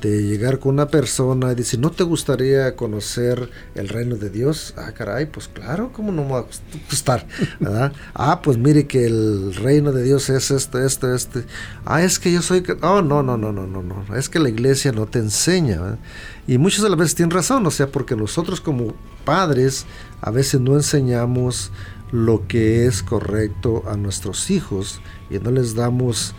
de 0.00 0.22
llegar 0.22 0.60
con 0.60 0.74
una 0.74 0.88
persona 0.88 1.50
y 1.52 1.56
dice, 1.56 1.76
¿no 1.76 1.90
te 1.90 2.04
gustaría 2.04 2.76
conocer 2.76 3.50
el 3.74 3.88
reino 3.88 4.16
de 4.16 4.30
Dios? 4.30 4.72
Ah, 4.76 4.92
caray, 4.92 5.26
pues 5.26 5.48
claro, 5.48 5.92
¿cómo 5.92 6.12
no 6.12 6.24
me 6.24 6.32
va 6.32 6.38
a 6.40 6.44
gustar? 6.90 7.26
¿Verdad? 7.58 7.92
ah, 8.14 8.40
pues 8.42 8.56
mire 8.56 8.86
que 8.86 9.06
el 9.06 9.54
reino 9.54 9.92
de 9.92 10.04
Dios 10.04 10.30
es 10.30 10.50
este, 10.50 10.86
este, 10.86 11.14
este. 11.14 11.44
Ah, 11.84 12.02
es 12.02 12.18
que 12.18 12.32
yo 12.32 12.40
soy... 12.40 12.62
Oh, 12.82 13.02
no, 13.02 13.22
no, 13.22 13.36
no, 13.36 13.52
no, 13.52 13.66
no, 13.66 13.82
no. 13.82 14.16
Es 14.16 14.28
que 14.28 14.38
la 14.38 14.48
iglesia 14.48 14.92
no 14.92 15.06
te 15.06 15.18
enseña. 15.18 15.98
Y 16.46 16.58
muchas 16.58 16.82
de 16.82 16.88
las 16.88 16.98
veces 16.98 17.14
tienen 17.16 17.32
razón, 17.32 17.66
o 17.66 17.70
sea, 17.70 17.88
porque 17.88 18.16
nosotros 18.16 18.60
como 18.60 18.94
padres 19.24 19.86
a 20.20 20.30
veces 20.30 20.60
no 20.60 20.74
enseñamos 20.74 21.72
lo 22.12 22.46
que 22.46 22.86
es 22.86 23.02
correcto 23.02 23.84
a 23.86 23.96
nuestros 23.96 24.50
hijos 24.50 25.00
y 25.30 25.38
no 25.38 25.50
les 25.50 25.74
damos 25.74 26.34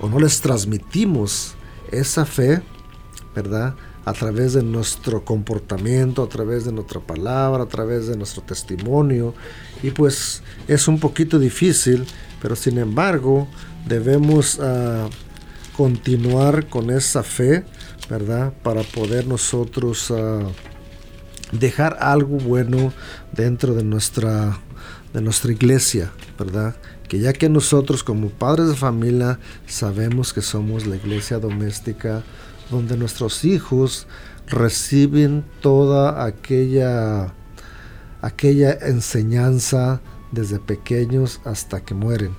o 0.00 0.08
no 0.08 0.18
les 0.18 0.40
transmitimos 0.40 1.54
esa 1.92 2.26
fe, 2.26 2.62
¿verdad? 3.34 3.74
A 4.04 4.12
través 4.12 4.52
de 4.54 4.62
nuestro 4.62 5.24
comportamiento, 5.24 6.22
a 6.22 6.28
través 6.28 6.64
de 6.64 6.72
nuestra 6.72 7.00
palabra, 7.00 7.64
a 7.64 7.68
través 7.68 8.08
de 8.08 8.16
nuestro 8.16 8.42
testimonio. 8.42 9.34
Y 9.82 9.90
pues 9.90 10.42
es 10.68 10.88
un 10.88 10.98
poquito 10.98 11.38
difícil, 11.38 12.04
pero 12.40 12.56
sin 12.56 12.78
embargo 12.78 13.48
debemos 13.86 14.58
ah, 14.60 15.08
continuar 15.76 16.68
con 16.68 16.90
esa 16.90 17.22
fe, 17.22 17.64
¿verdad? 18.10 18.52
Para 18.62 18.82
poder 18.82 19.26
nosotros 19.26 20.10
ah, 20.10 20.48
dejar 21.52 21.96
algo 22.00 22.38
bueno 22.38 22.92
dentro 23.32 23.74
de 23.74 23.84
nuestra 23.84 24.58
de 25.12 25.20
nuestra 25.20 25.52
iglesia, 25.52 26.12
¿verdad? 26.38 26.76
Que 27.08 27.18
ya 27.18 27.32
que 27.32 27.48
nosotros 27.48 28.02
como 28.02 28.30
padres 28.30 28.68
de 28.68 28.74
familia 28.74 29.38
sabemos 29.66 30.32
que 30.32 30.40
somos 30.40 30.86
la 30.86 30.96
iglesia 30.96 31.38
doméstica 31.38 32.22
donde 32.72 32.96
nuestros 32.96 33.44
hijos 33.44 34.08
reciben 34.48 35.44
toda 35.60 36.24
aquella 36.24 37.34
aquella 38.22 38.72
enseñanza 38.72 40.00
desde 40.30 40.58
pequeños 40.58 41.40
hasta 41.44 41.84
que 41.84 41.94
mueren. 41.94 42.34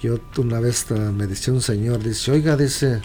Yo 0.00 0.18
una 0.38 0.60
vez 0.60 0.90
me 0.90 1.26
decía 1.26 1.52
un 1.52 1.60
señor, 1.60 2.02
dice, 2.02 2.30
oiga, 2.30 2.56
dice, 2.56 3.00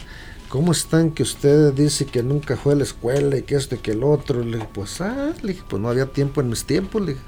¿cómo 0.48 0.72
están 0.72 1.12
que 1.12 1.24
usted 1.24 1.74
dice 1.74 2.06
que 2.06 2.22
nunca 2.22 2.56
fue 2.56 2.74
a 2.74 2.76
la 2.78 2.84
escuela 2.84 3.36
y 3.38 3.42
que 3.42 3.56
esto 3.56 3.76
y 3.76 3.80
que 3.80 3.92
el 3.92 4.04
otro? 4.04 4.44
Le 4.44 4.58
dije, 4.58 4.70
pues, 4.74 5.02
ah, 5.02 5.34
le 5.42 5.54
dije, 5.54 5.64
pues 5.68 5.82
no 5.82 5.90
había 5.90 6.06
tiempo 6.06 6.42
en 6.42 6.50
mis 6.50 6.66
tiempos, 6.66 7.02
le 7.02 7.14
dije. 7.14 7.26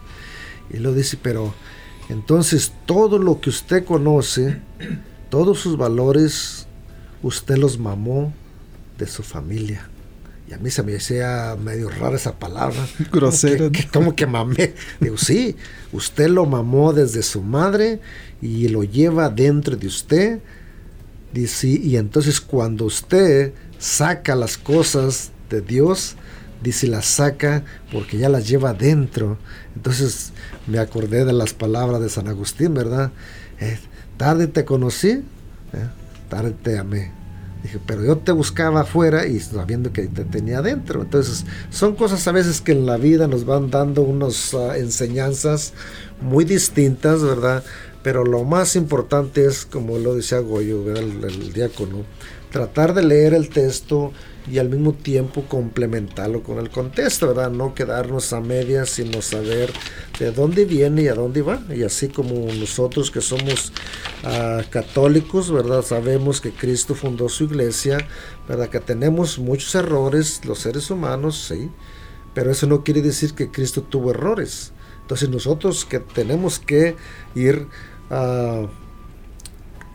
Y 0.69 0.77
lo 0.77 0.93
dice, 0.93 1.17
pero 1.21 1.53
entonces 2.09 2.71
todo 2.85 3.17
lo 3.17 3.41
que 3.41 3.49
usted 3.49 3.83
conoce, 3.83 4.61
todos 5.29 5.59
sus 5.59 5.77
valores, 5.77 6.67
usted 7.23 7.57
los 7.57 7.79
mamó 7.79 8.33
de 8.97 9.07
su 9.07 9.23
familia. 9.23 9.89
Y 10.47 10.53
a 10.53 10.59
mí 10.59 10.69
se 10.69 10.83
me 10.83 10.91
decía 10.91 11.57
medio 11.59 11.89
rara 11.89 12.15
esa 12.15 12.37
palabra. 12.37 12.87
Grosera. 13.11 13.69
Como 13.91 14.15
que, 14.15 14.27
mamé. 14.27 14.75
Digo, 14.99 15.17
sí, 15.17 15.55
usted 15.91 16.29
lo 16.29 16.45
mamó 16.45 16.93
desde 16.93 17.23
su 17.23 17.41
madre 17.41 17.99
y 18.41 18.67
lo 18.67 18.83
lleva 18.83 19.29
dentro 19.29 19.75
de 19.75 19.87
usted. 19.87 20.39
Dice, 21.33 21.67
y 21.67 21.97
entonces 21.97 22.39
cuando 22.39 22.85
usted 22.85 23.53
saca 23.79 24.35
las 24.35 24.57
cosas 24.57 25.31
de 25.49 25.61
Dios, 25.61 26.15
dice, 26.61 26.87
las 26.87 27.07
saca 27.07 27.63
porque 27.91 28.17
ya 28.19 28.29
las 28.29 28.47
lleva 28.47 28.73
dentro. 28.73 29.37
Entonces 29.75 30.31
me 30.67 30.77
acordé 30.77 31.25
de 31.25 31.33
las 31.33 31.53
palabras 31.53 32.01
de 32.01 32.09
San 32.09 32.27
Agustín, 32.27 32.73
¿verdad? 32.75 33.11
Eh, 33.59 33.79
tarde 34.17 34.47
te 34.47 34.63
conocí, 34.63 35.09
eh, 35.09 35.23
tarde 36.29 36.51
te 36.51 36.77
amé. 36.77 37.24
Dije, 37.65 37.79
pero 37.83 38.05
yo 38.05 38.19
te 38.19 38.31
buscaba 38.31 38.81
afuera 38.81 39.25
y 39.25 39.39
sabiendo 39.39 39.91
que 39.91 40.03
te 40.03 40.23
tenía 40.23 40.59
adentro. 40.59 41.01
Entonces, 41.01 41.45
son 41.71 41.95
cosas 41.95 42.27
a 42.27 42.31
veces 42.31 42.61
que 42.61 42.73
en 42.73 42.85
la 42.85 42.97
vida 42.97 43.27
nos 43.27 43.43
van 43.43 43.71
dando 43.71 44.03
unas 44.03 44.53
ah, 44.53 44.77
enseñanzas 44.77 45.73
muy 46.21 46.45
distintas, 46.45 47.23
¿verdad? 47.23 47.63
Pero 48.03 48.23
lo 48.23 48.43
más 48.43 48.75
importante 48.75 49.47
es, 49.47 49.65
como 49.65 49.97
lo 49.97 50.13
decía 50.13 50.37
Goyo, 50.41 50.95
el 50.95 51.53
diácono, 51.53 52.03
tratar 52.51 52.93
de 52.93 53.01
leer 53.01 53.33
el 53.33 53.49
texto 53.49 54.11
y 54.49 54.59
al 54.59 54.69
mismo 54.69 54.93
tiempo 54.93 55.43
complementarlo 55.47 56.43
con 56.43 56.59
el 56.59 56.69
contexto, 56.69 57.27
¿verdad? 57.27 57.51
No 57.51 57.73
quedarnos 57.73 58.31
a 58.33 58.41
medias, 58.41 58.89
sino 58.89 59.21
saber 59.21 59.71
de 60.19 60.31
dónde 60.31 60.65
viene 60.65 61.03
y 61.03 61.07
a 61.07 61.15
dónde 61.15 61.41
va. 61.41 61.61
Y 61.73 61.83
así 61.83 62.09
como 62.09 62.51
nosotros 62.53 63.09
que 63.09 63.21
somos 63.21 63.73
ah, 64.23 64.61
católicos, 64.69 65.51
¿verdad? 65.51 65.81
Sabemos 65.81 66.41
que 66.41 66.51
Cristo 66.51 66.93
fundó 66.93 67.27
su 67.29 67.45
iglesia, 67.45 68.07
¿verdad? 68.47 68.69
Que 68.69 68.79
tenemos 68.79 69.39
muchos 69.39 69.73
errores, 69.75 70.45
los 70.45 70.59
seres 70.59 70.91
humanos, 70.91 71.47
sí, 71.47 71.71
pero 72.33 72.51
eso 72.51 72.67
no 72.67 72.83
quiere 72.83 73.01
decir 73.01 73.33
que 73.33 73.49
Cristo 73.49 73.81
tuvo 73.81 74.11
errores. 74.11 74.71
Entonces 75.01 75.29
nosotros 75.29 75.85
que 75.85 75.99
tenemos 75.99 76.59
que 76.59 76.95
ir... 77.35 77.67
ah, 78.09 78.67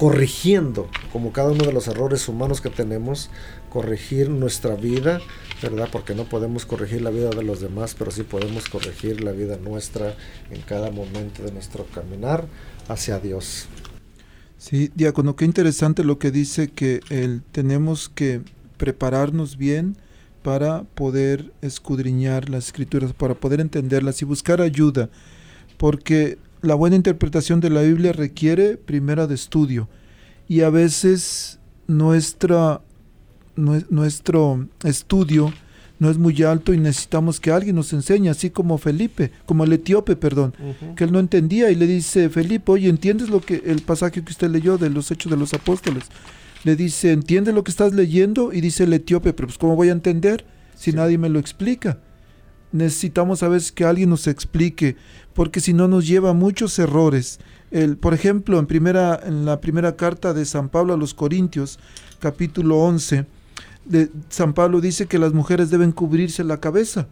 corrigiendo 0.01 0.89
como 1.13 1.31
cada 1.31 1.51
uno 1.51 1.63
de 1.67 1.75
los 1.75 1.87
errores 1.87 2.27
humanos 2.27 2.63
que 2.63 2.71
tenemos, 2.71 3.29
corregir 3.71 4.29
nuestra 4.29 4.75
vida, 4.75 5.21
¿verdad? 5.63 5.89
Porque 5.91 6.15
no 6.15 6.25
podemos 6.25 6.67
corregir 6.67 7.01
la 7.01 7.11
vida 7.11 7.31
de 7.31 7.43
los 7.43 7.61
demás, 7.61 7.95
pero 7.99 8.11
sí 8.11 8.23
podemos 8.23 8.69
corregir 8.69 9.23
la 9.23 9.33
vida 9.33 9.57
nuestra 9.57 10.15
en 10.51 10.61
cada 10.63 10.91
momento 10.91 11.43
de 11.43 11.53
nuestro 11.53 11.87
caminar 11.87 12.47
hacia 12.89 13.19
Dios. 13.19 13.67
Sí, 14.59 14.91
diácono, 14.95 15.37
qué 15.37 15.47
interesante 15.47 16.05
lo 16.05 16.19
que 16.19 16.31
dice 16.31 16.69
que 16.69 17.01
el, 17.09 17.43
tenemos 17.53 18.11
que 18.11 18.43
prepararnos 18.77 19.57
bien 19.57 19.97
para 20.43 20.83
poder 20.83 21.53
escudriñar 21.63 22.51
las 22.51 22.67
escrituras, 22.67 23.13
para 23.13 23.35
poder 23.35 23.61
entenderlas 23.61 24.21
y 24.21 24.25
buscar 24.25 24.61
ayuda, 24.61 25.09
porque 25.79 26.39
la 26.63 26.75
buena 26.75 26.97
interpretación 26.97 27.61
de 27.61 27.71
la 27.71 27.83
Biblia 27.83 28.13
requiere 28.13 28.77
primera 28.77 29.27
de 29.27 29.35
estudio 29.35 29.89
y 30.47 30.61
a 30.61 30.71
veces 30.71 31.59
nuestra, 31.87 32.83
nuestro 33.61 34.67
estudio 34.85 35.53
no 35.99 36.11
es 36.11 36.19
muy 36.19 36.43
alto 36.43 36.73
y 36.73 36.79
necesitamos 36.79 37.41
que 37.41 37.51
alguien 37.51 37.77
nos 37.77 37.93
enseñe, 37.93 38.31
así 38.31 38.51
como 38.51 38.79
Felipe, 38.79 39.31
como 39.45 39.65
el 39.65 39.73
etíope, 39.73 40.17
perdón, 40.17 40.55
que 40.97 41.05
él 41.05 41.13
no 41.13 41.19
entendía 41.19 41.71
y 41.71 41.75
le 41.75 41.87
dice, 41.87 42.31
Felipe, 42.31 42.73
oye, 42.73 42.89
¿entiendes 42.89 43.29
lo 43.29 43.41
que 43.41 43.63
el 43.67 43.83
pasaje 43.83 44.25
que 44.25 44.33
usted 44.33 44.51
leyó 44.51 44.79
de 44.79 44.89
los 44.89 45.11
Hechos 45.11 45.31
de 45.31 45.37
los 45.37 45.53
Apóstoles? 45.53 46.05
Le 46.65 46.75
dice, 46.75 47.13
¿entiendes 47.13 47.55
lo 47.55 47.65
que 47.65 47.71
estás 47.71 47.93
leyendo? 47.93 48.53
Y 48.53 48.61
dice 48.63 48.85
el 48.85 48.93
etíope, 48.95 49.35
pero 49.35 49.49
pues 49.49 49.59
¿cómo 49.59 49.77
voy 49.77 49.91
a 49.91 49.93
entender 49.93 50.45
si 50.75 50.93
nadie 50.93 51.19
me 51.19 51.29
lo 51.29 51.39
explica? 51.39 51.99
necesitamos 52.73 53.43
a 53.43 53.49
veces 53.49 53.73
que 53.73 53.85
alguien 53.85 54.11
nos 54.11 54.27
explique, 54.27 54.97
porque 55.35 55.61
si 55.61 55.73
no 55.73 55.89
nos 55.89 56.07
lleva 56.07 56.31
a 56.31 56.35
muchos 56.35 56.79
errores. 56.79 57.41
El, 57.71 57.97
por 57.97 58.15
ejemplo, 58.15 58.59
en, 58.59 58.67
primera, 58.67 59.21
en 59.25 59.45
la 59.45 59.61
primera 59.61 59.97
carta 59.97 60.35
de 60.35 60.45
San 60.45 60.69
Pablo 60.69 60.95
a 60.95 60.97
los 60.97 61.15
Corintios, 61.15 61.79
capítulo 62.19 62.79
11, 62.79 63.27
de, 63.85 64.11
San 64.29 64.53
Pablo 64.53 64.81
dice 64.81 65.07
que 65.07 65.19
las 65.19 65.33
mujeres 65.33 65.71
deben 65.71 65.93
cubrirse 65.93 66.45
la 66.45 66.61
cabeza. 66.61 67.09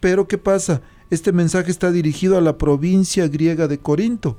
Pero 0.00 0.28
¿qué 0.28 0.38
pasa? 0.38 0.80
Este 1.10 1.32
mensaje 1.32 1.70
está 1.70 1.90
dirigido 1.90 2.38
a 2.38 2.40
la 2.40 2.56
provincia 2.56 3.28
griega 3.28 3.68
de 3.68 3.78
Corinto, 3.78 4.38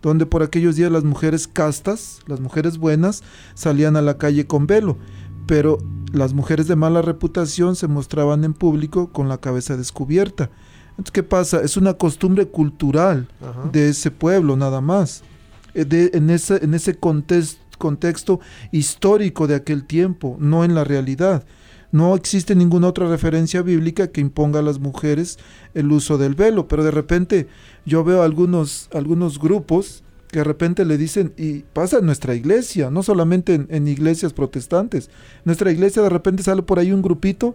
donde 0.00 0.26
por 0.26 0.42
aquellos 0.42 0.76
días 0.76 0.90
las 0.90 1.04
mujeres 1.04 1.48
castas, 1.48 2.20
las 2.26 2.40
mujeres 2.40 2.78
buenas, 2.78 3.22
salían 3.54 3.96
a 3.96 4.02
la 4.02 4.16
calle 4.16 4.46
con 4.46 4.66
velo 4.66 4.96
pero 5.46 5.78
las 6.12 6.32
mujeres 6.32 6.68
de 6.68 6.76
mala 6.76 7.02
reputación 7.02 7.76
se 7.76 7.88
mostraban 7.88 8.44
en 8.44 8.54
público 8.54 9.08
con 9.12 9.28
la 9.28 9.38
cabeza 9.38 9.76
descubierta. 9.76 10.50
Entonces, 10.90 11.12
¿qué 11.12 11.22
pasa? 11.22 11.60
Es 11.62 11.76
una 11.76 11.94
costumbre 11.94 12.46
cultural 12.46 13.28
de 13.72 13.88
ese 13.88 14.10
pueblo, 14.10 14.56
nada 14.56 14.80
más. 14.80 15.22
Eh, 15.74 16.10
en 16.12 16.30
ese, 16.30 16.64
en 16.64 16.72
ese 16.72 16.94
contexto 16.94 17.63
histórico 18.72 19.46
de 19.46 19.54
aquel 19.54 19.84
tiempo, 19.84 20.36
no 20.40 20.64
en 20.64 20.74
la 20.74 20.84
realidad. 20.84 21.44
No 21.92 22.16
existe 22.16 22.56
ninguna 22.56 22.88
otra 22.88 23.08
referencia 23.08 23.62
bíblica 23.62 24.08
que 24.08 24.20
imponga 24.20 24.58
a 24.58 24.62
las 24.62 24.80
mujeres 24.80 25.38
el 25.74 25.92
uso 25.92 26.18
del 26.18 26.34
velo, 26.34 26.66
pero 26.66 26.82
de 26.82 26.90
repente 26.90 27.46
yo 27.86 28.02
veo 28.02 28.22
algunos, 28.22 28.88
algunos 28.92 29.38
grupos 29.38 30.02
que 30.34 30.40
de 30.40 30.44
repente 30.44 30.84
le 30.84 30.98
dicen, 30.98 31.32
y 31.36 31.60
pasa 31.60 31.98
en 31.98 32.06
nuestra 32.06 32.34
iglesia, 32.34 32.90
no 32.90 33.04
solamente 33.04 33.66
en, 33.68 33.86
iglesias 33.86 34.32
protestantes, 34.32 35.08
nuestra 35.44 35.70
iglesia 35.70 36.02
de 36.02 36.08
repente 36.08 36.42
sale 36.42 36.62
por 36.62 36.80
ahí 36.80 36.90
un 36.90 37.02
grupito 37.02 37.54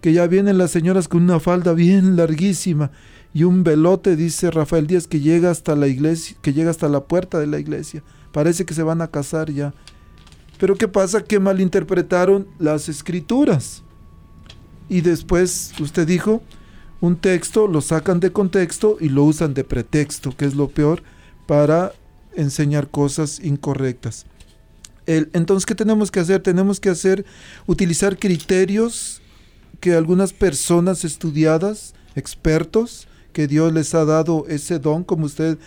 que 0.00 0.12
ya 0.12 0.26
vienen 0.26 0.58
las 0.58 0.72
señoras 0.72 1.06
con 1.06 1.22
una 1.22 1.38
falda 1.38 1.72
bien 1.72 2.16
larguísima 2.16 2.90
y 3.32 3.44
un 3.44 3.62
velote, 3.62 4.16
dice 4.16 4.50
Rafael 4.50 4.88
Díaz, 4.88 5.06
que 5.06 5.20
llega 5.20 5.52
hasta 5.52 5.76
la 5.76 5.86
iglesia, 5.86 6.36
que 6.42 6.52
llega 6.52 6.70
hasta 6.70 6.88
la 6.88 7.04
puerta 7.04 7.38
de 7.38 7.46
la 7.46 7.60
iglesia. 7.60 8.02
Parece 8.36 8.66
que 8.66 8.74
se 8.74 8.82
van 8.82 9.00
a 9.00 9.06
casar 9.06 9.50
ya. 9.50 9.72
Pero 10.58 10.74
¿qué 10.74 10.88
pasa? 10.88 11.24
Que 11.24 11.40
malinterpretaron 11.40 12.46
las 12.58 12.90
escrituras. 12.90 13.82
Y 14.90 15.00
después 15.00 15.72
usted 15.80 16.06
dijo, 16.06 16.42
un 17.00 17.16
texto 17.16 17.66
lo 17.66 17.80
sacan 17.80 18.20
de 18.20 18.32
contexto 18.32 18.98
y 19.00 19.08
lo 19.08 19.24
usan 19.24 19.54
de 19.54 19.64
pretexto, 19.64 20.36
que 20.36 20.44
es 20.44 20.54
lo 20.54 20.68
peor, 20.68 21.02
para 21.46 21.94
enseñar 22.34 22.90
cosas 22.90 23.40
incorrectas. 23.42 24.26
Entonces, 25.06 25.64
¿qué 25.64 25.74
tenemos 25.74 26.10
que 26.10 26.20
hacer? 26.20 26.42
Tenemos 26.42 26.78
que 26.78 26.90
hacer, 26.90 27.24
utilizar 27.64 28.18
criterios 28.18 29.22
que 29.80 29.94
algunas 29.94 30.34
personas 30.34 31.06
estudiadas, 31.06 31.94
expertos, 32.14 33.05
que 33.36 33.46
Dios 33.46 33.70
les 33.70 33.94
ha 33.94 34.06
dado 34.06 34.46
ese 34.48 34.78
don, 34.78 35.04
como 35.04 35.26
usted 35.26 35.58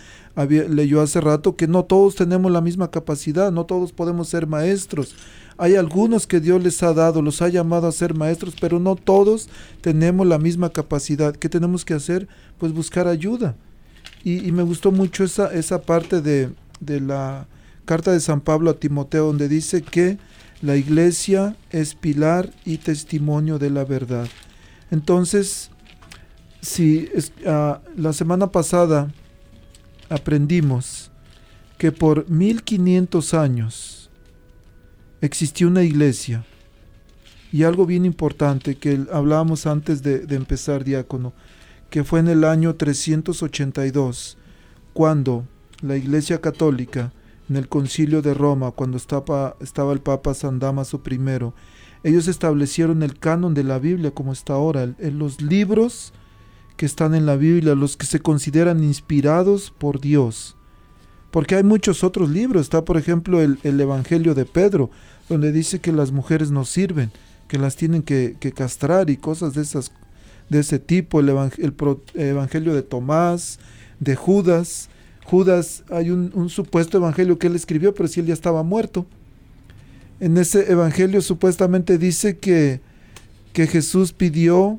leyó 0.68 1.02
hace 1.02 1.20
rato, 1.20 1.54
que 1.54 1.68
no 1.68 1.84
todos 1.84 2.16
tenemos 2.16 2.50
la 2.50 2.60
misma 2.60 2.90
capacidad, 2.90 3.52
no 3.52 3.64
todos 3.64 3.92
podemos 3.92 4.28
ser 4.28 4.48
maestros. 4.48 5.14
Hay 5.56 5.76
algunos 5.76 6.26
que 6.26 6.40
Dios 6.40 6.60
les 6.64 6.82
ha 6.82 6.92
dado, 6.94 7.22
los 7.22 7.40
ha 7.42 7.48
llamado 7.48 7.86
a 7.86 7.92
ser 7.92 8.12
maestros, 8.14 8.56
pero 8.60 8.80
no 8.80 8.96
todos 8.96 9.48
tenemos 9.82 10.26
la 10.26 10.40
misma 10.40 10.70
capacidad. 10.70 11.36
¿Qué 11.36 11.48
tenemos 11.48 11.84
que 11.84 11.94
hacer? 11.94 12.26
Pues 12.58 12.72
buscar 12.72 13.06
ayuda. 13.06 13.54
Y, 14.24 14.50
me 14.50 14.64
gustó 14.64 14.90
mucho 14.90 15.22
esa, 15.22 15.54
esa 15.54 15.80
parte 15.80 16.20
de, 16.20 16.50
de 16.80 16.98
la 16.98 17.46
carta 17.84 18.10
de 18.10 18.18
San 18.18 18.40
Pablo 18.40 18.70
a 18.70 18.80
Timoteo, 18.80 19.26
donde 19.26 19.48
dice 19.48 19.80
que 19.80 20.18
la 20.60 20.74
iglesia 20.74 21.54
es 21.70 21.94
pilar 21.94 22.50
y 22.64 22.78
testimonio 22.78 23.60
de 23.60 23.70
la 23.70 23.84
verdad. 23.84 24.26
Entonces, 24.90 25.70
si 26.60 27.08
ah, 27.46 27.80
la 27.96 28.12
semana 28.12 28.48
pasada 28.48 29.12
aprendimos 30.08 31.10
que 31.78 31.92
por 31.92 32.28
1500 32.28 33.34
años 33.34 34.10
existió 35.20 35.68
una 35.68 35.82
iglesia, 35.82 36.44
y 37.52 37.64
algo 37.64 37.84
bien 37.84 38.04
importante 38.04 38.76
que 38.76 39.00
hablábamos 39.12 39.66
antes 39.66 40.02
de, 40.02 40.20
de 40.20 40.36
empezar, 40.36 40.84
diácono, 40.84 41.32
que 41.90 42.04
fue 42.04 42.20
en 42.20 42.28
el 42.28 42.44
año 42.44 42.76
382, 42.76 44.38
cuando 44.92 45.46
la 45.82 45.96
Iglesia 45.96 46.40
Católica, 46.40 47.12
en 47.48 47.56
el 47.56 47.68
concilio 47.68 48.22
de 48.22 48.34
Roma, 48.34 48.70
cuando 48.70 48.96
estaba, 48.96 49.56
estaba 49.60 49.92
el 49.92 50.00
Papa 50.00 50.34
San 50.34 50.60
Damaso 50.60 51.02
I, 51.10 51.18
ellos 52.02 52.28
establecieron 52.28 53.02
el 53.02 53.18
canon 53.18 53.54
de 53.54 53.64
la 53.64 53.78
Biblia 53.78 54.12
como 54.12 54.32
está 54.32 54.54
ahora, 54.54 54.94
en 54.98 55.18
los 55.18 55.40
libros 55.40 56.12
que 56.80 56.86
están 56.86 57.14
en 57.14 57.26
la 57.26 57.36
Biblia, 57.36 57.74
los 57.74 57.98
que 57.98 58.06
se 58.06 58.20
consideran 58.20 58.82
inspirados 58.82 59.70
por 59.70 60.00
Dios. 60.00 60.56
Porque 61.30 61.54
hay 61.54 61.62
muchos 61.62 62.02
otros 62.02 62.30
libros, 62.30 62.62
está 62.62 62.86
por 62.86 62.96
ejemplo 62.96 63.42
el, 63.42 63.58
Evangelio 63.62 64.34
de 64.34 64.46
Pedro, 64.46 64.90
donde 65.28 65.52
dice 65.52 65.80
que 65.80 65.92
las 65.92 66.10
mujeres 66.10 66.50
no 66.50 66.64
sirven, 66.64 67.10
que 67.48 67.58
las 67.58 67.76
tienen 67.76 68.02
que, 68.02 68.34
castrar 68.56 69.10
y 69.10 69.18
cosas 69.18 69.52
de 69.52 69.60
esas 69.60 69.92
de 70.48 70.60
ese 70.60 70.78
tipo, 70.78 71.20
el, 71.20 71.28
Evangelio 72.14 72.72
de 72.72 72.80
Tomás, 72.82 73.58
de 73.98 74.16
Judas. 74.16 74.88
Judas, 75.26 75.84
hay 75.90 76.08
un, 76.08 76.48
supuesto 76.48 76.96
evangelio 76.96 77.38
que 77.38 77.48
él 77.48 77.56
escribió, 77.56 77.92
pero 77.92 78.08
si 78.08 78.20
él 78.20 78.26
ya 78.26 78.32
estaba 78.32 78.62
muerto. 78.62 79.04
En 80.18 80.38
ese 80.38 80.72
evangelio 80.72 81.20
supuestamente 81.20 81.98
dice 81.98 82.38
que 82.38 82.80
que 83.52 83.66
Jesús 83.66 84.12
pidió 84.12 84.78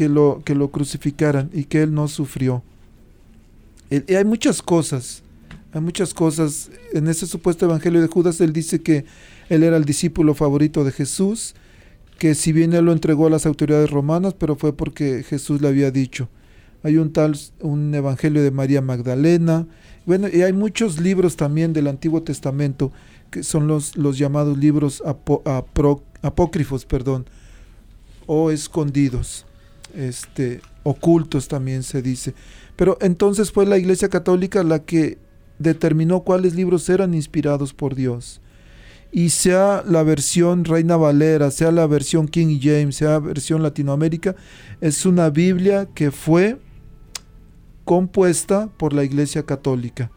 que 0.00 0.08
lo, 0.08 0.40
que 0.46 0.54
lo 0.54 0.70
crucificaran 0.70 1.50
y 1.52 1.64
que 1.64 1.82
él 1.82 1.92
no 1.92 2.08
sufrió. 2.08 2.62
Y 3.90 4.14
hay 4.14 4.24
muchas 4.24 4.62
cosas, 4.62 5.22
hay 5.74 5.82
muchas 5.82 6.14
cosas. 6.14 6.70
En 6.94 7.06
ese 7.06 7.26
supuesto 7.26 7.66
evangelio 7.66 8.00
de 8.00 8.06
Judas, 8.06 8.40
él 8.40 8.54
dice 8.54 8.80
que 8.80 9.04
él 9.50 9.62
era 9.62 9.76
el 9.76 9.84
discípulo 9.84 10.32
favorito 10.32 10.84
de 10.84 10.92
Jesús, 10.92 11.54
que 12.18 12.34
si 12.34 12.50
bien 12.50 12.72
él 12.72 12.86
lo 12.86 12.92
entregó 12.92 13.26
a 13.26 13.30
las 13.30 13.44
autoridades 13.44 13.90
romanas, 13.90 14.32
pero 14.32 14.56
fue 14.56 14.74
porque 14.74 15.22
Jesús 15.22 15.60
le 15.60 15.68
había 15.68 15.90
dicho. 15.90 16.30
Hay 16.82 16.96
un 16.96 17.12
tal, 17.12 17.36
un 17.60 17.94
evangelio 17.94 18.42
de 18.42 18.52
María 18.52 18.80
Magdalena. 18.80 19.66
Bueno, 20.06 20.28
y 20.32 20.40
hay 20.40 20.54
muchos 20.54 20.98
libros 20.98 21.36
también 21.36 21.74
del 21.74 21.88
Antiguo 21.88 22.22
Testamento, 22.22 22.90
que 23.30 23.42
son 23.42 23.66
los, 23.66 23.98
los 23.98 24.16
llamados 24.16 24.56
libros 24.56 25.02
apócrifos, 26.22 26.86
perdón, 26.86 27.26
o 28.24 28.50
escondidos, 28.50 29.44
este, 29.94 30.60
ocultos 30.82 31.48
también 31.48 31.82
se 31.82 32.02
dice. 32.02 32.34
Pero 32.76 32.98
entonces 33.00 33.52
fue 33.52 33.66
la 33.66 33.78
Iglesia 33.78 34.08
Católica 34.08 34.62
la 34.62 34.80
que 34.80 35.18
determinó 35.58 36.20
cuáles 36.20 36.54
libros 36.54 36.88
eran 36.88 37.14
inspirados 37.14 37.74
por 37.74 37.94
Dios. 37.94 38.40
Y 39.12 39.30
sea 39.30 39.82
la 39.86 40.02
versión 40.02 40.64
Reina 40.64 40.96
Valera, 40.96 41.50
sea 41.50 41.72
la 41.72 41.86
versión 41.86 42.28
King 42.28 42.58
James, 42.60 42.96
sea 42.96 43.10
la 43.10 43.18
versión 43.18 43.62
Latinoamérica, 43.62 44.36
es 44.80 45.04
una 45.04 45.30
Biblia 45.30 45.88
que 45.94 46.10
fue 46.10 46.58
compuesta 47.84 48.68
por 48.76 48.92
la 48.92 49.04
Iglesia 49.04 49.44
Católica. 49.44 50.10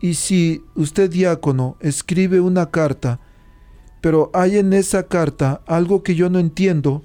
Y 0.00 0.14
si 0.14 0.64
usted 0.74 1.08
diácono 1.08 1.76
escribe 1.80 2.40
una 2.40 2.70
carta, 2.70 3.20
pero 4.00 4.30
hay 4.34 4.58
en 4.58 4.72
esa 4.72 5.04
carta 5.04 5.62
algo 5.66 6.02
que 6.02 6.16
yo 6.16 6.28
no 6.28 6.40
entiendo, 6.40 7.04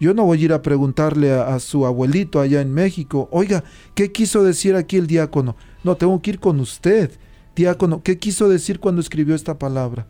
yo 0.00 0.14
no 0.14 0.24
voy 0.24 0.42
a 0.42 0.44
ir 0.44 0.52
a 0.52 0.62
preguntarle 0.62 1.32
a, 1.32 1.58
su 1.58 1.86
abuelito 1.86 2.40
allá 2.40 2.60
en 2.60 2.72
México, 2.72 3.28
oiga, 3.32 3.64
¿qué 3.94 4.12
quiso 4.12 4.44
decir 4.44 4.76
aquí 4.76 4.96
el 4.96 5.06
diácono? 5.06 5.56
No, 5.82 5.96
tengo 5.96 6.20
que 6.22 6.30
ir 6.30 6.40
con 6.40 6.60
usted, 6.60 7.10
diácono, 7.56 8.02
¿qué 8.02 8.18
quiso 8.18 8.48
decir 8.48 8.80
cuando 8.80 9.00
escribió 9.00 9.34
esta 9.34 9.58
palabra? 9.58 10.06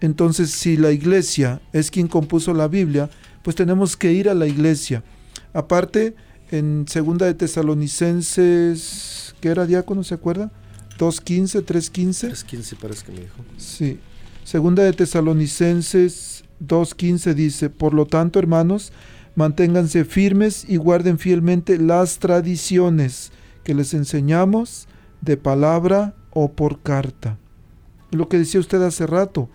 Entonces, 0.00 0.50
si 0.50 0.76
la 0.76 0.90
iglesia 0.90 1.62
es 1.72 1.90
quien 1.90 2.08
compuso 2.08 2.52
la 2.52 2.68
Biblia, 2.68 3.08
pues 3.42 3.56
tenemos 3.56 3.96
que 3.96 4.12
ir 4.12 4.28
a 4.28 4.34
la 4.34 4.46
iglesia. 4.46 5.04
Aparte, 5.52 6.16
en 6.50 6.86
segunda 6.88 7.26
de 7.26 7.34
Tesalonicenses, 7.34 9.34
¿qué 9.40 9.48
era 9.48 9.64
diácono, 9.64 10.02
se 10.02 10.14
acuerda? 10.14 10.50
2.15, 10.98 11.64
3.15. 11.64 12.30
3.15 12.30 12.76
parece 12.78 13.06
que 13.06 13.12
me 13.12 13.20
dijo. 13.20 13.44
Sí. 13.56 14.00
Segunda 14.44 14.82
de 14.82 14.92
Tesalonicenses 14.92 16.41
2.15 16.66 17.34
dice, 17.34 17.70
por 17.70 17.94
lo 17.94 18.06
tanto, 18.06 18.38
hermanos, 18.38 18.92
manténganse 19.34 20.04
firmes 20.04 20.64
y 20.68 20.76
guarden 20.76 21.18
fielmente 21.18 21.78
las 21.78 22.18
tradiciones 22.18 23.32
que 23.64 23.74
les 23.74 23.94
enseñamos 23.94 24.88
de 25.20 25.36
palabra 25.36 26.14
o 26.30 26.52
por 26.52 26.80
carta. 26.80 27.38
Lo 28.10 28.28
que 28.28 28.38
decía 28.38 28.60
usted 28.60 28.82
hace 28.82 29.06
rato, 29.06 29.48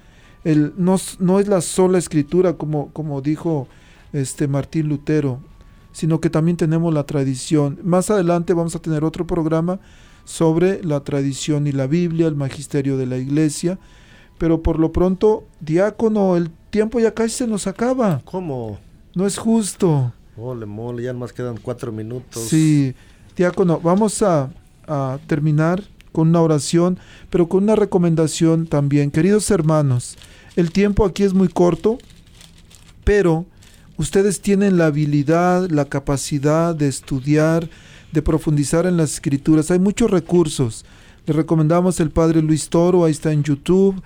el, 0.43 0.73
no, 0.77 0.97
no 1.19 1.39
es 1.39 1.47
la 1.47 1.61
sola 1.61 1.97
escritura 1.97 2.53
como, 2.53 2.91
como 2.93 3.21
dijo 3.21 3.67
este 4.13 4.47
Martín 4.47 4.87
Lutero, 4.87 5.41
sino 5.91 6.21
que 6.21 6.29
también 6.29 6.57
tenemos 6.57 6.93
la 6.93 7.05
tradición. 7.05 7.79
Más 7.83 8.09
adelante 8.09 8.53
vamos 8.53 8.75
a 8.75 8.79
tener 8.79 9.03
otro 9.03 9.27
programa 9.27 9.79
sobre 10.25 10.83
la 10.83 11.01
tradición 11.01 11.67
y 11.67 11.71
la 11.71 11.87
Biblia, 11.87 12.27
el 12.27 12.35
magisterio 12.35 12.97
de 12.97 13.05
la 13.05 13.17
iglesia, 13.17 13.79
pero 14.37 14.61
por 14.61 14.79
lo 14.79 14.91
pronto, 14.91 15.45
diácono, 15.59 16.37
el 16.37 16.51
tiempo 16.77 16.99
ya 16.99 17.11
casi 17.11 17.29
se 17.29 17.47
nos 17.47 17.65
acaba. 17.65 18.21
¿Cómo? 18.23 18.77
No 19.15 19.25
es 19.25 19.39
justo. 19.39 20.13
Mole, 20.35 20.67
mole, 20.67 21.01
ya 21.01 21.11
más 21.11 21.33
quedan 21.33 21.57
cuatro 21.57 21.91
minutos. 21.91 22.43
Sí, 22.43 22.93
diácono, 23.35 23.79
vamos 23.79 24.21
a, 24.21 24.51
a 24.87 25.17
terminar 25.25 25.83
con 26.11 26.27
una 26.27 26.39
oración, 26.39 26.99
pero 27.31 27.49
con 27.49 27.63
una 27.63 27.75
recomendación 27.75 28.67
también. 28.67 29.09
Queridos 29.09 29.49
hermanos, 29.49 30.17
el 30.55 30.71
tiempo 30.71 31.03
aquí 31.03 31.23
es 31.23 31.33
muy 31.33 31.47
corto, 31.47 31.97
pero 33.03 33.47
ustedes 33.97 34.39
tienen 34.39 34.77
la 34.77 34.85
habilidad, 34.85 35.71
la 35.71 35.85
capacidad 35.85 36.75
de 36.75 36.89
estudiar, 36.89 37.67
de 38.11 38.21
profundizar 38.21 38.85
en 38.85 38.97
las 38.97 39.13
escrituras. 39.13 39.71
Hay 39.71 39.79
muchos 39.79 40.11
recursos. 40.11 40.85
Les 41.25 41.35
recomendamos 41.35 41.99
el 41.99 42.11
padre 42.11 42.43
Luis 42.43 42.69
Toro, 42.69 43.03
ahí 43.03 43.13
está 43.13 43.31
en 43.31 43.41
YouTube, 43.41 43.99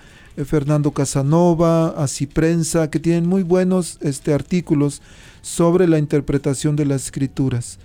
Fernando 0.44 0.90
Casanova, 0.92 1.88
Así 1.88 2.26
Prensa, 2.26 2.90
que 2.90 2.98
tienen 2.98 3.26
muy 3.26 3.42
buenos 3.42 3.98
este, 4.00 4.32
artículos 4.32 5.02
sobre 5.42 5.86
la 5.86 5.98
interpretación 5.98 6.76
de 6.76 6.86
las 6.86 7.04
escrituras. 7.04 7.78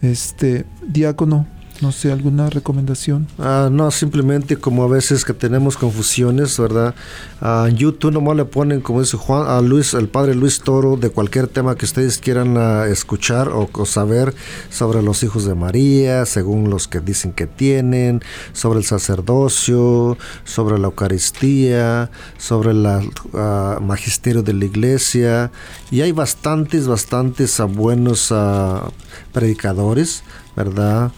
Este, 0.00 0.64
diácono. 0.86 1.46
No 1.80 1.92
sé, 1.92 2.12
¿alguna 2.12 2.50
recomendación? 2.50 3.26
Ah, 3.38 3.70
no, 3.72 3.90
simplemente 3.90 4.58
como 4.58 4.84
a 4.84 4.86
veces 4.86 5.24
que 5.24 5.32
tenemos 5.32 5.78
confusiones, 5.78 6.58
¿verdad? 6.58 6.94
Ah, 7.40 7.64
en 7.70 7.76
YouTube 7.76 8.12
nomás 8.12 8.36
le 8.36 8.44
ponen, 8.44 8.82
como 8.82 9.00
dice 9.00 9.16
Juan, 9.16 9.48
a 9.48 9.62
Luis, 9.62 9.94
el 9.94 10.08
padre 10.08 10.34
Luis 10.34 10.60
Toro, 10.60 10.98
de 10.98 11.08
cualquier 11.08 11.48
tema 11.48 11.76
que 11.76 11.86
ustedes 11.86 12.18
quieran 12.18 12.58
ah, 12.58 12.84
escuchar 12.86 13.48
o, 13.48 13.70
saber 13.86 14.34
sobre 14.68 15.02
los 15.02 15.22
hijos 15.22 15.46
de 15.46 15.54
María, 15.54 16.26
según 16.26 16.68
los 16.68 16.86
que 16.86 17.00
dicen 17.00 17.32
que 17.32 17.46
tienen, 17.46 18.20
sobre 18.52 18.80
el 18.80 18.84
sacerdocio, 18.84 20.18
sobre 20.44 20.78
la 20.78 20.88
Eucaristía, 20.88 22.10
sobre 22.36 22.72
el 22.72 23.10
magisterio 23.80 24.42
de 24.42 24.52
la 24.52 24.66
iglesia. 24.66 25.50
Y 25.90 26.02
hay 26.02 26.12
bastantes, 26.12 26.86
bastantes 26.86 27.58
buenos 27.74 28.34
predicadores, 29.32 30.22
¿verdad? 30.54 31.10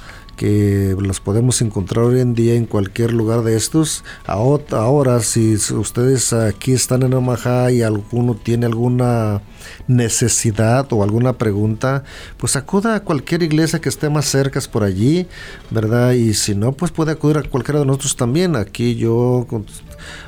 Que 0.43 0.97
los 0.99 1.21
podemos 1.21 1.63
encontrar 1.63 2.07
hoy 2.07 2.19
en 2.19 2.35
día 2.35 2.55
en 2.55 2.67
cualquier 2.67 3.13
lugar 3.13 3.43
de 3.43 3.55
estos. 3.57 4.03
Ahora, 4.27 5.21
si 5.21 5.55
ustedes 5.55 6.33
aquí 6.33 6.73
están 6.73 7.05
en 7.05 7.15
Omaha 7.15 7.71
y 7.71 7.83
alguno 7.83 8.35
tiene 8.35 8.67
alguna 8.67 9.41
necesidad 9.87 10.93
o 10.93 11.03
alguna 11.03 11.35
pregunta, 11.35 12.05
pues 12.37 12.57
acuda 12.57 12.97
a 12.97 13.01
cualquier 13.01 13.43
iglesia 13.43 13.81
que 13.81 13.89
esté 13.89 14.09
más 14.09 14.27
cerca 14.27 14.61
por 14.71 14.85
allí, 14.85 15.27
¿verdad? 15.71 16.13
Y 16.13 16.35
si 16.35 16.55
no, 16.55 16.73
pues 16.73 16.93
puede 16.93 17.13
acudir 17.13 17.39
a 17.39 17.43
cualquiera 17.43 17.81
de 17.81 17.87
nosotros 17.87 18.17
también. 18.17 18.57
Aquí 18.57 18.97
yo 18.97 19.47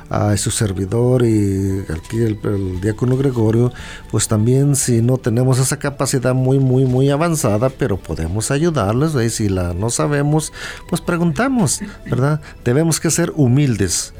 a 0.09 0.35
su 0.37 0.51
servidor 0.51 1.23
y 1.25 1.83
aquí 1.89 2.17
el, 2.17 2.79
diácono 2.81 3.17
Gregorio, 3.17 3.71
pues 4.11 4.27
también 4.27 4.75
si 4.75 5.01
no 5.01 5.17
tenemos 5.17 5.59
esa 5.59 5.79
capacidad 5.79 6.33
muy, 6.33 6.59
muy, 6.59 6.85
muy 6.85 7.09
avanzada, 7.09 7.69
pero 7.69 7.97
podemos 7.97 8.51
ayudarles, 8.51 9.15
y 9.15 9.29
si 9.29 9.49
la 9.49 9.73
no 9.73 9.89
sabemos, 9.89 10.53
pues 10.89 11.01
preguntamos, 11.01 11.81
¿verdad? 12.09 12.41
Debemos 12.63 12.99
que 12.99 13.11
ser 13.11 13.33
humildes 13.35 14.13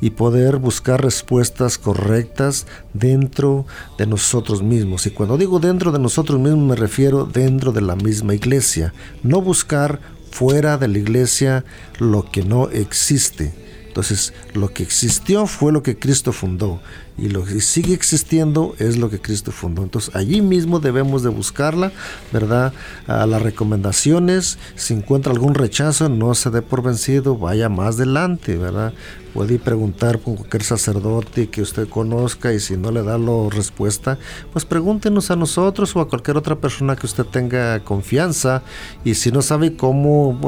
y 0.00 0.10
poder 0.10 0.56
buscar 0.56 1.02
respuestas 1.02 1.78
correctas 1.78 2.66
dentro 2.92 3.66
de 3.98 4.06
nosotros 4.06 4.62
mismos. 4.62 5.06
Y 5.06 5.10
cuando 5.10 5.36
digo 5.36 5.58
dentro 5.58 5.92
de 5.92 5.98
nosotros 5.98 6.38
mismos 6.40 6.68
me 6.68 6.76
refiero 6.76 7.24
dentro 7.24 7.72
de 7.72 7.80
la 7.80 7.96
misma 7.96 8.34
iglesia, 8.34 8.94
no 9.22 9.40
buscar 9.40 10.00
fuera 10.30 10.78
de 10.78 10.88
la 10.88 10.98
iglesia 10.98 11.64
lo 11.98 12.30
que 12.30 12.42
no 12.42 12.68
existe 12.68 13.67
entonces, 13.98 14.32
lo 14.54 14.72
que 14.72 14.84
existió 14.84 15.48
fue 15.48 15.72
lo 15.72 15.82
que 15.82 15.98
Cristo 15.98 16.30
fundó 16.30 16.80
y 17.16 17.30
lo 17.30 17.44
que 17.44 17.60
sigue 17.60 17.94
existiendo 17.94 18.76
es 18.78 18.96
lo 18.96 19.10
que 19.10 19.20
Cristo 19.20 19.50
fundó. 19.50 19.82
Entonces, 19.82 20.14
allí 20.14 20.40
mismo 20.40 20.78
debemos 20.78 21.24
de 21.24 21.30
buscarla, 21.30 21.90
¿verdad? 22.32 22.72
A 23.08 23.26
las 23.26 23.42
recomendaciones, 23.42 24.56
si 24.76 24.94
encuentra 24.94 25.32
algún 25.32 25.56
rechazo, 25.56 26.08
no 26.08 26.36
se 26.36 26.50
dé 26.50 26.62
por 26.62 26.84
vencido, 26.84 27.36
vaya 27.36 27.68
más 27.68 27.96
adelante, 27.96 28.56
¿verdad? 28.56 28.94
Puede 29.34 29.58
preguntar 29.58 30.20
con 30.20 30.36
cualquier 30.36 30.62
sacerdote 30.62 31.50
que 31.50 31.60
usted 31.60 31.88
conozca 31.88 32.52
y 32.52 32.60
si 32.60 32.76
no 32.76 32.92
le 32.92 33.02
da 33.02 33.18
la 33.18 33.50
respuesta, 33.50 34.16
pues 34.52 34.64
pregúntenos 34.64 35.32
a 35.32 35.36
nosotros 35.36 35.96
o 35.96 36.00
a 36.00 36.08
cualquier 36.08 36.36
otra 36.36 36.54
persona 36.54 36.94
que 36.94 37.06
usted 37.06 37.24
tenga 37.24 37.82
confianza 37.82 38.62
y 39.02 39.14
si 39.14 39.32
no 39.32 39.42
sabe 39.42 39.74
cómo 39.74 40.38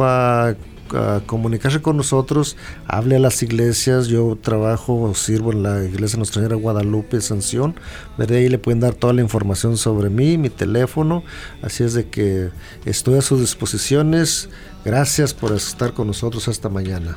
va 0.94 1.20
comunicarse 1.20 1.82
con 1.82 1.96
nosotros, 1.96 2.56
hable 2.86 3.16
a 3.16 3.18
las 3.18 3.42
iglesias. 3.42 4.08
Yo 4.08 4.38
trabajo 4.40 5.00
o 5.00 5.14
sirvo 5.14 5.52
en 5.52 5.62
la 5.62 5.84
iglesia 5.84 6.16
Nuestra 6.16 6.42
Señora 6.42 6.56
Guadalupe 6.56 7.20
Sanción. 7.20 7.74
De 8.18 8.36
ahí 8.36 8.48
le 8.48 8.58
pueden 8.58 8.80
dar 8.80 8.94
toda 8.94 9.12
la 9.12 9.22
información 9.22 9.76
sobre 9.76 10.10
mí, 10.10 10.38
mi 10.38 10.50
teléfono. 10.50 11.22
Así 11.62 11.84
es 11.84 11.94
de 11.94 12.08
que 12.08 12.50
estoy 12.84 13.18
a 13.18 13.22
sus 13.22 13.40
disposiciones. 13.40 14.48
Gracias 14.84 15.34
por 15.34 15.52
estar 15.52 15.92
con 15.92 16.06
nosotros 16.06 16.48
esta 16.48 16.68
mañana. 16.68 17.16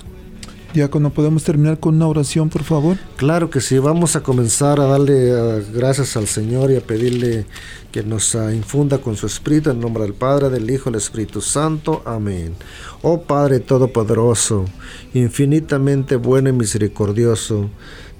Diácono, 0.74 1.12
¿podemos 1.12 1.44
terminar 1.44 1.80
con 1.80 1.96
una 1.96 2.08
oración, 2.08 2.50
por 2.50 2.64
favor? 2.64 2.98
Claro 3.16 3.52
que 3.52 3.62
sí, 3.62 3.78
vamos 3.78 4.16
a 4.16 4.24
comenzar 4.24 4.80
a 4.80 4.86
darle 4.86 5.30
eh, 5.30 5.64
gracias 5.72 6.18
al 6.18 6.26
Señor 6.26 6.72
y 6.72 6.78
a 6.78 6.82
pedirle 6.82 7.46
que 7.92 8.02
nos 8.02 8.34
uh, 8.34 8.50
infunda 8.50 8.98
con 8.98 9.16
su 9.16 9.28
Espíritu 9.28 9.70
en 9.70 9.80
nombre 9.80 10.02
del 10.02 10.16
Padre, 10.16 10.50
del 10.50 10.68
Hijo 10.72 10.90
del 10.90 10.98
Espíritu 10.98 11.42
Santo. 11.42 12.02
Amén. 12.06 12.56
Oh 13.04 13.22
Padre 13.22 13.60
Todopoderoso, 13.60 14.66
infinitamente 15.14 16.16
bueno 16.16 16.50
y 16.50 16.54
misericordioso, 16.54 17.70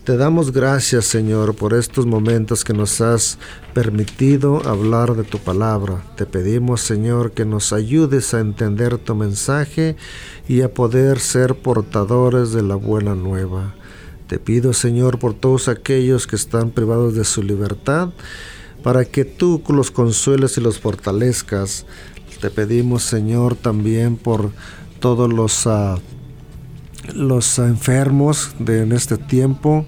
Te 0.04 0.18
damos 0.18 0.52
gracias, 0.52 1.06
Señor, 1.06 1.56
por 1.56 1.74
estos 1.74 2.06
momentos 2.06 2.66
que 2.66 2.74
nos 2.74 3.00
has 3.00 3.38
permitido 3.74 4.62
hablar 4.68 5.16
de 5.16 5.24
tu 5.24 5.40
palabra. 5.40 6.04
Te 6.18 6.26
pedimos, 6.26 6.82
Señor, 6.82 7.32
que 7.32 7.46
nos 7.46 7.72
ayudes 7.72 8.34
a 8.34 8.42
entender 8.42 8.98
tu 8.98 9.16
mensaje 9.16 9.96
y 10.46 10.60
a 10.60 10.74
poder 10.74 11.20
ser 11.20 11.56
portadores 11.56 12.52
de 12.52 12.64
la 12.64 12.76
buena 12.76 13.16
nueva. 13.16 13.76
Te 14.28 14.40
pido, 14.40 14.74
Señor, 14.74 15.20
por 15.20 15.36
todos 15.36 15.70
aquellos 15.70 16.28
que 16.28 16.36
están 16.36 16.72
privados 16.72 17.16
de 17.16 17.24
su 17.24 17.42
libertad, 17.42 18.10
para 18.84 19.06
que 19.06 19.24
tú 19.24 19.64
los 19.70 19.90
consueles 19.90 20.58
y 20.58 20.62
los 20.62 20.82
fortalezcas. 20.82 21.86
Te 22.42 22.50
pedimos, 22.50 23.04
Señor, 23.04 23.56
también 23.56 24.18
por 24.18 24.52
todos 25.00 25.32
los... 25.32 25.66
Ah, 25.66 25.98
los 27.14 27.60
enfermos 27.60 28.56
de 28.60 28.84
en 28.84 28.92
este 28.92 29.18
tiempo, 29.18 29.86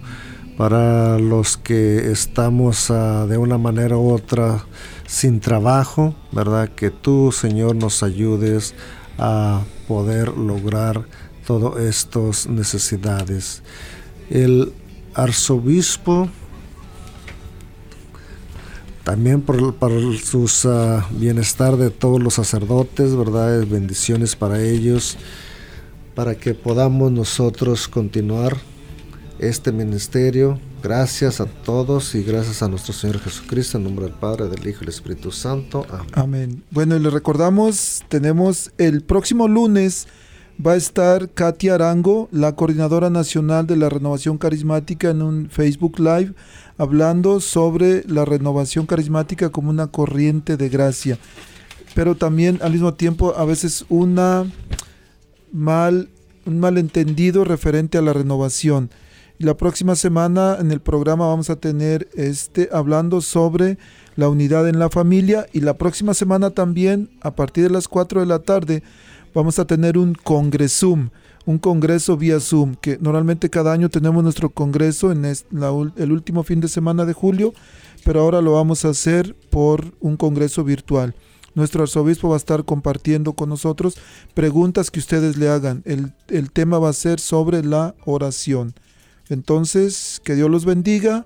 para 0.57 1.20
los 1.20 1.57
que 1.57 2.11
estamos 2.11 2.89
ah, 2.89 3.26
de 3.28 3.38
una 3.38 3.57
manera 3.57 3.97
u 3.97 4.11
otra 4.11 4.66
sin 5.05 5.39
trabajo, 5.39 6.16
¿verdad? 6.32 6.70
Que 6.70 6.91
tú, 6.91 7.32
Señor, 7.32 7.76
nos 7.76 8.03
ayudes 8.03 8.74
a 9.18 9.63
poder 9.88 10.30
lograr 10.38 11.05
todas 11.45 11.82
estas 11.84 12.47
necesidades. 12.47 13.63
El 14.30 14.74
arzobispo, 15.13 16.30
también 19.03 19.41
por, 19.41 19.76
para 19.76 19.95
su 20.24 20.49
ah, 20.66 21.05
bienestar 21.11 21.76
de 21.76 21.89
todos 21.89 22.22
los 22.22 22.36
sacerdotes, 22.36 23.16
¿verdad? 23.16 23.66
Bendiciones 23.68 24.36
para 24.36 24.61
ellos 24.61 25.18
para 26.16 26.36
que 26.36 26.53
podamos 26.53 27.11
nosotros 27.11 27.88
continuar 27.88 28.57
este 29.38 29.72
ministerio. 29.72 30.59
Gracias 30.82 31.41
a 31.41 31.45
todos 31.45 32.16
y 32.16 32.24
gracias 32.24 32.63
a 32.63 32.68
nuestro 32.68 32.93
Señor 32.93 33.20
Jesucristo, 33.20 33.78
en 33.78 33.84
nombre 33.84 34.05
del 34.05 34.13
Padre, 34.13 34.47
del 34.47 34.66
Hijo 34.68 34.78
y 34.78 34.86
del 34.86 34.89
Espíritu 34.89 35.32
Santo. 35.32 35.86
Amén. 35.89 36.11
Amén. 36.13 36.63
Bueno, 36.72 36.95
y 36.95 36.99
le 36.99 37.09
recordamos, 37.09 38.03
tenemos 38.07 38.72
el 38.78 39.01
próximo 39.01 39.47
lunes 39.47 40.07
va 40.66 40.74
a 40.74 40.78
estar 40.78 41.30
Katia 41.30 41.76
Arango, 41.76 42.30
la 42.32 42.55
coordinadora 42.55 43.09
nacional 43.09 43.68
de 43.68 43.76
la 43.76 43.89
renovación 43.89 44.38
carismática, 44.38 45.09
en 45.09 45.22
un 45.22 45.49
Facebook 45.49 45.99
Live, 45.99 46.34
hablando 46.78 47.39
sobre 47.39 48.03
la 48.07 48.26
renovación 48.26 48.86
carismática 48.86 49.49
como 49.49 49.70
una 49.70 49.88
corriente 49.88 50.55
de 50.55 50.70
gracia. 50.70 51.18
Pero 51.93 52.16
también 52.16 52.59
al 52.61 52.72
mismo 52.72 52.93
tiempo 52.93 53.34
a 53.36 53.45
veces 53.45 53.86
una 53.89 54.45
mal, 55.55 56.09
un 56.45 56.59
malentendido 56.59 57.45
referente 57.45 57.97
a 57.97 58.01
la 58.01 58.13
renovación. 58.13 58.89
La 59.37 59.55
próxima 59.55 59.95
semana 59.95 60.57
en 60.59 60.71
el 60.71 60.81
programa 60.81 61.27
vamos 61.27 61.49
a 61.49 61.55
tener 61.55 62.09
este 62.13 62.69
hablando 62.71 63.21
sobre 63.21 63.77
la 64.15 64.29
unidad 64.29 64.67
en 64.67 64.79
la 64.79 64.89
familia 64.89 65.45
y 65.53 65.61
la 65.61 65.73
próxima 65.73 66.13
semana 66.13 66.51
también 66.51 67.09
a 67.21 67.35
partir 67.35 67.63
de 67.63 67.69
las 67.69 67.87
4 67.87 68.21
de 68.21 68.25
la 68.25 68.39
tarde 68.39 68.83
vamos 69.33 69.59
a 69.59 69.65
tener 69.65 69.97
un 69.97 70.13
congresum, 70.13 71.09
un 71.45 71.57
congreso 71.57 72.15
vía 72.15 72.39
Zoom, 72.39 72.75
que 72.75 72.97
normalmente 72.99 73.49
cada 73.49 73.73
año 73.73 73.89
tenemos 73.89 74.23
nuestro 74.23 74.49
congreso 74.49 75.11
en 75.11 75.25
el 75.25 76.11
último 76.11 76.43
fin 76.43 76.61
de 76.61 76.69
semana 76.69 77.05
de 77.05 77.13
julio, 77.13 77.53
pero 78.05 78.21
ahora 78.21 78.41
lo 78.41 78.53
vamos 78.53 78.85
a 78.85 78.89
hacer 78.89 79.35
por 79.49 79.93
un 79.99 80.15
congreso 80.15 80.63
virtual. 80.63 81.13
Nuestro 81.55 81.83
arzobispo 81.83 82.27
va 82.27 82.35
a 82.35 82.37
estar 82.37 82.65
compartiendo 82.65 83.33
con 83.33 83.47
nosotros 83.47 83.97
preguntas 84.33 84.91
que 84.91 84.99
ustedes 84.99 85.37
le 85.37 85.47
hagan. 85.47 85.83
El, 85.85 86.51
tema 86.51 86.79
va 86.79 86.89
a 86.89 86.93
ser 86.93 87.21
sobre 87.21 87.63
la 87.63 87.95
oración. 88.05 88.73
Entonces, 89.29 90.21
que 90.23 90.35
Dios 90.35 90.49
los 90.51 90.65
bendiga 90.65 91.25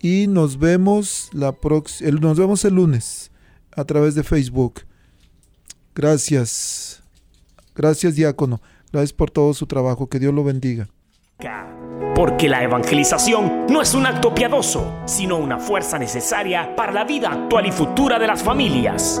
y 0.00 0.26
nos 0.26 0.58
vemos, 0.58 1.28
la 1.32 1.54
el, 2.00 2.20
nos 2.20 2.38
vemos 2.38 2.64
el 2.64 2.74
lunes 2.74 3.30
a 3.72 3.84
través 3.84 4.14
de 4.14 4.24
Facebook. 4.24 4.80
Gracias. 5.94 7.02
Gracias, 7.74 8.16
diácono. 8.16 8.62
Gracias 8.90 9.12
por 9.12 9.30
todo 9.30 9.52
su 9.52 9.66
trabajo. 9.66 10.08
Que 10.08 10.18
Dios 10.18 10.32
lo 10.32 10.44
bendiga. 10.44 10.88
Porque 12.14 12.48
la 12.48 12.64
evangelización 12.64 13.66
no 13.68 13.82
es 13.82 13.94
un 13.94 14.06
acto 14.06 14.34
piadoso, 14.34 15.02
sino 15.04 15.36
una 15.36 15.58
fuerza 15.58 15.98
necesaria 15.98 16.74
para 16.74 16.90
la 16.90 17.04
vida 17.04 17.30
actual 17.30 17.66
y 17.66 17.70
futura 17.70 18.18
de 18.18 18.26
las 18.26 18.42
familias. 18.42 19.20